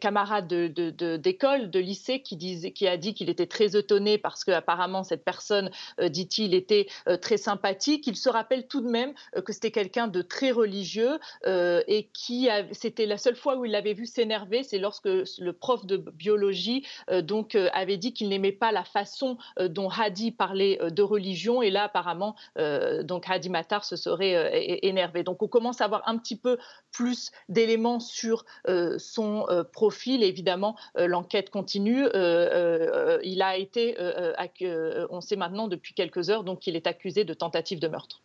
camarade 0.00 0.48
d'école, 0.48 1.70
de, 1.70 1.78
lycée, 1.78 2.20
qui, 2.22 2.72
qui 2.72 2.88
a 2.88 2.96
dit 2.96 3.14
qu'il 3.14 3.30
était 3.30 3.46
très 3.46 3.76
étonné 3.76 4.18
parce 4.18 4.44
qu'apparemment 4.44 5.04
cette 5.04 5.24
personne, 5.24 5.70
dit-il, 6.00 6.54
était 6.54 6.86
très 7.20 7.36
sympathique. 7.36 8.06
Il 8.06 8.16
se 8.16 8.28
rappelle 8.28 8.66
tout 8.66 8.80
de 8.80 8.88
même 8.88 9.12
que 9.44 9.52
c'était 9.52 9.70
quelqu'un 9.70 10.08
de 10.08 10.22
très 10.22 10.50
religieux 10.50 11.18
et 11.46 12.08
qui 12.12 12.31
c'était 12.72 13.06
la 13.06 13.18
seule 13.18 13.36
fois 13.36 13.56
où 13.56 13.64
il 13.64 13.72
l'avait 13.72 13.94
vu 13.94 14.06
s'énerver, 14.06 14.62
c'est 14.62 14.78
lorsque 14.78 15.06
le 15.06 15.50
prof 15.52 15.86
de 15.86 15.96
biologie 15.96 16.86
euh, 17.10 17.22
donc 17.22 17.54
euh, 17.54 17.68
avait 17.72 17.96
dit 17.96 18.12
qu'il 18.12 18.28
n'aimait 18.28 18.52
pas 18.52 18.72
la 18.72 18.84
façon 18.84 19.38
euh, 19.58 19.68
dont 19.68 19.88
Hadi 19.88 20.30
parlait 20.30 20.78
de 20.90 21.02
religion 21.02 21.62
et 21.62 21.70
là 21.70 21.84
apparemment 21.84 22.36
Hadi 22.56 23.48
Matar 23.50 23.84
se 23.84 23.96
serait 23.96 24.78
énervé. 24.82 25.22
Donc 25.22 25.42
on 25.42 25.48
commence 25.48 25.80
à 25.80 25.84
avoir 25.84 26.08
un 26.08 26.18
petit 26.18 26.36
peu 26.36 26.58
plus 26.90 27.30
d'éléments 27.48 28.00
sur 28.00 28.44
son 28.98 29.46
profil. 29.72 30.22
Évidemment, 30.22 30.76
l'enquête 30.96 31.50
continue. 31.50 32.04
on 35.10 35.20
sait 35.20 35.36
maintenant 35.36 35.68
depuis 35.68 35.94
quelques 35.94 36.30
heures, 36.30 36.44
donc 36.44 36.66
il 36.66 36.76
est 36.76 36.86
accusé 36.86 37.24
de 37.24 37.34
tentative 37.34 37.80
de 37.80 37.88
meurtre. 37.88 38.22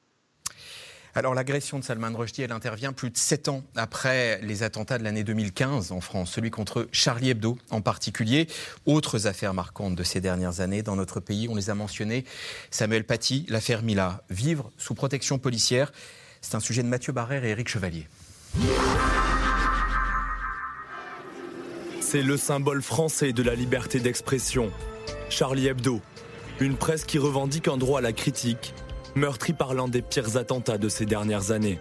Alors 1.17 1.33
l'agression 1.33 1.79
de 1.79 1.83
Salman 1.83 2.15
Rushdie, 2.15 2.43
elle 2.43 2.51
intervient 2.51 2.93
plus 2.93 3.09
de 3.09 3.17
sept 3.17 3.47
ans 3.47 3.63
après 3.75 4.39
les 4.43 4.61
attentats 4.61 4.99
de 4.99 5.03
l'année 5.03 5.23
2015 5.23 5.91
en 5.91 5.99
France, 5.99 6.31
celui 6.31 6.51
contre 6.51 6.87
Charlie 6.91 7.31
Hebdo 7.31 7.57
en 7.71 7.81
particulier. 7.81 8.47
Autres 8.85 9.25
affaires 9.25 9.55
marquantes 9.55 9.95
de 9.95 10.03
ces 10.03 10.21
dernières 10.21 10.61
années 10.61 10.83
dans 10.83 10.95
notre 10.95 11.19
pays, 11.19 11.47
on 11.49 11.55
les 11.55 11.71
a 11.71 11.73
mentionnées. 11.73 12.23
Samuel 12.69 13.03
Paty, 13.03 13.47
l'affaire 13.49 13.81
Mila, 13.81 14.21
vivre 14.29 14.71
sous 14.77 14.93
protection 14.93 15.39
policière, 15.39 15.91
c'est 16.41 16.53
un 16.53 16.59
sujet 16.59 16.83
de 16.83 16.87
Mathieu 16.87 17.13
Barrère 17.13 17.43
et 17.45 17.49
Éric 17.49 17.67
Chevalier. 17.67 18.07
C'est 21.99 22.21
le 22.21 22.37
symbole 22.37 22.83
français 22.83 23.33
de 23.33 23.41
la 23.41 23.55
liberté 23.55 23.99
d'expression. 23.99 24.71
Charlie 25.29 25.65
Hebdo, 25.65 25.99
une 26.59 26.77
presse 26.77 27.05
qui 27.05 27.17
revendique 27.17 27.67
un 27.67 27.77
droit 27.77 28.01
à 28.01 28.03
la 28.03 28.13
critique 28.13 28.75
meurtri 29.17 29.53
par 29.53 29.73
l'un 29.73 29.87
des 29.87 30.01
pires 30.01 30.37
attentats 30.37 30.77
de 30.77 30.89
ces 30.89 31.05
dernières 31.05 31.51
années. 31.51 31.79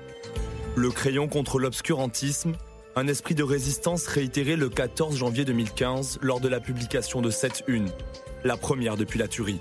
Le 0.75 0.91
crayon 0.91 1.29
contre 1.29 1.59
l'obscurantisme, 1.59 2.57
un 2.97 3.07
esprit 3.09 3.35
de 3.35 3.43
résistance 3.43 4.07
réitéré 4.07 4.57
le 4.57 4.71
14 4.71 5.17
janvier 5.17 5.45
2015 5.45 6.19
lors 6.23 6.41
de 6.41 6.49
la 6.49 6.61
publication 6.61 7.21
de 7.21 7.31
cette 7.31 7.63
une, 7.67 7.91
la 8.43 8.57
première 8.57 8.97
depuis 8.97 9.19
la 9.19 9.29
tuerie. 9.29 9.61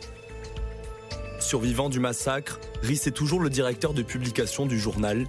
Survivant 1.39 1.89
du 1.89 1.99
massacre, 1.99 2.59
Rhys 2.81 3.01
est 3.07 3.15
toujours 3.15 3.41
le 3.41 3.49
directeur 3.49 3.93
de 3.93 4.01
publication 4.01 4.65
du 4.65 4.79
journal. 4.79 5.25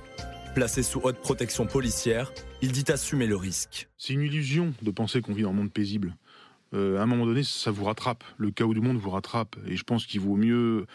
Placé 0.54 0.82
sous 0.82 1.00
haute 1.02 1.18
protection 1.18 1.66
policière, 1.66 2.32
il 2.62 2.70
dit 2.72 2.90
assumer 2.90 3.26
le 3.26 3.36
risque. 3.36 3.88
C'est 3.98 4.12
une 4.12 4.22
illusion 4.22 4.72
de 4.82 4.90
penser 4.92 5.20
qu'on 5.20 5.34
vit 5.34 5.42
dans 5.42 5.50
un 5.50 5.52
monde 5.52 5.72
paisible. 5.72 6.16
Euh, 6.74 6.98
à 6.98 7.02
un 7.02 7.06
moment 7.06 7.26
donné, 7.26 7.42
ça 7.42 7.70
vous 7.70 7.84
rattrape. 7.84 8.24
Le 8.38 8.50
chaos 8.50 8.72
du 8.72 8.80
monde 8.80 8.98
vous 8.98 9.10
rattrape. 9.10 9.56
Et 9.66 9.76
je 9.76 9.84
pense 9.84 10.06
qu'il 10.06 10.20
vaut 10.20 10.36
mieux 10.36 10.86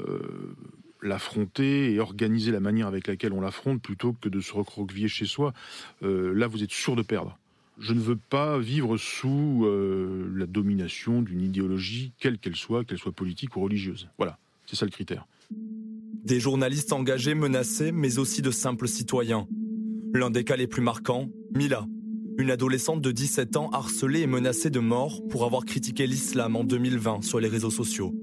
euh, 0.00 0.56
l'affronter 1.04 1.92
et 1.92 2.00
organiser 2.00 2.50
la 2.50 2.60
manière 2.60 2.86
avec 2.86 3.06
laquelle 3.06 3.32
on 3.32 3.40
l'affronte 3.40 3.80
plutôt 3.80 4.14
que 4.20 4.28
de 4.28 4.40
se 4.40 4.52
recroqueviller 4.52 5.08
chez 5.08 5.26
soi. 5.26 5.52
Euh, 6.02 6.32
là, 6.34 6.46
vous 6.46 6.62
êtes 6.62 6.72
sûr 6.72 6.96
de 6.96 7.02
perdre. 7.02 7.38
Je 7.78 7.92
ne 7.92 8.00
veux 8.00 8.16
pas 8.16 8.58
vivre 8.58 8.96
sous 8.96 9.68
la 10.36 10.46
domination 10.46 11.22
d'une 11.22 11.40
idéologie, 11.40 12.12
quelle 12.20 12.38
qu'elle 12.38 12.54
soit, 12.54 12.84
qu'elle 12.84 12.98
soit 12.98 13.10
politique 13.10 13.56
ou 13.56 13.60
religieuse. 13.62 14.08
Voilà, 14.16 14.38
c'est 14.66 14.76
ça 14.76 14.84
le 14.84 14.92
critère. 14.92 15.26
Des 16.24 16.38
journalistes 16.38 16.92
engagés, 16.92 17.34
menacés, 17.34 17.90
mais 17.90 18.18
aussi 18.18 18.42
de 18.42 18.52
simples 18.52 18.86
citoyens. 18.86 19.48
L'un 20.14 20.30
des 20.30 20.44
cas 20.44 20.54
les 20.54 20.68
plus 20.68 20.82
marquants, 20.82 21.28
Mila, 21.54 21.86
une 22.38 22.50
adolescente 22.50 23.00
de 23.00 23.12
17 23.12 23.56
ans 23.56 23.70
harcelée 23.70 24.20
et 24.20 24.26
menacée 24.26 24.70
de 24.70 24.80
mort 24.80 25.20
pour 25.28 25.44
avoir 25.44 25.64
critiqué 25.64 26.06
l'islam 26.06 26.56
en 26.56 26.64
2020 26.64 27.22
sur 27.22 27.40
les 27.40 27.48
réseaux 27.48 27.70
sociaux. 27.70 28.14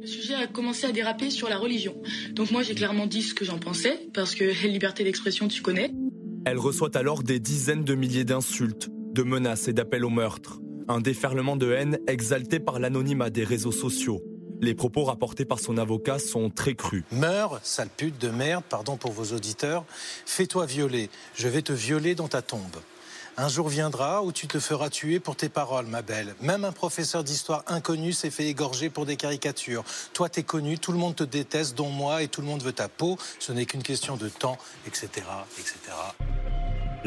Le 0.00 0.06
sujet 0.06 0.34
a 0.34 0.46
commencé 0.46 0.86
à 0.86 0.92
déraper 0.92 1.28
sur 1.28 1.50
la 1.50 1.58
religion. 1.58 1.94
Donc 2.32 2.50
moi 2.50 2.62
j'ai 2.62 2.74
clairement 2.74 3.06
dit 3.06 3.22
ce 3.22 3.34
que 3.34 3.44
j'en 3.44 3.58
pensais, 3.58 4.08
parce 4.14 4.34
que 4.34 4.44
liberté 4.66 5.04
d'expression 5.04 5.46
tu 5.46 5.60
connais. 5.60 5.92
Elle 6.46 6.56
reçoit 6.56 6.96
alors 6.96 7.22
des 7.22 7.38
dizaines 7.38 7.84
de 7.84 7.94
milliers 7.94 8.24
d'insultes, 8.24 8.88
de 8.90 9.22
menaces 9.22 9.68
et 9.68 9.74
d'appels 9.74 10.06
au 10.06 10.10
meurtre. 10.10 10.58
Un 10.88 11.00
déferlement 11.00 11.56
de 11.56 11.70
haine 11.70 11.98
exalté 12.06 12.60
par 12.60 12.78
l'anonymat 12.78 13.28
des 13.28 13.44
réseaux 13.44 13.72
sociaux. 13.72 14.22
Les 14.62 14.74
propos 14.74 15.04
rapportés 15.04 15.44
par 15.44 15.60
son 15.60 15.76
avocat 15.76 16.18
sont 16.18 16.48
très 16.48 16.74
crus. 16.74 17.04
Meurs, 17.12 17.60
sale 17.62 17.90
pute 17.94 18.18
de 18.18 18.28
merde, 18.28 18.64
pardon 18.68 18.96
pour 18.96 19.12
vos 19.12 19.34
auditeurs, 19.34 19.84
fais-toi 20.24 20.64
violer, 20.64 21.10
je 21.34 21.48
vais 21.48 21.62
te 21.62 21.72
violer 21.72 22.14
dans 22.14 22.28
ta 22.28 22.40
tombe. 22.40 22.76
Un 23.40 23.48
jour 23.48 23.70
viendra 23.70 24.22
où 24.22 24.32
tu 24.32 24.46
te 24.46 24.58
feras 24.58 24.90
tuer 24.90 25.18
pour 25.18 25.34
tes 25.34 25.48
paroles, 25.48 25.86
ma 25.86 26.02
belle. 26.02 26.34
Même 26.42 26.66
un 26.66 26.72
professeur 26.72 27.24
d'histoire 27.24 27.64
inconnu 27.68 28.12
s'est 28.12 28.28
fait 28.28 28.44
égorger 28.44 28.90
pour 28.90 29.06
des 29.06 29.16
caricatures. 29.16 29.82
Toi, 30.12 30.28
t'es 30.28 30.42
connu, 30.42 30.78
tout 30.78 30.92
le 30.92 30.98
monde 30.98 31.16
te 31.16 31.24
déteste, 31.24 31.74
dont 31.74 31.88
moi, 31.88 32.22
et 32.22 32.28
tout 32.28 32.42
le 32.42 32.46
monde 32.46 32.62
veut 32.62 32.74
ta 32.74 32.90
peau. 32.90 33.16
Ce 33.38 33.50
n'est 33.52 33.64
qu'une 33.64 33.82
question 33.82 34.18
de 34.18 34.28
temps, 34.28 34.58
etc., 34.86 35.08
etc. 35.58 35.78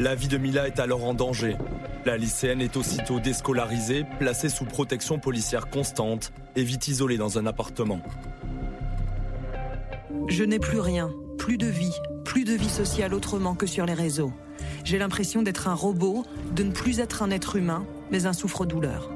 La 0.00 0.16
vie 0.16 0.26
de 0.26 0.36
Mila 0.36 0.66
est 0.66 0.80
alors 0.80 1.04
en 1.04 1.14
danger. 1.14 1.56
La 2.04 2.16
lycéenne 2.16 2.60
est 2.60 2.76
aussitôt 2.76 3.20
déscolarisée, 3.20 4.04
placée 4.18 4.48
sous 4.48 4.64
protection 4.64 5.20
policière 5.20 5.70
constante 5.70 6.32
et 6.56 6.64
vit 6.64 6.80
isolée 6.88 7.16
dans 7.16 7.38
un 7.38 7.46
appartement. 7.46 8.00
Je 10.26 10.42
n'ai 10.42 10.58
plus 10.58 10.80
rien, 10.80 11.12
plus 11.38 11.58
de 11.58 11.68
vie, 11.68 11.94
plus 12.24 12.42
de 12.42 12.54
vie 12.54 12.68
sociale 12.68 13.14
autrement 13.14 13.54
que 13.54 13.66
sur 13.66 13.86
les 13.86 13.94
réseaux. 13.94 14.32
J'ai 14.84 14.98
l'impression 14.98 15.42
d'être 15.42 15.68
un 15.68 15.74
robot, 15.74 16.24
de 16.52 16.62
ne 16.62 16.72
plus 16.72 17.00
être 17.00 17.22
un 17.22 17.30
être 17.30 17.56
humain, 17.56 17.86
mais 18.10 18.26
un 18.26 18.32
souffre-douleur. 18.32 19.10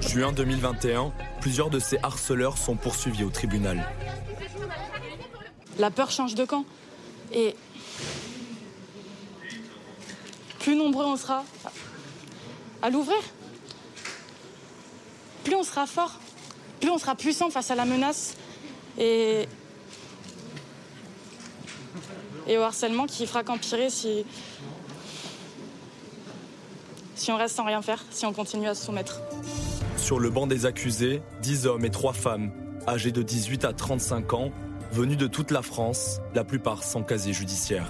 Juin 0.00 0.32
2021, 0.32 1.12
plusieurs 1.40 1.70
de 1.70 1.78
ces 1.78 1.98
harceleurs 2.02 2.58
sont 2.58 2.76
poursuivis 2.76 3.24
au 3.24 3.30
tribunal. 3.30 3.86
La 5.78 5.90
peur 5.90 6.10
change 6.10 6.34
de 6.34 6.44
camp. 6.44 6.64
Et 7.32 7.54
plus 10.58 10.76
nombreux 10.76 11.04
on 11.04 11.16
sera 11.16 11.44
à 12.82 12.90
l'ouvrir, 12.90 13.18
plus 15.44 15.54
on 15.54 15.62
sera 15.62 15.86
fort, 15.86 16.18
plus 16.80 16.90
on 16.90 16.98
sera 16.98 17.14
puissant 17.14 17.50
face 17.50 17.70
à 17.70 17.74
la 17.74 17.84
menace 17.84 18.36
et, 18.98 19.46
et 22.50 22.58
au 22.58 22.62
harcèlement 22.62 23.06
qui 23.06 23.26
fera 23.26 23.44
qu'empirer 23.44 23.88
si, 23.88 24.24
si 27.14 27.30
on 27.30 27.36
reste 27.36 27.56
sans 27.56 27.64
rien 27.64 27.80
faire, 27.80 28.04
si 28.10 28.26
on 28.26 28.32
continue 28.32 28.68
à 28.68 28.74
se 28.74 28.84
soumettre. 28.84 29.20
Sur 29.96 30.18
le 30.18 30.30
banc 30.30 30.48
des 30.48 30.66
accusés, 30.66 31.22
10 31.42 31.66
hommes 31.66 31.84
et 31.84 31.90
3 31.90 32.12
femmes, 32.12 32.50
âgés 32.88 33.12
de 33.12 33.22
18 33.22 33.64
à 33.64 33.72
35 33.72 34.32
ans, 34.34 34.50
venus 34.90 35.16
de 35.16 35.28
toute 35.28 35.52
la 35.52 35.62
France, 35.62 36.20
la 36.34 36.42
plupart 36.42 36.82
sans 36.82 37.04
casier 37.04 37.32
judiciaire 37.32 37.86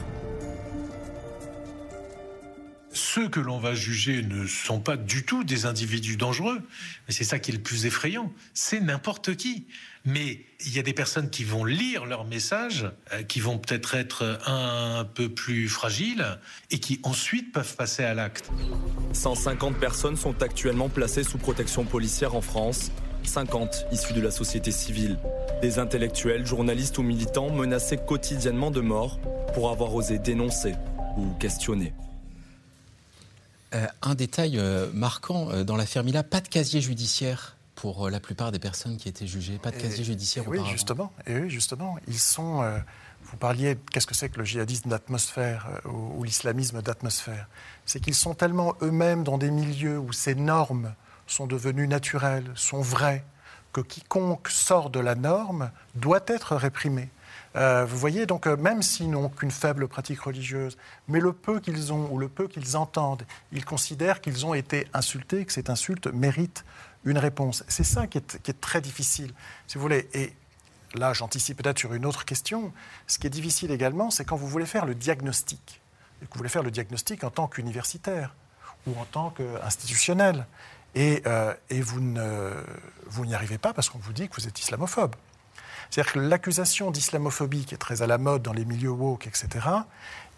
ceux 2.92 3.28
que 3.28 3.40
l'on 3.40 3.58
va 3.58 3.74
juger 3.74 4.22
ne 4.22 4.46
sont 4.46 4.80
pas 4.80 4.96
du 4.96 5.24
tout 5.24 5.44
des 5.44 5.66
individus 5.66 6.16
dangereux. 6.16 6.60
Mais 7.06 7.14
c'est 7.14 7.24
ça 7.24 7.38
qui 7.38 7.50
est 7.50 7.54
le 7.54 7.62
plus 7.62 7.86
effrayant. 7.86 8.32
C'est 8.54 8.80
n'importe 8.80 9.36
qui. 9.36 9.66
Mais 10.04 10.40
il 10.64 10.74
y 10.74 10.78
a 10.78 10.82
des 10.82 10.92
personnes 10.92 11.28
qui 11.28 11.44
vont 11.44 11.64
lire 11.64 12.06
leur 12.06 12.24
message, 12.24 12.90
euh, 13.12 13.22
qui 13.22 13.40
vont 13.40 13.58
peut-être 13.58 13.94
être 13.94 14.40
un 14.46 15.04
peu 15.04 15.28
plus 15.28 15.68
fragiles 15.68 16.24
et 16.70 16.78
qui 16.78 17.00
ensuite 17.02 17.52
peuvent 17.52 17.76
passer 17.76 18.04
à 18.04 18.14
l'acte. 18.14 18.50
150 19.12 19.76
personnes 19.78 20.16
sont 20.16 20.42
actuellement 20.42 20.88
placées 20.88 21.24
sous 21.24 21.38
protection 21.38 21.84
policière 21.84 22.34
en 22.34 22.40
France. 22.40 22.90
50 23.24 23.86
issus 23.92 24.12
de 24.12 24.20
la 24.20 24.30
société 24.30 24.70
civile. 24.70 25.18
Des 25.62 25.78
intellectuels, 25.78 26.46
journalistes 26.46 26.98
ou 26.98 27.02
militants 27.02 27.50
menacés 27.50 27.98
quotidiennement 27.98 28.70
de 28.70 28.80
mort 28.80 29.18
pour 29.52 29.70
avoir 29.70 29.94
osé 29.94 30.18
dénoncer 30.18 30.74
ou 31.16 31.34
questionner. 31.38 31.92
Euh, 33.74 33.86
un 34.02 34.14
détail 34.14 34.58
euh, 34.58 34.90
marquant 34.92 35.50
euh, 35.50 35.64
dans 35.64 35.76
l'affaire 35.76 36.02
Mila, 36.02 36.24
pas 36.24 36.40
de 36.40 36.48
casier 36.48 36.80
judiciaire 36.80 37.56
pour 37.74 38.10
la 38.10 38.20
plupart 38.20 38.52
des 38.52 38.58
personnes 38.58 38.96
qui 38.96 39.08
étaient 39.08 39.26
jugées, 39.26 39.58
pas 39.58 39.70
de 39.70 39.76
casier 39.76 40.04
judiciaire 40.04 40.46
oui, 40.46 40.60
justement. 40.70 41.12
Et 41.26 41.38
oui, 41.38 41.50
justement. 41.50 41.96
Ils 42.06 42.18
sont. 42.18 42.62
vous 43.24 43.36
parliez, 43.36 43.78
qu'est-ce 43.92 44.06
que 44.06 44.14
c'est 44.14 44.28
que 44.28 44.38
le 44.38 44.44
djihadisme 44.44 44.90
d'atmosphère 44.90 45.68
ou, 45.86 46.22
l'islamisme 46.24 46.82
d'atmosphère? 46.82 47.48
C'est 47.86 48.00
qu'ils 48.00 48.14
sont 48.14 48.34
tellement 48.34 48.74
eux-mêmes 48.82 49.24
dans 49.24 49.38
des 49.38 49.50
milieux 49.50 49.98
où 49.98 50.12
ces 50.12 50.34
normes 50.34 50.94
sont 51.26 51.46
devenues 51.46 51.88
naturelles, 51.88 52.50
sont 52.54 52.82
vraies, 52.82 53.24
que 53.72 53.80
quiconque 53.80 54.48
sort 54.48 54.90
de 54.90 55.00
la 55.00 55.14
norme 55.14 55.70
doit 55.94 56.24
être 56.26 56.56
réprimé. 56.56 57.08
Euh, 57.56 57.84
vous 57.84 57.98
voyez, 57.98 58.26
donc 58.26 58.46
euh, 58.46 58.56
même 58.56 58.82
s'ils 58.82 59.10
n'ont 59.10 59.28
qu'une 59.28 59.50
faible 59.50 59.88
pratique 59.88 60.20
religieuse, 60.20 60.76
mais 61.08 61.20
le 61.20 61.32
peu 61.32 61.58
qu'ils 61.58 61.92
ont 61.92 62.08
ou 62.12 62.18
le 62.18 62.28
peu 62.28 62.46
qu'ils 62.46 62.76
entendent, 62.76 63.24
ils 63.52 63.64
considèrent 63.64 64.20
qu'ils 64.20 64.46
ont 64.46 64.54
été 64.54 64.86
insultés, 64.92 65.44
que 65.44 65.52
cette 65.52 65.70
insulte 65.70 66.06
mérite 66.08 66.64
une 67.04 67.18
réponse. 67.18 67.64
C'est 67.68 67.84
ça 67.84 68.06
qui 68.06 68.18
est, 68.18 68.60
très 68.60 68.80
difficile, 68.80 69.32
si 69.66 69.76
vous 69.76 69.82
voulez. 69.82 70.08
Et 70.12 70.32
là, 70.94 71.12
j'anticipe 71.12 71.62
peut-être 71.62 71.78
sur 71.78 71.94
une 71.94 72.06
autre 72.06 72.24
question. 72.24 72.72
Ce 73.06 73.18
qui 73.18 73.26
est 73.26 73.30
difficile 73.30 73.70
également, 73.70 74.10
c'est 74.10 74.24
quand 74.24 74.36
vous 74.36 74.48
voulez 74.48 74.66
faire 74.66 74.86
le 74.86 74.94
diagnostic, 74.94 75.80
et 76.22 76.24
vous 76.24 76.36
voulez 76.36 76.48
faire 76.48 76.62
le 76.62 76.70
diagnostic 76.70 77.24
en 77.24 77.30
tant 77.30 77.48
qu'universitaire 77.48 78.34
ou 78.86 78.98
en 78.98 79.04
tant 79.04 79.30
qu'institutionnel. 79.30 80.46
Et, 80.94 81.22
euh, 81.26 81.54
vous, 81.70 82.00
vous 83.06 83.26
n'y 83.26 83.34
arrivez 83.34 83.58
pas 83.58 83.72
parce 83.72 83.88
qu'on 83.88 83.98
vous 83.98 84.12
dit 84.12 84.28
que 84.28 84.36
vous 84.36 84.48
êtes 84.48 84.58
islamophobe. 84.60 85.14
C'est-à-dire 85.90 86.12
que 86.12 86.18
l'accusation 86.20 86.90
d'islamophobie, 86.90 87.64
qui 87.64 87.74
est 87.74 87.78
très 87.78 88.02
à 88.02 88.06
la 88.06 88.18
mode 88.18 88.42
dans 88.42 88.52
les 88.52 88.64
milieux 88.64 88.90
woke, 88.90 89.26
etc., 89.26 89.66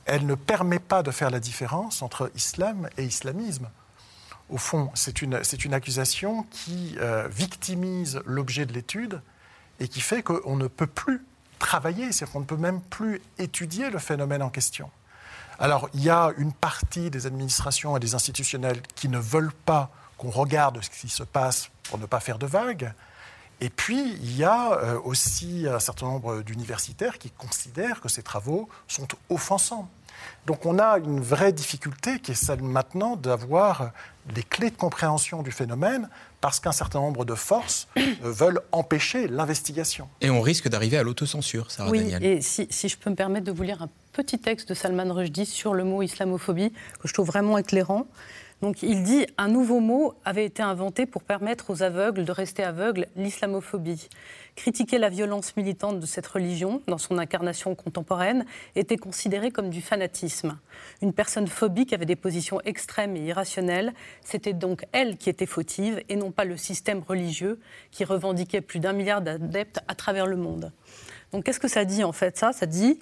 elle 0.05 0.27
ne 0.27 0.35
permet 0.35 0.79
pas 0.79 1.03
de 1.03 1.11
faire 1.11 1.31
la 1.31 1.41
différence 1.41 2.03
entre 2.03 2.31
islam 2.35 2.89
et 2.97 3.05
islamisme. 3.05 3.69
Au 4.53 4.59
fond, 4.59 4.91
c'est 4.95 5.23
une, 5.23 5.35
accusation 5.73 6.45
qui 6.51 6.97
euh, 7.01 7.27
victimise 7.29 8.21
l'objet 8.27 8.67
de 8.67 8.73
l'étude 8.73 9.21
et 9.81 9.89
qui 9.89 10.01
fait 10.01 10.23
qu'on 10.23 10.57
ne 10.57 10.69
peut 10.69 10.87
plus 10.87 11.25
travailler, 11.59 12.13
c'est-à-dire 12.13 12.33
qu'on 12.33 12.41
ne 12.41 12.45
peut 12.45 12.57
même 12.57 12.81
plus 12.83 13.21
étudier 13.39 13.91
le 13.91 13.99
phénomène 13.99 14.43
en 14.43 14.51
question. 14.51 14.91
Alors, 15.59 15.89
il 15.95 16.03
y 16.03 16.11
a 16.11 16.33
une 16.37 16.53
partie 16.53 17.11
des 17.11 17.27
administrations 17.27 17.97
et 17.97 18.01
des 18.01 18.15
institutionnels 18.15 18.83
qui 18.95 19.09
ne 19.09 19.19
veulent 19.19 19.55
pas 19.65 19.91
qu'on 20.19 20.31
regarde 20.31 20.83
ce 20.83 20.91
qui 20.91 21.09
se 21.09 21.23
passe 21.23 21.71
pour 21.85 21.99
ne 21.99 22.07
pas 22.07 22.21
faire 22.21 22.39
de 22.39 22.47
vagues, 22.47 22.93
et 23.63 23.71
puis, 23.71 24.15
il 24.21 24.37
y 24.37 24.43
a 24.43 24.73
euh, 24.73 24.99
aussi 25.05 25.69
un 25.69 25.79
certain 25.79 26.07
nombre 26.07 26.43
d'universitaires 26.43 27.17
qui 27.17 27.31
considèrent 27.31 28.01
que 28.01 28.09
ces 28.09 28.25
travaux 28.25 28.69
sont 28.89 29.07
offensants. 29.31 29.89
Donc 30.47 30.67
on 30.67 30.79
a 30.79 30.99
une 30.99 31.21
vraie 31.21 31.53
difficulté 31.53 32.19
qui 32.19 32.33
est 32.33 32.35
celle 32.35 32.63
maintenant 32.63 33.17
d'avoir 33.17 33.93
les 34.35 34.43
clés 34.43 34.71
de 34.71 34.77
compréhension 34.77 35.43
du 35.43 35.51
phénomène 35.51 36.09
parce 36.41 36.61
qu'un 36.61 36.73
certain 36.73 37.01
nombre 37.01 37.25
de 37.25 37.35
forces 37.35 37.89
euh, 37.97 38.13
veulent 38.23 38.61
empêcher 38.73 39.29
l'investigation. 39.29 40.09
Et 40.21 40.31
on 40.31 40.41
risque 40.41 40.69
d'arriver 40.69 40.99
à 40.99 41.03
l'autocensure, 41.03 41.71
Sarah 41.71 41.91
oui, 41.91 42.01
Daniel. 42.01 42.25
Et 42.25 42.41
si, 42.41 42.67
si, 42.71 42.89
je 42.89 42.97
peux 42.97 43.11
me 43.11 43.17
permettre 43.17 43.47
de 43.47 43.53
vous 43.53 43.63
lire 43.63 43.83
un 43.83 43.89
petit 44.13 44.39
texte 44.39 44.69
de 44.69 44.75
Salman 44.75 45.13
Rushdie 45.13 45.47
sur 45.47 45.75
le 45.75 45.85
mot 45.85 46.03
islamophobie 46.03 46.71
que 47.01 47.09
je 47.09 47.13
trouve 47.13 47.27
vraiment 47.27 47.59
éclairant. 47.59 48.07
Donc 48.63 48.85
il 48.85 49.03
dit 49.03 49.27
un 49.39 49.49
nouveau 49.49 49.81
mot 49.81 50.15
avait 50.25 50.45
été 50.45 50.63
inventé 50.63 51.05
pour 51.05 51.25
permettre 51.25 51.71
aux 51.71 51.83
aveugles 51.83 52.25
de 52.25 52.31
rester 52.31 52.63
aveugles, 52.63 53.09
l'islamophobie. 53.17 54.09
Critiquer 54.55 54.99
la 54.99 55.09
violence 55.09 55.57
militante 55.57 55.99
de 55.99 56.07
cette 56.07 56.29
religion 56.29 56.81
dans 56.87 56.99
son 56.99 57.19
incarnation 57.19 57.75
contemporaine 57.75 58.47
était 58.77 58.99
considéré 58.99 59.51
comme 59.51 59.69
du 59.69 59.83
fanatisme. 59.83 60.59
Une 61.01 61.13
personne 61.13 61.49
phobique 61.49 61.93
avait 61.93 62.07
des 62.07 62.15
positions 62.15 62.61
extrêmes 62.61 63.17
et 63.17 63.25
irrationnelles. 63.25 63.93
C'était 64.23 64.53
donc 64.53 64.87
elle 64.93 65.17
qui 65.17 65.29
était 65.29 65.47
fautive 65.47 66.01
et 66.09 66.15
non 66.15 66.31
pas 66.31 66.45
le 66.45 66.57
système 66.57 67.01
religieux 67.01 67.59
qui 67.91 68.05
revendiquait 68.05 68.61
plus 68.61 68.79
d'un 68.79 68.93
milliard 68.93 69.23
d'adeptes 69.23 69.81
à 69.89 69.97
travers 69.97 70.27
le 70.27 70.37
monde. 70.37 70.71
Donc 71.33 71.45
qu'est-ce 71.45 71.61
que 71.61 71.69
ça 71.69 71.85
dit 71.85 72.05
en 72.05 72.13
fait? 72.13 72.37
Ça, 72.37 72.53
ça 72.53 72.67
dit 72.67 73.01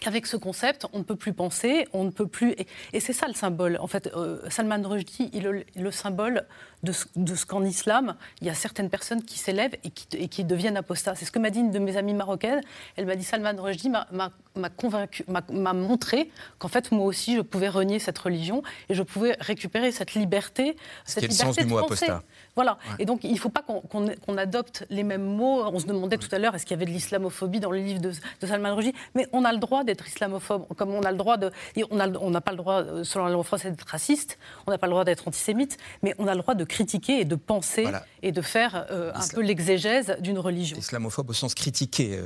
qu'avec 0.00 0.26
ce 0.26 0.36
concept, 0.36 0.86
on 0.92 0.98
ne 0.98 1.04
peut 1.04 1.16
plus 1.16 1.32
penser, 1.32 1.86
on 1.92 2.04
ne 2.04 2.10
peut 2.10 2.26
plus. 2.26 2.54
Et, 2.92 3.00
c'est 3.00 3.12
ça 3.12 3.26
le 3.28 3.34
symbole. 3.34 3.78
En 3.80 3.86
fait, 3.86 4.10
euh, 4.14 4.40
Salman 4.48 4.82
Rushdie, 4.82 5.30
il 5.32 5.44
le, 5.44 5.90
symbole 5.90 6.46
de 6.82 6.92
ce, 6.92 7.06
de 7.16 7.34
ce 7.34 7.46
qu'en 7.46 7.62
islam, 7.64 8.16
il 8.40 8.46
y 8.46 8.50
a 8.50 8.54
certaines 8.54 8.90
personnes 8.90 9.22
qui 9.22 9.38
s'élèvent 9.38 9.76
et 9.84 9.90
qui, 9.90 10.06
et 10.16 10.28
qui, 10.28 10.44
deviennent 10.44 10.76
apostats. 10.76 11.14
C'est 11.14 11.24
ce 11.24 11.32
que 11.32 11.38
m'a 11.38 11.50
dit 11.50 11.60
une 11.60 11.70
de 11.70 11.78
mes 11.78 11.96
amies 11.96 12.14
marocaines. 12.14 12.60
Elle 12.96 13.06
m'a 13.06 13.16
dit 13.16 13.24
Salman 13.24 13.54
Rushdie 13.58 13.90
m'a 13.90 14.68
convaincu, 14.68 15.24
m'a 15.28 15.72
montré 15.72 16.30
qu'en 16.58 16.68
fait, 16.68 16.90
moi 16.92 17.04
aussi, 17.04 17.36
je 17.36 17.40
pouvais 17.40 17.68
renier 17.68 17.98
cette 17.98 18.18
religion 18.18 18.62
et 18.88 18.94
je 18.94 19.02
pouvais 19.02 19.36
récupérer 19.40 19.92
cette 19.92 20.14
liberté. 20.14 20.76
Cette 21.04 21.22
liberté 21.22 21.44
le 21.44 21.52
sens 21.52 21.56
du 21.56 21.66
mot 21.66 21.78
apostat. 21.78 22.22
Voilà. 22.56 22.78
Et 22.98 23.04
donc, 23.04 23.24
il 23.24 23.32
ne 23.32 23.38
faut 23.38 23.48
pas 23.48 23.62
qu'on 23.62 24.36
adopte 24.36 24.84
les 24.90 25.02
mêmes 25.02 25.24
mots. 25.24 25.62
On 25.64 25.78
se 25.78 25.86
demandait 25.86 26.18
tout 26.18 26.28
à 26.32 26.38
l'heure, 26.38 26.54
est-ce 26.54 26.66
qu'il 26.66 26.76
y 26.76 26.78
avait 26.78 26.86
de 26.86 26.90
l'islamophobie 26.90 27.60
dans 27.60 27.70
le 27.70 27.78
livre 27.78 28.00
de, 28.00 28.10
de 28.10 28.46
Salman 28.46 28.74
Rushdie? 28.74 28.94
Mais 29.14 29.26
on 29.32 29.44
a 29.44 29.52
le 29.52 29.58
droit 29.58 29.84
d'être 29.84 30.06
islamophobe, 30.08 30.66
comme 30.76 30.90
on 30.90 31.02
a 31.02 31.10
le 31.10 31.16
droit 31.18 31.36
de. 31.36 31.50
On 31.90 32.30
n'a 32.30 32.40
pas 32.40 32.50
le 32.50 32.56
droit, 32.56 32.82
euh, 32.82 33.04
selon 33.04 33.26
la 33.26 33.32
loi 33.32 33.44
française, 33.44 33.72
d'être 33.72 33.88
raciste, 33.88 34.38
on 34.66 34.70
n'a 34.70 34.78
pas 34.78 34.86
le 34.86 34.92
droit 34.92 35.04
d'être 35.04 35.28
antisémite, 35.28 35.78
mais 36.02 36.14
on 36.18 36.26
a 36.26 36.34
le 36.34 36.40
droit 36.40 36.54
de 36.54 36.64
critiquer 36.70 37.20
et 37.20 37.24
de 37.24 37.34
penser 37.34 37.86
et 38.22 38.32
de 38.32 38.40
faire 38.40 38.86
euh, 38.90 39.12
un 39.14 39.28
peu 39.28 39.42
l'exégèse 39.42 40.16
d'une 40.20 40.38
religion. 40.38 40.78
Islamophobe 40.78 41.30
au 41.30 41.34
sens 41.34 41.54
critiqué. 41.54 42.18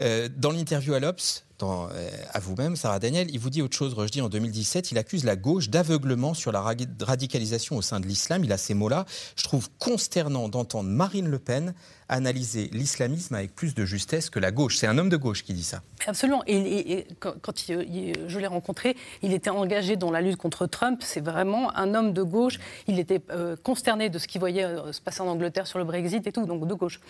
Euh, 0.00 0.28
dans 0.36 0.50
l'interview 0.50 0.94
à 0.94 1.00
l'Obs, 1.00 1.44
à 1.62 2.40
vous-même, 2.40 2.76
Sarah 2.76 2.98
Daniel, 2.98 3.28
il 3.30 3.38
vous 3.38 3.50
dit 3.50 3.62
autre 3.62 3.76
chose. 3.76 3.94
Dis 4.10 4.20
en 4.20 4.28
2017, 4.28 4.92
il 4.92 4.98
accuse 4.98 5.24
la 5.24 5.36
gauche 5.36 5.68
d'aveuglement 5.68 6.34
sur 6.34 6.52
la 6.52 6.60
radicalisation 7.00 7.76
au 7.76 7.82
sein 7.82 8.00
de 8.00 8.06
l'islam. 8.06 8.44
Il 8.44 8.52
a 8.52 8.58
ces 8.58 8.74
mots-là. 8.74 9.04
Je 9.36 9.44
trouve 9.44 9.68
consternant 9.78 10.48
d'entendre 10.48 10.88
Marine 10.88 11.28
Le 11.28 11.38
Pen 11.38 11.74
analyser 12.12 12.68
l'islamisme 12.72 13.34
avec 13.34 13.54
plus 13.54 13.74
de 13.74 13.84
justesse 13.84 14.28
que 14.28 14.38
la 14.38 14.50
gauche. 14.50 14.76
C'est 14.76 14.86
un 14.86 14.98
homme 14.98 15.08
de 15.08 15.16
gauche 15.16 15.42
qui 15.42 15.54
dit 15.54 15.62
ça. 15.62 15.82
Absolument. 16.06 16.42
Et, 16.46 17.06
quand, 17.18 17.54
je 17.66 18.38
l'ai 18.38 18.46
rencontré, 18.46 18.96
il 19.22 19.32
était 19.32 19.50
engagé 19.50 19.96
dans 19.96 20.10
la 20.10 20.20
lutte 20.20 20.36
contre 20.36 20.66
Trump. 20.66 21.00
C'est 21.02 21.24
vraiment 21.24 21.74
un 21.76 21.94
homme 21.94 22.12
de 22.12 22.22
gauche. 22.22 22.58
Il 22.86 22.98
était 22.98 23.22
euh, 23.30 23.56
consterné 23.62 24.10
de 24.10 24.18
ce 24.18 24.28
qu'il 24.28 24.40
voyait 24.40 24.64
euh, 24.64 24.92
se 24.92 25.00
passer 25.00 25.22
en 25.22 25.26
Angleterre 25.28 25.66
sur 25.66 25.78
le 25.78 25.84
Brexit 25.84 26.26
et 26.26 26.32
tout, 26.32 26.44
donc 26.44 26.66
de 26.66 26.74
gauche. 26.74 27.00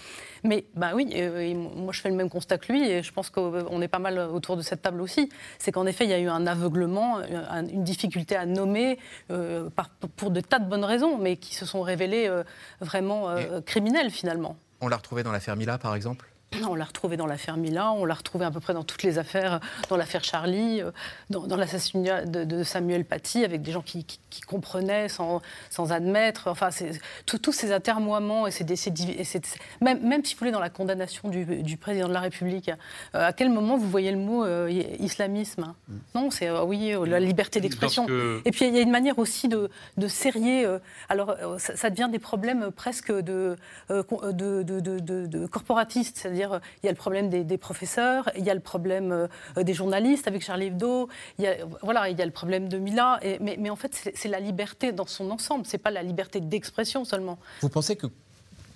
Mais 0.45 0.67
bah 0.77 0.93
oui, 0.95 1.11
euh, 1.15 1.55
moi 1.55 1.93
je 1.93 2.01
fais 2.01 2.11
le 2.11 2.17
même 2.17 2.31
constat 2.31 2.59
que 2.59 2.73
lui 2.73 2.89
et 2.89 3.03
je 3.03 3.13
pense 3.13 3.31
qu'on 3.31 3.83
est 3.83 3.89
pas 3.89 3.99
mal 3.99 4.19
autour 4.19 4.42
de 4.57 4.63
cette 4.63 4.83
table 4.83 5.01
aussi. 5.01 5.31
C'est 5.59 5.73
qu'en 5.73 5.87
effet, 5.87 6.05
il 6.05 6.11
y 6.11 6.15
a 6.15 6.19
eu 6.19 6.29
un 6.29 6.47
aveuglement, 6.47 7.21
une 7.21 7.85
difficulté 7.85 8.37
à 8.37 8.47
nommer 8.47 8.99
pour 10.17 10.31
de 10.31 10.41
tas 10.41 10.59
de 10.59 10.69
bonnes 10.69 10.85
raisons, 10.85 11.19
mais 11.19 11.37
qui 11.37 11.55
se 11.55 11.65
sont 11.65 11.83
révélées 11.83 12.31
vraiment 12.81 13.35
criminelles 13.65 14.11
finalement. 14.11 14.57
On 14.81 14.89
l'a 14.89 14.97
retrouvé 14.97 15.23
dans 15.23 15.33
l'affaire 15.33 15.57
Mila, 15.57 15.79
par 15.79 15.95
exemple? 15.95 16.29
On 16.69 16.75
l'a 16.75 16.85
retrouvé 16.85 17.17
dans 17.17 17.27
l'affaire 17.27 17.57
Mila, 17.57 17.93
on 17.93 18.05
l'a 18.05 18.15
retrouvé 18.15 18.45
à 18.45 18.51
peu 18.51 18.61
près 18.61 18.75
dans 18.75 18.85
toutes 18.85 19.03
les 19.03 19.19
affaires, 19.19 19.61
dans 19.89 19.97
l'affaire 19.97 20.25
Charlie, 20.25 20.81
euh, 20.81 20.91
dans, 21.31 21.57
l'assassinat 21.57 22.25
de, 22.25 22.63
Samuel 22.63 23.05
Paty, 23.05 23.45
avec 23.45 23.63
des 23.63 23.73
gens 23.73 23.83
qui, 23.83 24.07
comprenaient 24.47 25.09
sans, 25.09 25.41
admettre. 25.91 26.49
Enfin, 26.49 26.69
tous 27.27 27.53
ces 27.53 27.73
atermoiements 27.73 28.47
et, 28.47 28.51
ces, 28.51 28.65
même, 29.81 30.01
même 30.07 30.25
si 30.25 30.35
vous 30.35 30.41
voulez 30.41 30.51
dans 30.51 30.61
la 30.61 30.71
condamnation 30.71 31.29
du, 31.29 31.77
président 31.77 32.09
de 32.09 32.13
la 32.13 32.21
République, 32.21 32.71
euh, 33.15 33.27
à 33.29 33.33
quel 33.33 33.51
moment 33.51 33.77
vous 33.77 33.89
voyez 33.89 34.13
le 34.13 34.19
mot 34.19 34.45
euh, 34.45 34.71
islamisme? 34.99 35.75
Mm. 35.89 35.95
Non, 36.15 36.31
c'est 36.31 36.51
oui 36.51 36.95
la 37.07 37.21
liberté 37.21 37.61
d'expression. 37.61 38.07
Et 38.45 38.51
puis 38.51 38.67
il 38.67 38.75
y 38.75 38.79
a 38.79 38.83
une 38.83 38.91
manière 38.91 39.19
aussi 39.19 39.49
de, 39.49 39.71
de 39.97 40.09
serrer. 40.09 40.67
alors 41.09 41.37
ça, 41.59 41.91
devient 41.91 42.09
des 42.11 42.19
problèmes 42.19 42.71
presque 42.71 43.13
de, 43.13 43.57
de, 43.89 44.63
de 44.63 45.47
corporatistes, 45.47 46.19
c'est-à-dire 46.19 46.42
il 46.83 46.87
y 46.87 46.89
a 46.89 46.93
le 46.93 46.97
problème 46.97 47.29
des, 47.29 47.59
professeurs, 47.59 48.31
il 48.37 48.45
y 48.45 48.51
a 48.51 48.55
le 48.55 48.61
problème 48.61 49.13
euh, 49.13 49.63
des 49.63 49.75
journalistes 49.75 50.27
avec 50.27 50.43
Charlie 50.43 50.67
Hebdo, 50.67 51.09
il 51.39 51.45
y 51.45 51.49
a, 51.49 51.57
voilà, 51.83 52.09
il 52.09 52.19
y 52.19 52.23
a 52.23 52.27
le 52.27 52.33
problème 52.33 52.69
de 52.69 52.79
Mila. 52.79 53.21
mais, 53.41 53.71
en 53.71 53.77
fait, 53.77 54.13
c'est 54.15 54.29
la 54.29 54.41
liberté 54.41 54.93
dans 54.93 55.07
son 55.07 55.31
ensemble, 55.31 55.65
c'est 55.67 55.79
pas 55.79 55.91
la 55.91 56.03
liberté 56.03 56.41
d'expression 56.41 57.05
seulement. 57.05 57.39
Vous 57.61 57.69
pensez 57.69 57.97
que 57.97 58.07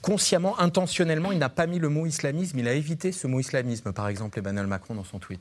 consciemment, 0.02 0.58
intentionnellement, 0.60 1.32
il 1.32 1.38
n'a 1.38 1.48
pas 1.48 1.66
mis 1.66 1.78
le 1.78 1.88
mot 1.88 2.06
islamisme, 2.06 2.58
il 2.58 2.68
a 2.68 2.74
évité 2.74 3.10
ce 3.10 3.26
mot 3.26 3.40
islamisme, 3.40 3.92
par 3.92 4.08
exemple, 4.08 4.38
Emmanuel 4.38 4.66
Macron 4.66 4.94
dans 4.94 5.04
son 5.04 5.18
tweet? 5.18 5.40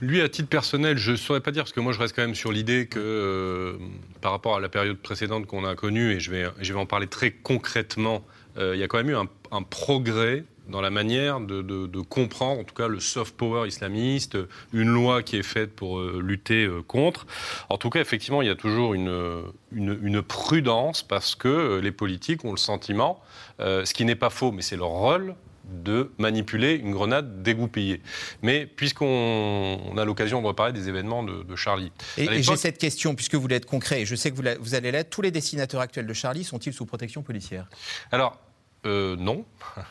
Lui, 0.00 0.22
à 0.22 0.28
titre 0.30 0.48
personnel, 0.48 0.96
je 0.96 1.12
ne 1.12 1.16
saurais 1.16 1.40
pas 1.40 1.50
dire, 1.50 1.64
parce 1.64 1.72
que 1.72 1.80
moi, 1.80 1.92
je 1.92 1.98
reste 1.98 2.16
quand 2.16 2.22
même 2.22 2.34
sur 2.34 2.52
l'idée 2.52 2.86
que, 2.86 2.98
euh, 2.98 3.76
par 4.22 4.32
rapport 4.32 4.56
à 4.56 4.60
la 4.60 4.70
période 4.70 4.96
précédente 4.96 5.46
qu'on 5.46 5.66
a 5.66 5.74
connue, 5.74 6.12
et 6.12 6.20
je 6.20 6.30
vais, 6.30 6.46
je 6.60 6.72
vais 6.72 6.78
en 6.78 6.86
parler 6.86 7.06
très 7.06 7.32
concrètement, 7.32 8.24
euh, 8.56 8.74
il 8.74 8.80
y 8.80 8.82
a 8.82 8.88
quand 8.88 8.96
même 8.96 9.10
eu 9.10 9.16
un 9.16 9.62
progrès 9.62 10.44
dans 10.70 10.80
la 10.80 10.90
manière 10.90 11.40
de, 11.40 12.00
comprendre, 12.00 12.60
en 12.60 12.64
tout 12.64 12.74
cas, 12.74 12.88
le 12.88 13.00
soft 13.00 13.36
power 13.36 13.66
islamiste, 13.68 14.38
une 14.72 14.88
loi 14.88 15.22
qui 15.22 15.36
est 15.36 15.42
faite 15.42 15.74
pour 15.74 15.98
euh, 15.98 16.20
lutter 16.24 16.64
euh, 16.64 16.82
contre. 16.82 17.26
En 17.68 17.76
tout 17.76 17.90
cas, 17.90 18.00
effectivement, 18.00 18.42
il 18.42 18.48
y 18.48 18.50
a 18.50 18.54
toujours 18.54 18.94
une, 18.94 19.42
une, 19.72 20.22
prudence 20.22 21.02
parce 21.02 21.34
que 21.34 21.48
euh, 21.48 21.80
les 21.80 21.92
politiques 21.92 22.44
ont 22.44 22.52
le 22.52 22.58
sentiment, 22.58 23.20
ce 23.58 23.92
qui 23.92 24.04
n'est 24.04 24.14
pas 24.14 24.30
faux, 24.30 24.52
mais 24.52 24.62
c'est 24.62 24.76
leur 24.76 24.88
rôle, 24.88 25.34
de 25.64 26.10
manipuler 26.18 26.74
une 26.74 26.92
grenade 26.92 27.42
dégoupillée. 27.42 28.00
Mais 28.42 28.66
puisqu'on 28.66 29.94
a 29.96 30.04
l'occasion 30.04 30.40
de 30.42 30.46
reparler 30.46 30.72
des 30.72 30.88
événements 30.88 31.22
de, 31.22 31.56
Charlie. 31.56 31.92
Et, 32.16 32.42
j'ai 32.42 32.56
cette 32.56 32.78
question, 32.78 33.14
puisque 33.14 33.34
vous 33.34 33.40
voulez 33.40 33.56
être 33.56 33.66
concret, 33.66 34.02
et 34.02 34.06
je 34.06 34.14
sais 34.14 34.30
que 34.30 34.36
vous, 34.36 34.42
vous 34.60 34.74
allez 34.74 34.90
l'être, 34.90 35.10
tous 35.10 35.22
les 35.22 35.30
dessinateurs 35.30 35.80
actuels 35.80 36.06
de 36.06 36.14
Charlie 36.14 36.44
sont-ils 36.44 36.72
sous 36.72 36.86
protection 36.86 37.22
policière? 37.22 37.68
Alors, 38.10 38.38
euh, 38.86 39.16
non, 39.16 39.44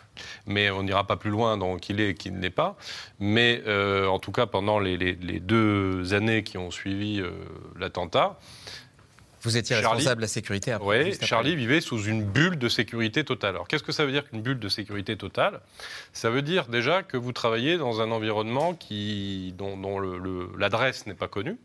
mais 0.48 0.70
on 0.72 0.84
n'ira 0.84 1.06
pas 1.06 1.16
plus 1.16 1.30
loin 1.30 1.58
dans 1.58 1.78
qu'il 1.78 2.00
est 2.00 2.10
et 2.10 2.14
qu'il 2.16 2.34
ne 2.34 2.42
l'est 2.42 2.50
pas. 2.50 2.76
Mais 3.20 3.62
euh, 3.68 4.08
en 4.08 4.20
tout 4.20 4.32
cas, 4.32 4.46
pendant 4.46 4.80
les, 4.80 4.98
deux 5.40 6.14
années 6.14 6.44
qui 6.44 6.58
ont 6.58 6.72
suivi 6.72 7.20
euh, 7.20 7.32
l'attentat, 7.78 8.40
vous 9.42 9.56
étiez 9.56 9.78
responsable 9.78 10.18
de 10.18 10.22
la 10.24 10.28
sécurité 10.28 10.74
après 10.74 11.04
Oui, 11.04 11.18
Charlie 11.22 11.56
vivait 11.56 11.80
sous 11.80 12.04
une 12.04 12.26
bulle 12.26 12.58
de 12.58 12.68
sécurité 12.68 13.24
totale. 13.24 13.52
Alors 13.56 13.70
qu'est-ce 13.70 13.84
que 13.84 13.94
ça 13.94 14.06
veut 14.06 14.12
dire 14.12 14.28
qu'une 14.28 14.42
bulle 14.42 14.60
de 14.60 14.68
sécurité 14.68 15.16
totale? 15.16 15.62
Ça 16.12 16.30
veut 16.30 16.42
dire 16.42 16.68
déjà 16.68 17.04
que 17.04 17.16
vous 17.16 17.32
travaillez 17.32 17.78
dans 17.78 18.02
un 18.02 18.12
environnement 18.12 18.74
qui, 18.74 19.54
dont, 19.58 19.78
dont 19.78 20.00
l'adresse 20.58 21.06
n'est 21.08 21.14
pas 21.14 21.30
connue, 21.30 21.58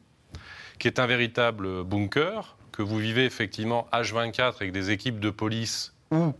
qui 0.78 0.86
est 0.86 1.00
un 1.00 1.06
véritable 1.06 1.82
bunker, 1.82 2.56
que 2.70 2.82
vous 2.82 2.98
vivez 2.98 3.24
effectivement 3.24 3.88
H24 3.92 4.54
avec 4.60 4.70
des 4.70 4.90
équipes 4.90 5.18
de 5.18 5.30
police 5.30 5.94
ou 6.12 6.32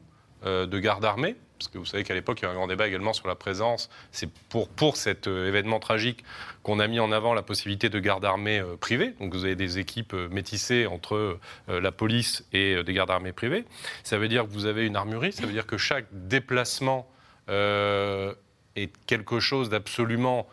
de 0.44 0.78
garde 0.78 1.04
armée, 1.04 1.36
parce 1.58 1.72
que 1.72 1.78
vous 1.78 1.84
savez 1.84 2.04
qu'à 2.04 2.14
l'époque, 2.14 2.40
il 2.40 2.44
y 2.44 2.48
a 2.48 2.50
un 2.50 2.54
grand 2.54 2.66
débat 2.66 2.86
également 2.86 3.12
sur 3.12 3.28
la 3.28 3.34
présence. 3.34 3.88
C'est 4.12 4.30
pour, 4.48 4.68
pour 4.68 4.96
cet 4.96 5.28
euh, 5.28 5.48
événement 5.48 5.78
tragique 5.78 6.24
qu'on 6.62 6.80
a 6.80 6.86
mis 6.88 7.00
en 7.00 7.12
avant 7.12 7.32
la 7.32 7.42
possibilité 7.42 7.88
de 7.88 7.98
garde 8.00 8.24
armée 8.24 8.58
euh, 8.58 8.76
privée. 8.76 9.14
Donc 9.20 9.32
vous 9.32 9.44
avez 9.44 9.54
des 9.54 9.78
équipes 9.78 10.14
métissées 10.30 10.86
entre 10.86 11.38
la 11.68 11.92
police 11.92 12.44
et 12.52 12.82
des 12.82 12.92
gardes 12.92 13.10
armées 13.10 13.32
privées. 13.32 13.64
Ça 14.02 14.18
veut 14.18 14.28
dire 14.28 14.44
que 14.44 14.50
vous 14.50 14.66
avez 14.66 14.86
une 14.86 14.96
armurerie, 14.96 15.32
ça 15.32 15.46
veut 15.46 15.52
dire 15.52 15.66
que 15.66 15.78
chaque 15.78 16.06
déplacement 16.12 17.08
est 17.48 19.06
quelque 19.06 19.40
chose 19.40 19.68
d'absolument 19.68 20.46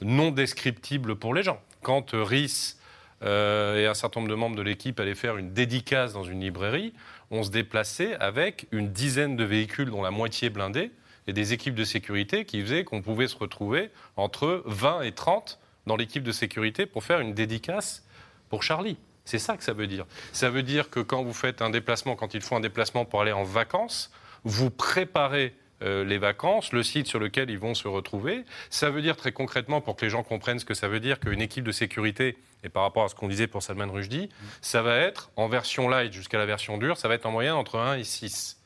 non 0.00 0.30
descriptible 0.30 1.16
pour 1.16 1.34
les 1.34 1.42
gens. 1.42 1.60
Quand 1.82 2.10
RIS 2.12 2.76
et 3.22 3.86
un 3.86 3.94
certain 3.94 4.20
nombre 4.20 4.30
de 4.30 4.36
membres 4.36 4.56
de 4.56 4.62
l'équipe 4.62 4.98
allaient 5.00 5.14
faire 5.14 5.36
une 5.36 5.52
dédicace 5.52 6.12
dans 6.12 6.24
une 6.24 6.40
librairie, 6.40 6.94
on 7.30 7.42
se 7.42 7.50
déplaçait 7.50 8.14
avec 8.16 8.66
une 8.72 8.92
dizaine 8.92 9.36
de 9.36 9.44
véhicules, 9.44 9.90
dont 9.90 10.02
la 10.02 10.10
moitié 10.10 10.50
blindés, 10.50 10.90
et 11.26 11.32
des 11.32 11.52
équipes 11.52 11.74
de 11.74 11.84
sécurité 11.84 12.44
qui 12.44 12.60
faisaient 12.62 12.84
qu'on 12.84 13.02
pouvait 13.02 13.28
se 13.28 13.36
retrouver 13.36 13.90
entre 14.16 14.62
20 14.66 15.02
et 15.02 15.12
30 15.12 15.58
dans 15.86 15.96
l'équipe 15.96 16.22
de 16.22 16.32
sécurité 16.32 16.86
pour 16.86 17.04
faire 17.04 17.20
une 17.20 17.34
dédicace 17.34 18.04
pour 18.48 18.62
Charlie. 18.62 18.96
C'est 19.24 19.38
ça 19.38 19.56
que 19.56 19.62
ça 19.62 19.72
veut 19.72 19.86
dire. 19.86 20.06
Ça 20.32 20.50
veut 20.50 20.62
dire 20.62 20.90
que 20.90 20.98
quand 20.98 21.22
vous 21.22 21.32
faites 21.32 21.62
un 21.62 21.70
déplacement, 21.70 22.16
quand 22.16 22.34
il 22.34 22.40
faut 22.40 22.56
un 22.56 22.60
déplacement 22.60 23.04
pour 23.04 23.20
aller 23.20 23.32
en 23.32 23.44
vacances, 23.44 24.10
vous 24.44 24.70
préparez 24.70 25.54
euh, 25.82 26.04
les 26.04 26.18
vacances, 26.18 26.72
le 26.72 26.82
site 26.82 27.06
sur 27.06 27.18
lequel 27.18 27.50
ils 27.50 27.58
vont 27.58 27.74
se 27.74 27.88
retrouver. 27.88 28.44
Ça 28.68 28.90
veut 28.90 29.02
dire 29.02 29.16
très 29.16 29.32
concrètement, 29.32 29.80
pour 29.80 29.96
que 29.96 30.04
les 30.04 30.10
gens 30.10 30.22
comprennent 30.22 30.58
ce 30.58 30.64
que 30.64 30.74
ça 30.74 30.88
veut 30.88 31.00
dire, 31.00 31.20
qu'une 31.20 31.40
équipe 31.40 31.64
de 31.64 31.72
sécurité, 31.72 32.36
et 32.62 32.68
par 32.68 32.82
rapport 32.82 33.04
à 33.04 33.08
ce 33.08 33.14
qu'on 33.14 33.28
disait 33.28 33.46
pour 33.46 33.62
Salman 33.62 33.90
Rushdie, 33.90 34.28
ça 34.60 34.82
va 34.82 34.96
être, 34.96 35.30
en 35.36 35.48
version 35.48 35.88
light 35.88 36.12
jusqu'à 36.12 36.38
la 36.38 36.46
version 36.46 36.76
dure, 36.78 36.96
ça 36.96 37.08
va 37.08 37.14
être 37.14 37.26
en 37.26 37.30
moyenne 37.30 37.54
entre 37.54 37.78
1 37.78 37.96
et 37.96 38.04
6 38.04 38.60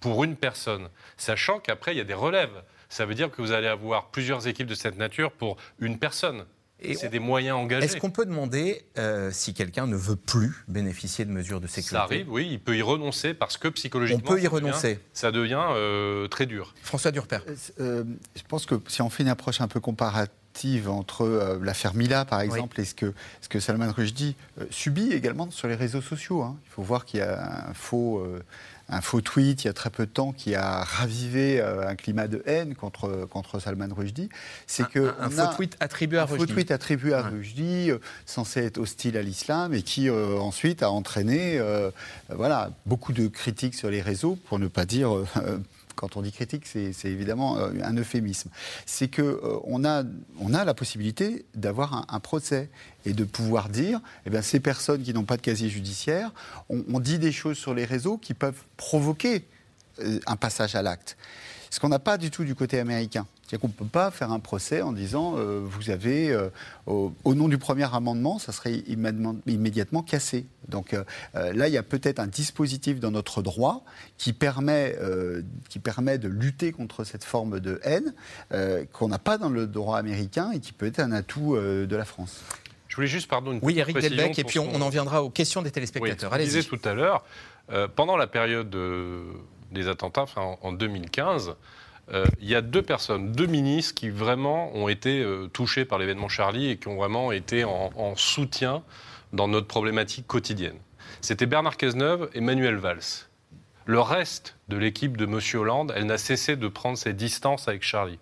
pour 0.00 0.24
une 0.24 0.36
personne. 0.36 0.88
Sachant 1.16 1.58
qu'après, 1.58 1.92
il 1.94 1.98
y 1.98 2.00
a 2.00 2.04
des 2.04 2.14
relèves. 2.14 2.62
Ça 2.88 3.04
veut 3.04 3.14
dire 3.14 3.30
que 3.30 3.42
vous 3.42 3.52
allez 3.52 3.66
avoir 3.66 4.06
plusieurs 4.06 4.46
équipes 4.46 4.66
de 4.66 4.74
cette 4.74 4.96
nature 4.96 5.32
pour 5.32 5.56
une 5.80 5.98
personne. 5.98 6.46
C'est 6.94 7.08
des 7.08 7.18
moyens 7.18 7.56
engagés. 7.56 7.86
Est-ce 7.86 7.96
qu'on 7.96 8.10
peut 8.10 8.26
demander 8.26 8.84
euh, 8.98 9.30
si 9.32 9.54
quelqu'un 9.54 9.86
ne 9.86 9.96
veut 9.96 10.16
plus 10.16 10.64
bénéficier 10.68 11.24
de 11.24 11.30
mesures 11.30 11.60
de 11.60 11.66
sécurité? 11.66 11.96
Ça 11.96 12.02
arrive, 12.02 12.30
oui, 12.30 12.48
il 12.50 12.60
peut 12.60 12.76
y 12.76 12.82
renoncer 12.82 13.34
parce 13.34 13.56
que 13.56 13.68
psychologiquement, 13.68 14.22
on 14.24 14.34
peut 14.34 14.40
y 14.40 14.44
ça 14.44 14.48
renoncer. 14.50 14.88
Devient, 14.94 15.00
ça 15.12 15.32
devient 15.32 15.66
euh, 15.70 16.28
très 16.28 16.46
dur. 16.46 16.74
François 16.82 17.10
Durper. 17.10 17.38
Euh, 17.80 18.04
je 18.36 18.42
pense 18.48 18.66
que 18.66 18.76
si 18.86 19.02
on 19.02 19.10
fait 19.10 19.22
une 19.22 19.28
approche 19.28 19.60
un 19.60 19.68
peu 19.68 19.80
comparative, 19.80 20.28
entre 20.88 21.60
l'affaire 21.62 21.94
Mila, 21.94 22.24
par 22.24 22.40
exemple, 22.40 22.80
et 22.80 22.84
ce 22.84 22.92
que, 22.92 23.14
ce 23.40 23.48
que 23.48 23.60
Salman 23.60 23.92
Rushdie 23.92 24.34
subit 24.70 25.12
également 25.12 25.52
sur 25.52 25.68
les 25.68 25.76
réseaux 25.76 26.00
sociaux. 26.00 26.42
Hein. 26.42 26.56
Il 26.64 26.70
faut 26.70 26.82
voir 26.82 27.04
qu'il 27.04 27.20
y 27.20 27.22
a 27.22 27.68
un 27.68 27.74
faux 27.74 28.26
un 28.88 29.00
faux 29.00 29.20
tweet 29.20 29.64
il 29.64 29.66
y 29.66 29.70
a 29.70 29.72
très 29.72 29.90
peu 29.90 30.06
de 30.06 30.10
temps 30.10 30.32
qui 30.32 30.54
a 30.54 30.82
ravivé 30.82 31.60
euh, 31.60 31.88
un 31.88 31.94
climat 31.94 32.26
de 32.26 32.42
haine 32.46 32.74
contre, 32.74 33.26
contre 33.30 33.60
Salman 33.60 33.88
Rushdie. 33.94 34.30
C'est 34.66 34.88
que 34.88 35.14
un, 35.20 35.28
faux 35.28 35.56
tweet 35.56 35.76
attribué 35.80 36.18
à 36.18 36.24
Rushdie. 36.24 36.42
Un 36.42 36.46
faux 36.46 36.52
tweet 36.52 36.70
attribué 36.70 37.12
à 37.12 37.22
Rushdie, 37.22 37.90
euh, 37.90 37.98
censé 38.24 38.60
être 38.60 38.78
hostile 38.78 39.16
à 39.16 39.22
l'islam 39.22 39.74
et 39.74 39.82
qui 39.82 40.08
euh, 40.08 40.38
ensuite 40.38 40.82
a 40.82 40.90
entraîné 40.90 41.60
voilà, 42.30 42.70
beaucoup 42.86 43.12
de 43.12 43.28
critiques 43.28 43.74
sur 43.74 43.90
les 43.90 44.00
réseaux, 44.00 44.36
pour 44.48 44.58
ne 44.58 44.68
pas 44.68 44.84
dire 44.84 45.10
quand 45.98 46.16
on 46.16 46.22
dit 46.22 46.30
critique, 46.30 46.64
c'est 46.64 46.94
évidemment 47.04 47.58
euh, 47.58 47.72
un 47.82 47.96
euphémisme. 47.96 48.50
C'est 48.86 49.12
qu'on 49.12 49.22
euh, 49.22 49.58
on 49.64 49.84
a, 49.84 50.04
on 50.38 50.50
la 50.50 50.74
possibilité 50.74 51.44
d'avoir 51.56 52.06
un, 52.08 52.20
procès 52.20 52.70
et 53.04 53.12
de 53.12 53.24
pouvoir 53.24 53.68
dire, 53.68 54.00
eh 54.24 54.42
ces 54.42 54.60
personnes 54.60 55.02
qui 55.02 55.12
n'ont 55.12 55.24
pas 55.24 55.36
de 55.36 55.42
casier 55.42 55.68
judiciaire, 55.68 56.32
on, 56.68 57.00
dit 57.00 57.18
des 57.18 57.32
choses 57.32 57.58
sur 57.58 57.74
les 57.74 57.84
réseaux 57.84 58.16
qui 58.16 58.32
peuvent 58.32 58.62
provoquer 58.76 59.44
euh, 60.00 60.20
un 60.26 60.36
passage 60.36 60.76
à 60.76 60.82
l'acte. 60.82 61.16
Ce 61.70 61.80
qu'on 61.80 61.88
n'a 61.88 61.98
pas 61.98 62.18
du 62.18 62.30
tout 62.30 62.44
du 62.44 62.54
côté 62.54 62.78
américain. 62.78 63.26
C'est-à-dire 63.48 63.62
qu'on 63.62 63.68
ne 63.68 63.72
peut 63.72 63.90
pas 63.90 64.10
faire 64.10 64.30
un 64.30 64.40
procès 64.40 64.82
en 64.82 64.92
disant 64.92 65.38
euh, 65.38 65.60
vous 65.64 65.88
avez, 65.88 66.30
euh, 66.30 66.50
au, 66.86 67.34
nom 67.34 67.48
du 67.48 67.56
premier 67.56 67.94
amendement, 67.94 68.38
ça 68.38 68.52
serait 68.52 68.82
immédiatement, 68.86 70.02
cassé. 70.02 70.44
Donc 70.68 70.92
euh, 70.92 71.02
là, 71.32 71.66
il 71.66 71.72
y 71.72 71.78
a 71.78 71.82
peut-être 71.82 72.18
un 72.18 72.26
dispositif 72.26 73.00
dans 73.00 73.10
notre 73.10 73.40
droit 73.40 73.84
qui 74.18 74.34
permet, 74.34 74.96
qui 75.70 75.78
permet 75.78 76.18
de 76.18 76.28
lutter 76.28 76.72
contre 76.72 77.04
cette 77.04 77.24
forme 77.24 77.60
de 77.60 77.80
haine 77.84 78.12
qu'on 78.92 79.08
n'a 79.08 79.18
pas 79.18 79.38
dans 79.38 79.48
le 79.48 79.66
droit 79.66 79.98
américain 79.98 80.50
et 80.52 80.60
qui 80.60 80.72
peut 80.72 80.86
être 80.86 81.00
un 81.00 81.12
atout 81.12 81.56
de 81.56 81.96
la 81.96 82.04
France. 82.04 82.42
Je 82.88 82.96
voulais 82.96 83.08
juste, 83.08 83.28
pardon, 83.28 83.52
une 83.52 83.60
Oui, 83.62 83.78
Eric 83.78 83.98
Delbecq, 83.98 84.38
et 84.38 84.44
puis 84.44 84.58
on, 84.58 84.80
en 84.80 84.88
viendra 84.88 85.22
aux 85.22 85.30
questions 85.30 85.62
des 85.62 85.70
téléspectateurs. 85.70 86.32
Oui, 86.32 86.44
disais 86.44 86.62
tout 86.62 86.80
à 86.84 86.92
l'heure, 86.92 87.24
pendant 87.94 88.16
la 88.16 88.26
période 88.26 88.74
des 89.72 89.88
attentats, 89.88 90.26
en 90.36 90.72
2015, 90.72 91.56
euh, 92.12 92.24
il 92.40 92.48
y 92.48 92.54
a 92.54 92.62
deux 92.62 92.82
personnes, 92.82 93.32
deux 93.32 93.46
ministres 93.46 93.94
qui 93.94 94.08
vraiment 94.08 94.74
ont 94.74 94.88
été 94.88 95.22
euh, 95.22 95.46
touchés 95.48 95.84
par 95.84 95.98
l'événement 95.98 96.28
Charlie 96.28 96.70
et 96.70 96.76
qui 96.78 96.88
ont 96.88 96.96
vraiment 96.96 97.32
été 97.32 97.64
en, 97.64 98.16
soutien 98.16 98.82
dans 99.32 99.48
notre 99.48 99.66
problématique 99.66 100.26
quotidienne. 100.26 100.78
C'était 101.20 101.46
Bernard 101.46 101.76
Cazeneuve 101.76 102.30
et 102.32 102.40
Manuel 102.40 102.76
Valls. 102.76 103.26
Le 103.84 104.00
reste 104.00 104.56
de 104.68 104.76
l'équipe 104.76 105.16
de 105.16 105.26
M. 105.26 105.40
Hollande, 105.60 105.92
elle 105.96 106.06
n'a 106.06 106.18
cessé 106.18 106.56
de 106.56 106.68
prendre 106.68 106.96
ses 106.96 107.12
distances 107.12 107.68
avec 107.68 107.82
Charlie. 107.82 108.18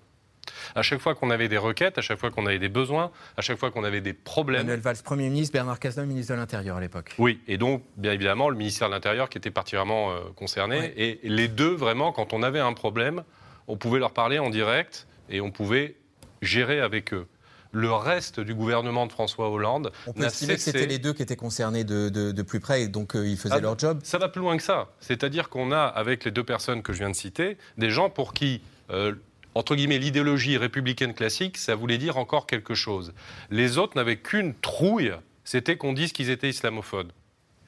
À 0.75 0.83
chaque 0.83 1.01
fois 1.01 1.15
qu'on 1.15 1.31
avait 1.31 1.49
des 1.49 1.59
requêtes, 1.59 1.99
à 1.99 2.03
chaque 2.03 2.19
fois 2.19 2.31
qu'on 2.31 2.47
avait 2.47 2.59
des 2.59 2.69
besoins, 2.69 3.11
à 3.37 3.43
chaque 3.43 3.59
fois 3.59 3.71
qu'on 3.71 3.85
avait 3.85 4.01
des 4.01 4.13
problèmes. 4.13 4.63
Manuel 4.63 4.81
Valls, 4.81 4.97
Premier 5.05 5.29
ministre, 5.29 5.53
Bernard 5.53 5.79
Cazeneuve, 5.79 6.09
ministre 6.09 6.33
de 6.35 6.39
l'Intérieur 6.39 6.77
à 6.77 6.81
l'époque. 6.81 7.15
Oui, 7.19 7.41
et 7.49 7.59
donc, 7.59 7.83
bien 7.97 8.13
évidemment, 8.13 8.49
le 8.49 8.57
ministère 8.57 8.89
de 8.89 8.95
l'Intérieur 8.95 9.29
qui 9.29 9.39
était 9.39 9.51
particulièrement 9.51 10.11
euh, 10.11 10.21
concerné. 10.35 10.93
Et 10.97 11.21
les 11.23 11.49
deux, 11.49 11.75
vraiment, 11.75 12.13
quand 12.13 12.33
on 12.33 12.43
avait 12.43 12.61
un 12.61 12.73
problème, 12.73 13.23
on 13.69 13.77
pouvait 13.77 13.99
leur 13.99 14.13
parler 14.13 14.39
en 14.39 14.51
direct 14.51 15.07
et 15.29 15.41
on 15.41 15.51
pouvait 15.51 15.97
gérer 16.43 16.81
avec 16.81 17.13
eux. 17.13 17.27
Le 17.73 17.93
reste 17.93 18.41
du 18.41 18.55
gouvernement 18.55 19.07
de 19.07 19.13
François 19.13 19.51
Hollande. 19.51 19.93
On 20.07 20.13
peut 20.13 20.25
estimer 20.25 20.55
que 20.55 20.61
c'était 20.61 20.87
les 20.87 20.99
deux 20.99 21.13
qui 21.13 21.23
étaient 21.23 21.37
concernés 21.37 21.85
de, 21.85 22.43
plus 22.43 22.61
près 22.61 22.83
et 22.83 22.89
donc 22.89 23.17
euh, 23.17 23.27
ils 23.27 23.37
faisaient 23.37 23.57
ah, 23.57 23.61
leur 23.61 23.79
job 23.79 24.01
Ça 24.03 24.19
va 24.19 24.29
plus 24.29 24.41
loin 24.41 24.57
que 24.57 24.63
ça. 24.63 24.89
C'est-à-dire 25.01 25.49
qu'on 25.49 25.73
a, 25.73 25.81
avec 25.81 26.25
les 26.25 26.31
deux 26.31 26.45
personnes 26.45 26.83
que 26.83 26.93
je 26.93 26.99
viens 26.99 27.11
de 27.11 27.17
citer, 27.17 27.59
des 27.77 27.91
gens 27.91 28.09
pour 28.09 28.33
qui. 28.33 28.63
Euh, 28.91 29.15
entre 29.57 29.75
guillemets, 29.75 29.99
l'idéologie 29.99 30.59
républicaine 30.59 31.15
classique, 31.15 31.57
ça 31.57 31.75
voulait 31.75 31.97
dire 31.97 32.19
encore 32.19 32.47
quelque 32.47 32.75
chose. 32.75 33.15
Les 33.51 33.79
autres 33.79 33.97
n'avaient 33.97 34.19
qu'une 34.19 34.55
trouille, 34.55 35.13
c'était 35.45 35.79
qu'on 35.79 35.95
dise 35.95 36.13
qu'ils 36.13 36.29
étaient 36.29 36.51
islamophobes. 36.51 37.11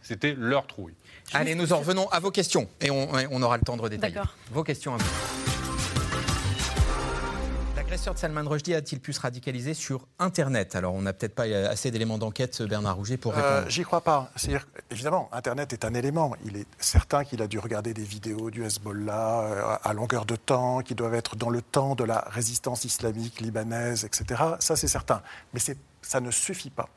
C'était 0.02 0.34
leur 0.38 0.66
trouille. 0.66 0.92
Allez, 1.32 1.54
nous 1.54 1.72
en 1.72 1.78
revenons 1.78 2.08
à 2.10 2.20
vos 2.20 2.30
questions 2.30 2.68
et 2.82 2.90
on, 2.90 3.08
on 3.30 3.42
aura 3.42 3.56
le 3.56 3.62
temps 3.64 3.76
de 3.76 3.82
redétailler. 3.82 4.20
Vos 4.52 4.64
questions 4.64 4.94
à 4.94 4.98
vous. 4.98 5.57
L'agresseur 7.98 8.14
de 8.14 8.20
Salman 8.20 8.48
Rushdie 8.48 8.74
a-t-il 8.74 9.00
pu 9.00 9.12
se 9.12 9.20
radicaliser 9.20 9.74
sur 9.74 10.06
Internet? 10.20 10.76
Alors, 10.76 10.94
on 10.94 11.02
n'a 11.02 11.12
peut-être 11.12 11.34
pas 11.34 11.46
assez 11.68 11.90
d'éléments 11.90 12.16
d'enquête, 12.16 12.62
Bernard 12.62 12.94
Rouget, 12.94 13.16
pour 13.16 13.32
répondre. 13.32 13.52
Euh, 13.52 13.68
j'y 13.68 13.82
crois 13.82 14.02
pas. 14.02 14.30
C'est-à-dire, 14.36 14.68
évidemment, 14.92 15.28
Internet 15.32 15.72
est 15.72 15.84
un 15.84 15.92
élément. 15.94 16.36
Il 16.44 16.56
est 16.56 16.68
certain 16.78 17.24
qu'il 17.24 17.42
a 17.42 17.48
dû 17.48 17.58
regarder 17.58 17.94
des 17.94 18.04
vidéos 18.04 18.52
du 18.52 18.64
Hezbollah 18.64 19.40
euh, 19.40 19.76
à 19.82 19.92
longueur 19.94 20.26
de 20.26 20.36
temps, 20.36 20.82
qui 20.82 20.94
doivent 20.94 21.16
être 21.16 21.34
dans 21.34 21.50
le 21.50 21.60
temps 21.60 21.96
de 21.96 22.04
la 22.04 22.24
résistance 22.28 22.84
islamique 22.84 23.40
libanaise, 23.40 24.04
etc. 24.04 24.44
Ça, 24.60 24.76
c'est 24.76 24.86
certain. 24.86 25.20
Mais 25.52 25.58
ça 26.00 26.20
ne 26.20 26.30
suffit 26.30 26.70
pas. 26.70 26.88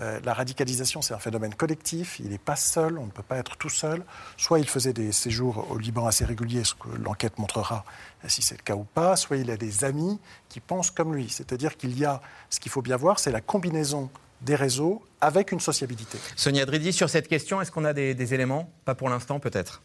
Euh, 0.00 0.20
la 0.24 0.34
radicalisation, 0.34 1.02
c'est 1.02 1.14
un 1.14 1.18
phénomène 1.18 1.54
collectif. 1.54 2.20
Il 2.20 2.30
n'est 2.30 2.38
pas 2.38 2.56
seul, 2.56 2.98
on 2.98 3.06
ne 3.06 3.10
peut 3.10 3.22
pas 3.22 3.36
être 3.36 3.56
tout 3.56 3.68
seul. 3.68 4.02
Soit 4.36 4.60
il 4.60 4.68
faisait 4.68 4.92
des 4.92 5.12
séjours 5.12 5.66
au 5.70 5.78
Liban 5.78 6.06
assez 6.06 6.24
réguliers, 6.24 6.64
ce 6.64 6.74
que 6.74 6.88
l'enquête 7.02 7.38
montrera 7.38 7.84
si 8.26 8.42
c'est 8.42 8.56
le 8.56 8.62
cas 8.62 8.74
ou 8.74 8.84
pas. 8.84 9.16
Soit 9.16 9.38
il 9.38 9.50
a 9.50 9.56
des 9.56 9.84
amis 9.84 10.18
qui 10.48 10.60
pensent 10.60 10.90
comme 10.90 11.14
lui. 11.14 11.28
C'est-à-dire 11.28 11.76
qu'il 11.76 11.98
y 11.98 12.04
a, 12.04 12.20
ce 12.50 12.60
qu'il 12.60 12.70
faut 12.70 12.82
bien 12.82 12.96
voir, 12.96 13.18
c'est 13.18 13.32
la 13.32 13.40
combinaison 13.40 14.10
des 14.40 14.54
réseaux 14.54 15.02
avec 15.20 15.50
une 15.50 15.60
sociabilité. 15.60 16.18
Sonia 16.36 16.64
Dridi, 16.64 16.92
sur 16.92 17.10
cette 17.10 17.26
question, 17.26 17.60
est-ce 17.60 17.72
qu'on 17.72 17.84
a 17.84 17.92
des 17.92 18.34
éléments? 18.34 18.70
Pas 18.84 18.94
pour 18.94 19.08
l'instant, 19.08 19.40
peut-être 19.40 19.82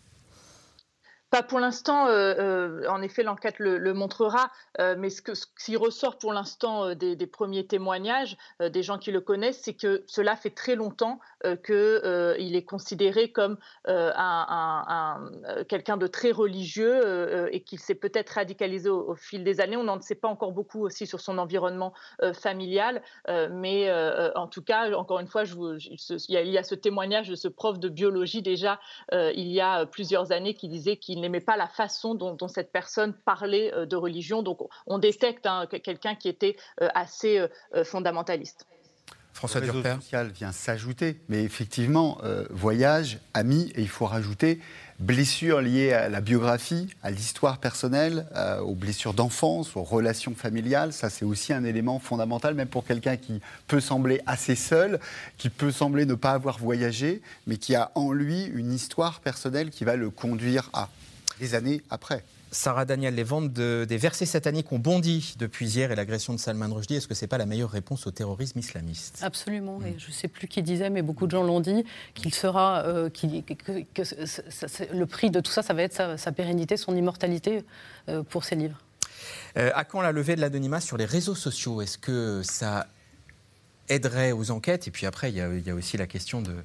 pas 1.34 1.42
pour 1.42 1.60
l'instant, 1.60 2.06
euh, 2.06 2.36
euh, 2.38 2.88
en 2.90 3.02
effet, 3.02 3.24
l'enquête 3.24 3.58
le, 3.58 3.94
montrera, 3.96 4.52
euh, 4.80 4.94
mais 4.96 5.10
ce, 5.10 5.20
que, 5.20 5.34
ce, 5.34 5.48
qui 5.66 5.76
ressort 5.76 6.20
pour 6.20 6.32
l'instant 6.32 6.94
des, 6.94 7.16
premiers 7.26 7.66
témoignages 7.66 8.38
des 8.60 8.84
gens 8.84 9.00
qui 9.00 9.12
le 9.12 9.20
connaissent, 9.20 9.60
c'est 9.64 9.74
que 9.74 10.04
cela 10.06 10.36
fait 10.36 10.52
très 10.52 10.76
longtemps 10.76 11.20
qu'il 11.66 12.56
est 12.56 12.66
considéré 12.66 13.32
comme 13.32 13.58
un, 13.88 15.32
quelqu'un 15.68 15.98
de 15.98 16.06
très 16.06 16.32
religieux 16.32 17.50
et 17.52 17.62
qu'il 17.62 17.80
s'est 17.80 17.96
peut-être 17.96 18.30
radicalisé 18.32 18.90
au, 18.90 19.16
fil 19.16 19.44
des 19.44 19.60
années. 19.60 19.78
On 19.78 19.86
n'en 19.86 20.00
sait 20.02 20.16
pas 20.16 20.28
encore 20.28 20.52
beaucoup 20.52 20.82
aussi 20.82 21.08
sur 21.08 21.20
son 21.20 21.40
environnement 21.40 21.94
familial, 22.34 23.02
mais 23.28 23.92
en 24.36 24.48
tout 24.48 24.62
cas, 24.62 24.92
encore 24.94 25.20
une 25.20 25.28
fois, 25.28 25.44
il, 25.46 25.80
y 26.30 26.38
a, 26.38 26.42
il, 26.42 26.52
y 26.52 26.58
a, 26.60 26.64
ce 26.64 26.76
témoignage 26.76 27.30
de 27.30 27.36
ce 27.36 27.48
prof 27.48 27.80
de 27.80 27.90
biologie 27.90 28.44
déjà 28.44 28.80
il 29.12 29.48
y 29.48 29.62
a 29.62 29.88
plusieurs 29.88 30.32
années 30.32 30.54
qui 30.54 30.68
disait 30.68 30.98
qu'il 30.98 31.23
n'aimait 31.24 31.40
pas 31.40 31.58
la 31.58 31.68
façon 31.68 32.16
dont, 32.16 32.48
cette 32.48 32.72
personne 32.72 33.14
parlait 33.14 33.74
euh, 33.74 33.86
de 33.86 33.96
religion. 33.96 34.44
Donc 34.44 34.60
on 34.86 35.00
détecte 35.00 35.46
hein, 35.46 35.66
quelqu'un 35.68 36.16
qui 36.16 36.30
était 36.30 36.56
euh, 36.82 36.90
assez 36.94 37.40
euh, 37.40 37.84
fondamentaliste. 37.84 38.68
François 39.34 39.62
Le 39.62 39.72
réseau 39.72 39.84
social 39.84 40.32
vient 40.32 40.52
s'ajouter, 40.52 41.20
mais 41.28 41.44
effectivement, 41.44 42.20
voyage, 42.50 43.20
amis, 43.34 43.72
et 43.76 43.82
il 43.82 43.90
faut 43.90 44.06
rajouter 44.06 44.60
blessures 45.00 45.60
liées 45.62 45.92
à 45.92 46.08
la 46.08 46.22
biographie, 46.22 46.88
à 47.02 47.12
l'histoire 47.12 47.58
personnelle, 47.58 48.26
aux 48.62 48.76
blessures 48.76 49.14
d'enfance, 49.14 49.76
aux 49.76 49.84
relations 49.84 50.36
familiales. 50.36 50.94
Ça, 50.94 51.10
c'est 51.10 51.26
aussi 51.26 51.52
un 51.52 51.64
élément 51.64 52.00
fondamental, 52.00 52.54
même 52.54 52.68
pour 52.68 52.86
quelqu'un 52.86 53.18
qui 53.18 53.42
peut 53.68 53.82
sembler 53.82 54.22
assez 54.26 54.56
seul, 54.56 55.00
qui 55.38 55.50
peut 55.50 55.72
sembler 55.72 56.06
ne 56.06 56.14
pas 56.16 56.32
avoir 56.32 56.60
voyagé, 56.60 57.22
mais 57.48 57.58
qui 57.58 57.76
a 57.76 57.92
en 57.96 58.12
lui 58.12 58.46
une 58.46 58.72
histoire 58.72 59.20
personnelle 59.20 59.72
qui 59.72 59.84
va 59.84 59.96
le 59.96 60.10
conduire 60.10 60.70
à 60.74 60.90
des 61.40 61.56
années 61.56 61.82
après. 61.90 62.24
Sarah 62.54 62.86
Daniel, 62.86 63.16
les 63.16 63.24
ventes 63.24 63.52
des 63.52 63.98
versets 63.98 64.26
sataniques 64.26 64.72
ont 64.72 64.80
bondi 64.80 65.36
depuis 65.38 65.68
hier 65.68 65.92
et 65.92 65.96
l'agression 65.96 66.34
de 66.34 66.40
Salman 66.40 66.74
Rushdie. 66.74 66.96
Est-ce 66.96 67.08
que 67.08 67.16
ce 67.16 67.26
n'est 67.26 67.28
pas 67.28 67.38
la 67.38 67.46
meilleure 67.46 67.72
réponse 67.72 68.08
au 68.08 68.12
terrorisme 68.12 68.60
islamiste? 68.60 69.20
Absolument. 69.22 69.80
Et 69.86 69.96
je 69.98 70.08
ne 70.08 70.14
sais 70.14 70.28
plus 70.28 70.48
qui 70.48 70.64
disait, 70.64 70.90
mais 70.90 71.02
beaucoup 71.02 71.26
de 71.26 71.32
gens 71.32 71.44
l'ont 71.44 71.60
dit, 71.60 71.84
qu'il 72.14 72.34
sera, 72.34 72.86
euh, 72.86 73.10
que, 73.10 74.96
le 74.96 75.06
prix 75.06 75.32
de 75.32 75.40
tout 75.40 75.52
ça, 75.52 75.64
ça 75.64 75.74
va 75.74 75.82
être 75.82 76.18
sa, 76.18 76.32
pérennité, 76.32 76.78
son 76.78 76.96
immortalité 76.96 77.66
euh, 78.08 78.24
pour 78.24 78.44
ses 78.46 78.56
livres. 78.56 78.80
Euh, 79.58 79.72
à 79.76 79.84
quand 79.84 80.02
la 80.02 80.12
levée 80.12 80.36
de 80.36 80.42
l'anonymat 80.42 80.80
sur 80.80 80.98
les 80.98 81.06
réseaux 81.06 81.36
sociaux? 81.36 81.82
Est-ce 81.82 81.98
que 81.98 82.42
ça 82.44 82.88
aiderait 83.90 84.32
aux 84.32 84.52
enquêtes? 84.52 84.88
Et 84.88 84.92
puis 84.92 85.06
après, 85.06 85.30
il 85.32 85.36
y 85.38 85.70
a, 85.70 85.76
aussi 85.76 85.98
la 85.98 86.08
question 86.08 86.42
de, 86.42 86.56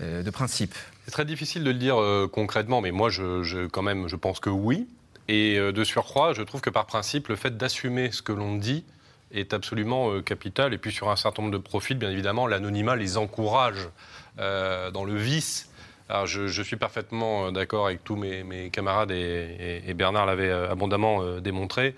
euh, 0.00 0.22
de 0.22 0.30
principe. 0.30 0.74
C'est 1.04 1.10
très 1.10 1.24
difficile 1.24 1.64
de 1.64 1.70
le 1.70 1.78
dire 1.78 2.00
euh, 2.00 2.28
concrètement, 2.30 2.80
mais 2.80 2.92
moi, 2.92 3.10
je, 3.10 3.66
quand 3.66 3.82
même, 3.82 4.08
je 4.08 4.16
pense 4.16 4.40
que 4.40 4.50
oui. 4.50 4.86
Et 5.28 5.58
euh, 5.58 5.72
de 5.72 5.84
surcroît, 5.84 6.32
je 6.32 6.42
trouve 6.42 6.60
que 6.60 6.70
par 6.70 6.86
principe, 6.86 7.28
le 7.28 7.36
fait 7.36 7.56
d'assumer 7.56 8.10
ce 8.12 8.22
que 8.22 8.32
l'on 8.32 8.56
dit 8.56 8.84
est 9.32 9.52
absolument 9.52 10.20
capital. 10.22 10.74
Et 10.74 10.78
puis 10.78 10.92
sur 10.92 11.10
un 11.10 11.16
certain 11.16 11.42
nombre 11.42 11.54
de 11.54 11.62
profils, 11.62 11.98
bien 11.98 12.10
évidemment, 12.10 12.46
l'anonymat 12.46 12.94
les 12.96 13.16
encourage 13.16 13.88
dans 14.36 15.04
le 15.04 15.14
vice 15.14 15.70
alors 16.10 16.26
je, 16.26 16.62
suis 16.62 16.76
parfaitement 16.76 17.46
euh, 17.46 17.50
d'accord 17.50 17.86
avec 17.86 18.04
tous 18.04 18.16
mes, 18.16 18.68
camarades 18.70 19.10
et, 19.10 19.94
Bernard 19.94 20.26
l'avait 20.26 20.50
euh, 20.50 20.70
abondamment 20.70 21.22
euh, 21.22 21.40
démontré. 21.40 21.94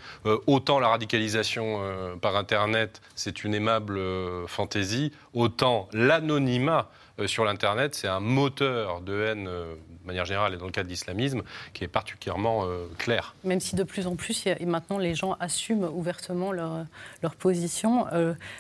autant 0.47 0.79
la 0.79 0.89
radicalisation 0.89 1.81
par 2.21 2.37
Internet, 2.37 3.01
c'est 3.15 3.45
une 3.45 3.55
aimable 3.55 3.99
fantaisie, 4.47 5.13
autant 5.35 5.89
l'anonymat 5.93 6.89
euh, 7.19 7.27
sur 7.27 7.45
l'Internet, 7.45 7.95
c'est 7.95 8.09
un 8.09 8.21
moteur 8.21 9.01
de 9.01 9.23
haine 9.23 9.49
euh, 9.49 9.75
de 10.07 10.13
manière 10.13 10.25
générale 10.25 10.55
et 10.55 10.57
dans 10.57 10.67
le 10.67 10.71
cas 10.71 10.85
de 10.85 10.89
l'islamisme 10.89 11.43
qui 11.75 11.83
est 11.83 11.89
particulièrement 11.89 12.65
euh, 12.65 12.87
clair. 12.97 13.35
Même 13.43 13.59
si 13.59 13.75
de 13.75 13.83
plus 13.83 14.07
en 14.07 14.15
plus, 14.15 14.47
et 14.47 14.65
maintenant 14.65 14.99
les 14.99 15.17
gens 15.17 15.37
assument 15.41 15.91
ouvertement 15.93 16.53
leur, 16.53 16.85
leur 17.23 17.35
position. 17.35 18.07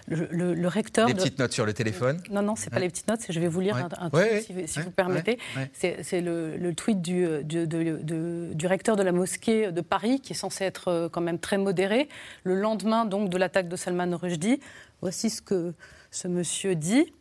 le, 0.08 0.66
recteur. 0.66 1.06
Les 1.06 1.14
petites 1.14 1.38
notes 1.38 1.52
sur 1.52 1.64
le 1.64 1.72
téléphone 1.72 2.20
Non, 2.30 2.42
non, 2.42 2.56
c'est 2.56 2.70
pas 2.70 2.80
les 2.80 2.88
petites 2.88 3.06
notes, 3.06 3.20
je 3.28 3.38
vais 3.38 3.46
vous 3.46 3.60
lire 3.60 3.76
un, 3.76 4.10
tweet 4.10 4.66
si, 4.66 4.80
vous 4.80 4.90
permettez. 4.90 5.38
C'est 5.72 6.20
le, 6.20 6.72
tweet 6.74 7.00
du, 7.00 7.44
du, 7.44 7.66
du, 7.66 8.66
recteur 8.66 8.96
de 8.96 9.02
la 9.02 9.12
mosquée 9.12 9.70
de 9.70 9.80
Paris 9.80 10.20
qui 10.20 10.32
est 10.32 10.36
censé 10.36 10.64
être 10.64 11.08
quand 11.12 11.20
même 11.20 11.38
très 11.38 11.58
modéré. 11.58 12.08
Le 12.42 12.56
lendemain 12.56 13.04
donc 13.04 13.30
de 13.30 13.36
l'attaque 13.36 13.68
de 13.68 13.76
Salman 13.76 14.16
Rushdie, 14.16 14.60
voici 15.00 15.30
ce 15.30 15.40
que 15.42 15.74
ce 16.10 16.28
monsieur 16.28 16.74
dit. 16.74 17.12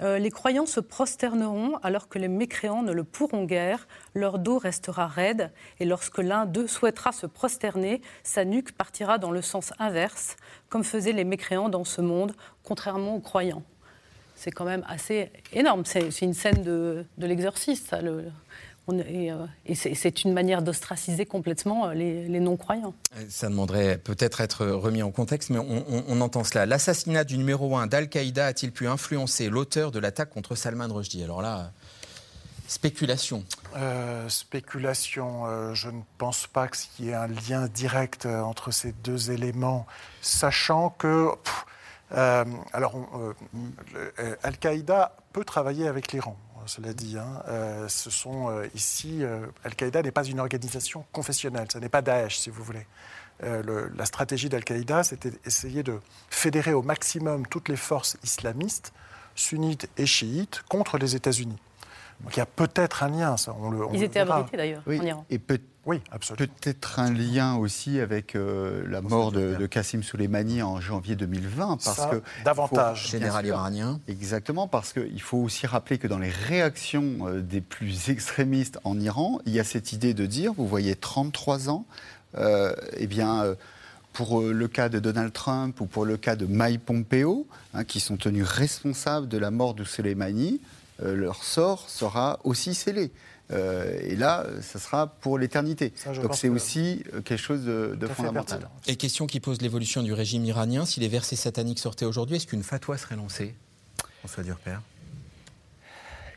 Euh, 0.00 0.18
les 0.18 0.30
croyants 0.30 0.66
se 0.66 0.80
prosterneront 0.80 1.76
alors 1.82 2.08
que 2.08 2.18
les 2.18 2.28
mécréants 2.28 2.82
ne 2.82 2.92
le 2.92 3.04
pourront 3.04 3.44
guère, 3.44 3.86
leur 4.14 4.38
dos 4.38 4.58
restera 4.58 5.06
raide, 5.06 5.50
et 5.78 5.84
lorsque 5.84 6.18
l'un 6.18 6.46
d'eux 6.46 6.66
souhaitera 6.66 7.12
se 7.12 7.26
prosterner, 7.26 8.00
sa 8.22 8.44
nuque 8.44 8.72
partira 8.72 9.18
dans 9.18 9.30
le 9.30 9.42
sens 9.42 9.72
inverse, 9.78 10.36
comme 10.68 10.84
faisaient 10.84 11.12
les 11.12 11.24
mécréants 11.24 11.68
dans 11.68 11.84
ce 11.84 12.00
monde, 12.00 12.32
contrairement 12.62 13.16
aux 13.16 13.20
croyants. 13.20 13.62
C'est 14.36 14.50
quand 14.50 14.64
même 14.64 14.84
assez 14.88 15.30
énorme. 15.52 15.84
C'est 15.84 16.22
une 16.22 16.32
scène 16.32 16.62
de, 16.62 17.04
de 17.18 17.26
l'exorciste, 17.26 17.94
euh, 18.92 19.46
et, 19.66 19.74
c'est 19.74 20.24
une 20.24 20.32
manière 20.32 20.62
d'ostraciser 20.62 21.26
complètement 21.26 21.88
euh, 21.88 21.94
les, 21.94 22.40
non-croyants. 22.40 22.94
Ça 23.28 23.48
demanderait 23.48 23.98
peut-être 23.98 24.40
être 24.40 24.66
remis 24.66 25.02
en 25.02 25.10
contexte, 25.10 25.50
mais 25.50 25.58
on, 25.58 26.20
entend 26.20 26.44
cela. 26.44 26.66
L'assassinat 26.66 27.24
du 27.24 27.38
numéro 27.38 27.76
1 27.76 27.86
d'Al-Qaïda 27.86 28.46
a-t-il 28.46 28.72
pu 28.72 28.86
influencer 28.86 29.48
l'auteur 29.48 29.90
de 29.90 29.98
l'attaque 29.98 30.30
contre 30.30 30.54
Salman 30.54 30.88
Rushdie? 30.88 31.22
Alors 31.22 31.42
là, 31.42 31.72
spéculation. 32.66 33.44
Euh, 33.76 34.28
spéculation, 34.28 35.74
je 35.74 35.88
ne 35.88 36.00
pense 36.18 36.46
pas 36.46 36.68
qu'il 36.68 37.06
y 37.06 37.08
ait 37.10 37.14
un 37.14 37.28
lien 37.28 37.68
direct 37.68 38.26
entre 38.26 38.70
ces 38.70 38.92
deux 38.92 39.30
éléments, 39.30 39.86
sachant 40.20 40.90
que... 40.90 41.28
alors, 42.10 42.94
Al-Qaïda 44.42 45.16
peut 45.32 45.44
travailler 45.44 45.86
avec 45.86 46.12
l'Iran 46.12 46.36
cela 46.70 46.92
dit. 46.92 47.18
Hein. 47.18 47.42
Euh, 47.48 47.88
ce 47.88 48.10
sont 48.10 48.48
euh, 48.48 48.66
ici, 48.74 49.18
euh, 49.22 49.46
Al-Qaïda 49.64 50.02
n'est 50.02 50.12
pas 50.12 50.24
une 50.24 50.38
organisation 50.38 51.04
confessionnelle, 51.12 51.66
ce 51.70 51.78
n'est 51.78 51.88
pas 51.88 52.00
Daesh, 52.00 52.38
si 52.38 52.50
vous 52.50 52.62
voulez. 52.62 52.86
la 53.42 54.04
stratégie 54.04 54.48
d'Al-Qaïda, 54.48 55.02
c'était 55.02 55.32
essayer 55.44 55.82
de 55.82 55.98
fédérer 56.28 56.72
au 56.74 56.82
maximum 56.82 57.46
toutes 57.46 57.68
les 57.68 57.76
forces 57.76 58.18
islamistes, 58.22 58.92
sunnites 59.34 59.88
et 59.96 60.06
chiites, 60.06 60.62
contre 60.68 60.98
les 60.98 61.16
États-Unis. 61.16 61.58
Donc 62.20 62.36
il 62.36 62.38
y 62.38 62.42
a 62.42 62.46
peut-être 62.46 63.02
un 63.02 63.08
lien, 63.08 63.36
ça. 63.36 63.56
On 63.58 63.70
le, 63.70 63.86
Ils 63.94 64.02
étaient 64.02 64.20
abrités 64.20 64.56
d'ailleurs 64.56 64.82
en 64.86 64.92
Iran. 64.92 65.24
Et 65.30 65.38
peut 65.38 65.58
oui, 65.86 66.00
absolument. 66.10 66.46
Peut-être 66.60 66.98
un 66.98 67.10
lien 67.10 67.56
aussi 67.56 68.00
avec 68.00 68.34
euh, 68.34 68.84
la 68.86 69.00
mort 69.00 69.32
de, 69.32 69.56
de, 69.56 70.02
Soleimani 70.02 70.62
en 70.62 70.78
janvier 70.78 71.16
2020, 71.16 71.78
parce 71.82 72.06
que 72.06 72.22
davantage 72.44 73.08
général 73.08 73.46
iranien. 73.46 73.98
Exactement, 74.06 74.68
parce 74.68 74.92
qu'il 74.92 75.22
faut 75.22 75.38
aussi 75.38 75.66
rappeler 75.66 75.96
que 75.96 76.06
dans 76.06 76.18
les 76.18 76.28
réactions 76.28 77.26
euh, 77.26 77.40
des 77.40 77.62
plus 77.62 78.10
extrémistes 78.10 78.78
en 78.84 79.00
Iran, 79.00 79.40
il 79.46 79.54
y 79.54 79.60
a 79.60 79.64
cette 79.64 79.94
idée 79.94 80.12
de 80.12 80.26
dire, 80.26 80.52
vous 80.52 80.66
voyez, 80.66 80.96
33 80.96 81.70
ans, 81.70 81.86
euh, 82.36 82.74
eh 82.96 83.06
bien. 83.06 83.42
Euh, 83.42 83.54
pour 84.12 84.40
le 84.42 84.66
cas 84.66 84.88
de 84.88 84.98
Donald 84.98 85.32
Trump 85.32 85.80
ou 85.80 85.86
pour 85.86 86.04
le 86.04 86.16
cas 86.16 86.34
de 86.34 86.44
Mike 86.44 86.84
Pompeo, 86.84 87.46
hein, 87.74 87.84
qui 87.84 88.00
sont 88.00 88.16
tenus 88.16 88.44
responsables 88.44 89.28
de 89.28 89.38
la 89.38 89.52
mort 89.52 89.72
de 89.72 89.84
Soleimani, 89.84 90.60
leur 91.00 91.44
sort 91.44 91.88
sera 91.88 92.40
aussi 92.42 92.74
scellé. 92.74 93.12
Euh, 93.52 93.98
et 94.02 94.16
là, 94.16 94.46
ça 94.60 94.78
sera 94.78 95.06
pour 95.08 95.38
l'éternité. 95.38 95.92
Donc 96.22 96.34
c'est 96.34 96.48
aussi 96.48 97.02
euh, 97.12 97.20
quelque 97.20 97.38
chose 97.38 97.64
de, 97.64 98.06
fondamental. 98.06 98.68
Et 98.86 98.96
question 98.96 99.26
qui 99.26 99.40
pose 99.40 99.60
l'évolution 99.60 100.02
du 100.02 100.12
régime 100.12 100.44
iranien. 100.44 100.84
Si 100.84 101.00
les 101.00 101.08
versets 101.08 101.36
sataniques 101.36 101.78
sortaient 101.78 102.04
aujourd'hui, 102.04 102.36
est-ce 102.36 102.46
qu'une 102.46 102.62
fatwa 102.62 102.96
serait 102.96 103.16
lancée? 103.16 103.54
François 104.20 104.42
Durpère 104.42 104.82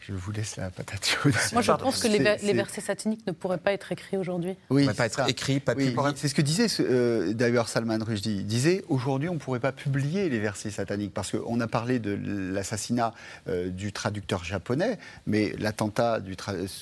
je 0.07 0.13
vous 0.13 0.31
laisse 0.31 0.57
la 0.57 0.69
patate 0.69 1.05
chaude. 1.05 1.33
Moi, 1.53 1.61
je 1.61 1.71
pense 1.71 2.01
que 2.01 2.07
les, 2.07 2.53
versets 2.53 2.81
sataniques 2.81 3.25
ne 3.25 3.31
pourraient 3.31 3.57
pas 3.57 3.71
être 3.71 3.91
écrits 3.91 4.17
aujourd'hui. 4.17 4.55
Oui, 4.69 4.85
pas 4.93 5.05
être 5.05 5.29
écrits, 5.29 5.59
pas 5.59 5.73
oui, 5.75 5.95
C'est 6.15 6.27
ce 6.27 6.35
que 6.35 6.41
disait 6.41 6.67
euh, 6.81 7.33
d'ailleurs 7.33 7.69
Salman 7.69 7.99
Rushdie. 8.01 8.37
Il 8.37 8.45
disait 8.45 8.83
aujourd'hui, 8.89 9.29
on 9.29 9.35
ne 9.35 9.39
pourrait 9.39 9.61
pas 9.61 9.71
publier 9.71 10.29
les 10.29 10.39
versets 10.39 10.71
sataniques 10.71 11.13
parce 11.13 11.31
qu'on 11.31 11.59
a 11.61 11.67
parlé 11.67 11.99
de 11.99 12.19
l'assassinat 12.53 13.13
euh, 13.47 13.69
du 13.69 13.93
traducteur 13.93 14.43
japonais, 14.43 14.99
mais 15.25 15.53
l'attentat 15.57 16.19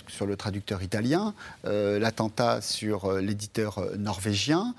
sur 0.07 0.25
le 0.25 0.35
traducteur 0.35 0.81
italien, 0.81 1.35
euh, 1.65 1.99
l'attentat 1.99 2.61
sur 2.61 3.13
l'éditeur 3.13 3.85
norvégien, 3.97 4.73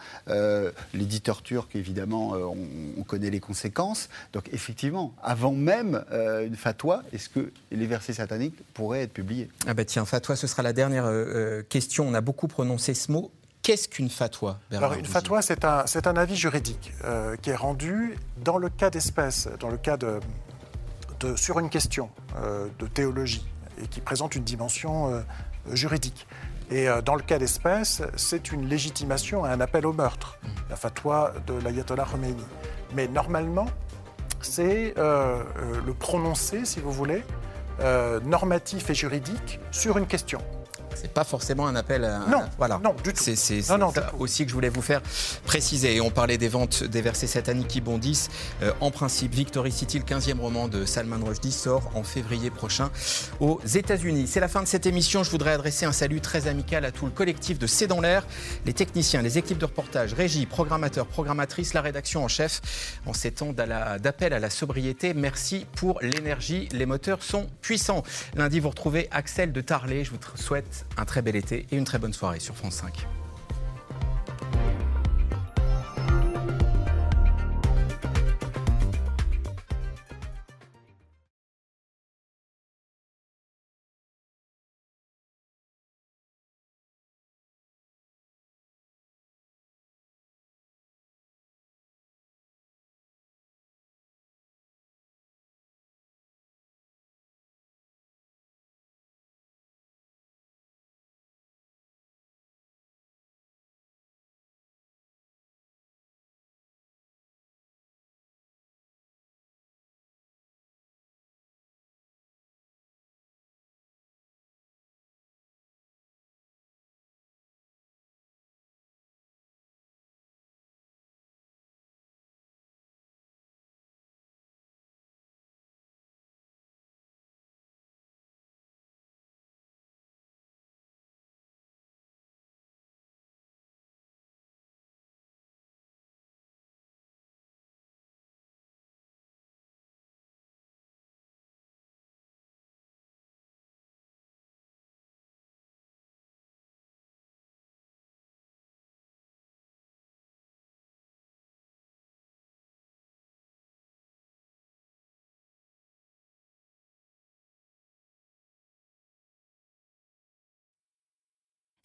l'éditeur 0.95 1.43
turc, 1.43 1.76
évidemment, 1.76 2.32
on, 2.32 3.03
connaît 3.05 3.30
les 3.30 3.40
conséquences. 3.40 4.09
Donc, 4.32 4.49
effectivement, 4.53 5.14
avant 5.22 5.53
même 5.53 6.05
une 6.12 6.57
fatwa, 6.57 7.03
est-ce 7.12 7.28
que 7.28 7.53
les 7.70 7.86
versets 7.86 8.14
sataniques 8.14 8.32
pourrait 8.74 9.03
être 9.03 9.12
publié. 9.12 9.49
Ah 9.66 9.74
bah 9.74 9.85
tiens, 9.85 10.05
fatwa, 10.05 10.37
ce 10.37 10.47
sera 10.47 10.62
la 10.62 10.72
dernière 10.72 11.07
euh, 11.07 11.12
euh, 11.12 11.62
question. 11.62 12.07
On 12.07 12.14
a 12.14 12.20
beaucoup 12.20 12.49
prononcé 12.49 12.95
ce 12.95 13.11
mot. 13.11 13.30
Qu'est-ce 13.62 13.89
qu'une 13.89 14.11
fatwa 14.11 14.59
Alors, 14.72 14.95
Une 14.95 15.07
fatwa, 15.07 15.41
c'est 15.41 15.64
un, 15.64 15.85
un, 16.05 16.16
avis 16.16 16.37
juridique 16.37 16.93
euh, 17.05 17.37
qui 17.37 17.51
est 17.51 17.57
rendu 17.57 18.16
dans 18.45 18.59
le 18.59 18.68
cas 18.68 18.91
d'espèce, 18.91 19.49
dans 19.61 19.68
le 19.68 19.76
cas 19.76 19.97
de, 19.97 20.18
de 21.20 21.37
sur 21.37 21.61
une 21.61 21.70
question 21.70 22.11
de 22.80 22.87
théologie 22.89 23.47
et 23.80 23.87
qui 23.87 24.01
présente 24.01 24.35
une 24.35 24.43
dimension 24.43 25.22
juridique. 25.70 26.26
Et 26.72 26.89
dans 27.05 27.14
le 27.14 27.22
cas 27.22 27.39
d'espèce, 27.39 28.03
c'est 28.16 28.51
une 28.51 28.66
légitimation 28.68 29.45
à 29.45 29.51
un 29.51 29.61
appel 29.61 29.87
au 29.87 29.93
meurtre, 29.93 30.39
mmh. 30.43 30.47
la 30.70 30.76
fatwa 30.76 31.33
de 31.47 31.55
l'ayatollah 31.55 32.07
Khomeini. 32.11 32.43
Mais 32.97 33.07
normalement, 33.07 33.66
c'est 34.41 34.95
le 34.97 35.93
prononcé, 35.93 36.64
si 36.64 36.80
vous 36.80 36.91
voulez, 36.91 37.22
euh, 37.22 37.51
normatif 38.25 38.91
et 38.91 38.95
juridique 38.95 39.61
sur 39.70 39.99
une 39.99 40.07
question. 40.07 40.41
C'est 40.95 41.12
pas 41.12 41.24
forcément 41.24 41.66
un 41.66 41.76
appel 41.76 42.05
à. 42.05 42.20
Non, 42.28 42.43
voilà. 42.59 42.80
non, 42.82 42.95
du 43.03 43.12
tout. 43.12 43.22
C'est 43.22 43.36
ça 43.36 43.78
aussi 44.18 44.45
que 44.45 44.51
je 44.51 44.55
voulais 44.55 44.68
vous 44.68 44.82
faire 44.82 45.03
préciser. 45.45 45.97
Et 45.97 46.01
on 46.01 46.11
parlait 46.11 46.38
des 46.38 46.49
ventes 46.49 46.84
des 46.84 47.03
versets 47.03 47.26
sataniques 47.26 47.68
qui 47.68 47.80
bondissent. 47.80 48.30
Euh, 48.62 48.72
en 48.80 48.90
principe, 48.90 49.34
Victory 49.34 49.72
City, 49.72 49.99
le 49.99 50.05
15e 50.05 50.38
roman 50.38 50.68
de 50.68 50.84
Salman 50.84 51.24
Rushdie, 51.24 51.53
sort 51.53 51.90
en 51.95 52.03
février 52.03 52.51
prochain 52.51 52.90
aux 53.40 53.61
États-Unis. 53.64 54.26
C'est 54.26 54.40
la 54.40 54.49
fin 54.49 54.62
de 54.62 54.68
cette 54.68 54.86
émission. 54.86 55.22
Je 55.22 55.30
voudrais 55.30 55.53
adresser 55.53 55.86
un 55.86 55.93
salut 55.93 56.20
très 56.20 56.47
amical 56.47 56.84
à 56.84 56.93
tout 56.93 57.05
le 57.05 57.11
collectif 57.11 57.59
de 57.59 57.66
C'est 57.66 57.86
dans 57.86 58.01
l'air, 58.01 58.26
les 58.66 58.72
techniciens, 58.72 59.22
les 59.22 59.38
équipes 59.38 59.59
de 59.59 59.64
reportage, 59.64 60.14
régie, 60.14 60.47
programmateurs, 60.47 61.07
programmatrices, 61.07 61.74
la 61.74 61.80
rédaction 61.82 62.24
en 62.24 62.28
chef. 62.28 62.61
En 63.07 63.12
ces 63.12 63.32
temps 63.32 63.53
d'appel 63.53 64.32
à 64.32 64.38
la 64.38 64.51
sobriété, 64.51 65.14
merci 65.14 65.66
pour 65.76 65.99
l'énergie. 66.01 66.68
Les 66.72 66.86
moteurs 66.86 67.22
sont 67.22 67.47
puissants. 67.61 68.03
Lundi, 68.34 68.61
vous 68.61 68.70
retrouvez 68.70 69.09
Axel 69.11 69.53
de 69.53 69.61
Tarlet. 69.61 70.05
Je 70.05 70.11
vous 70.11 70.18
souhaite 70.34 70.84
un 70.97 71.05
très 71.05 71.22
bel 71.22 71.36
été 71.36 71.66
et 71.70 71.76
une 71.76 71.84
très 71.84 71.99
bonne 71.99 72.12
soirée 72.12 72.40
sur 72.40 72.55
France 72.55 72.74
5. 72.74 73.07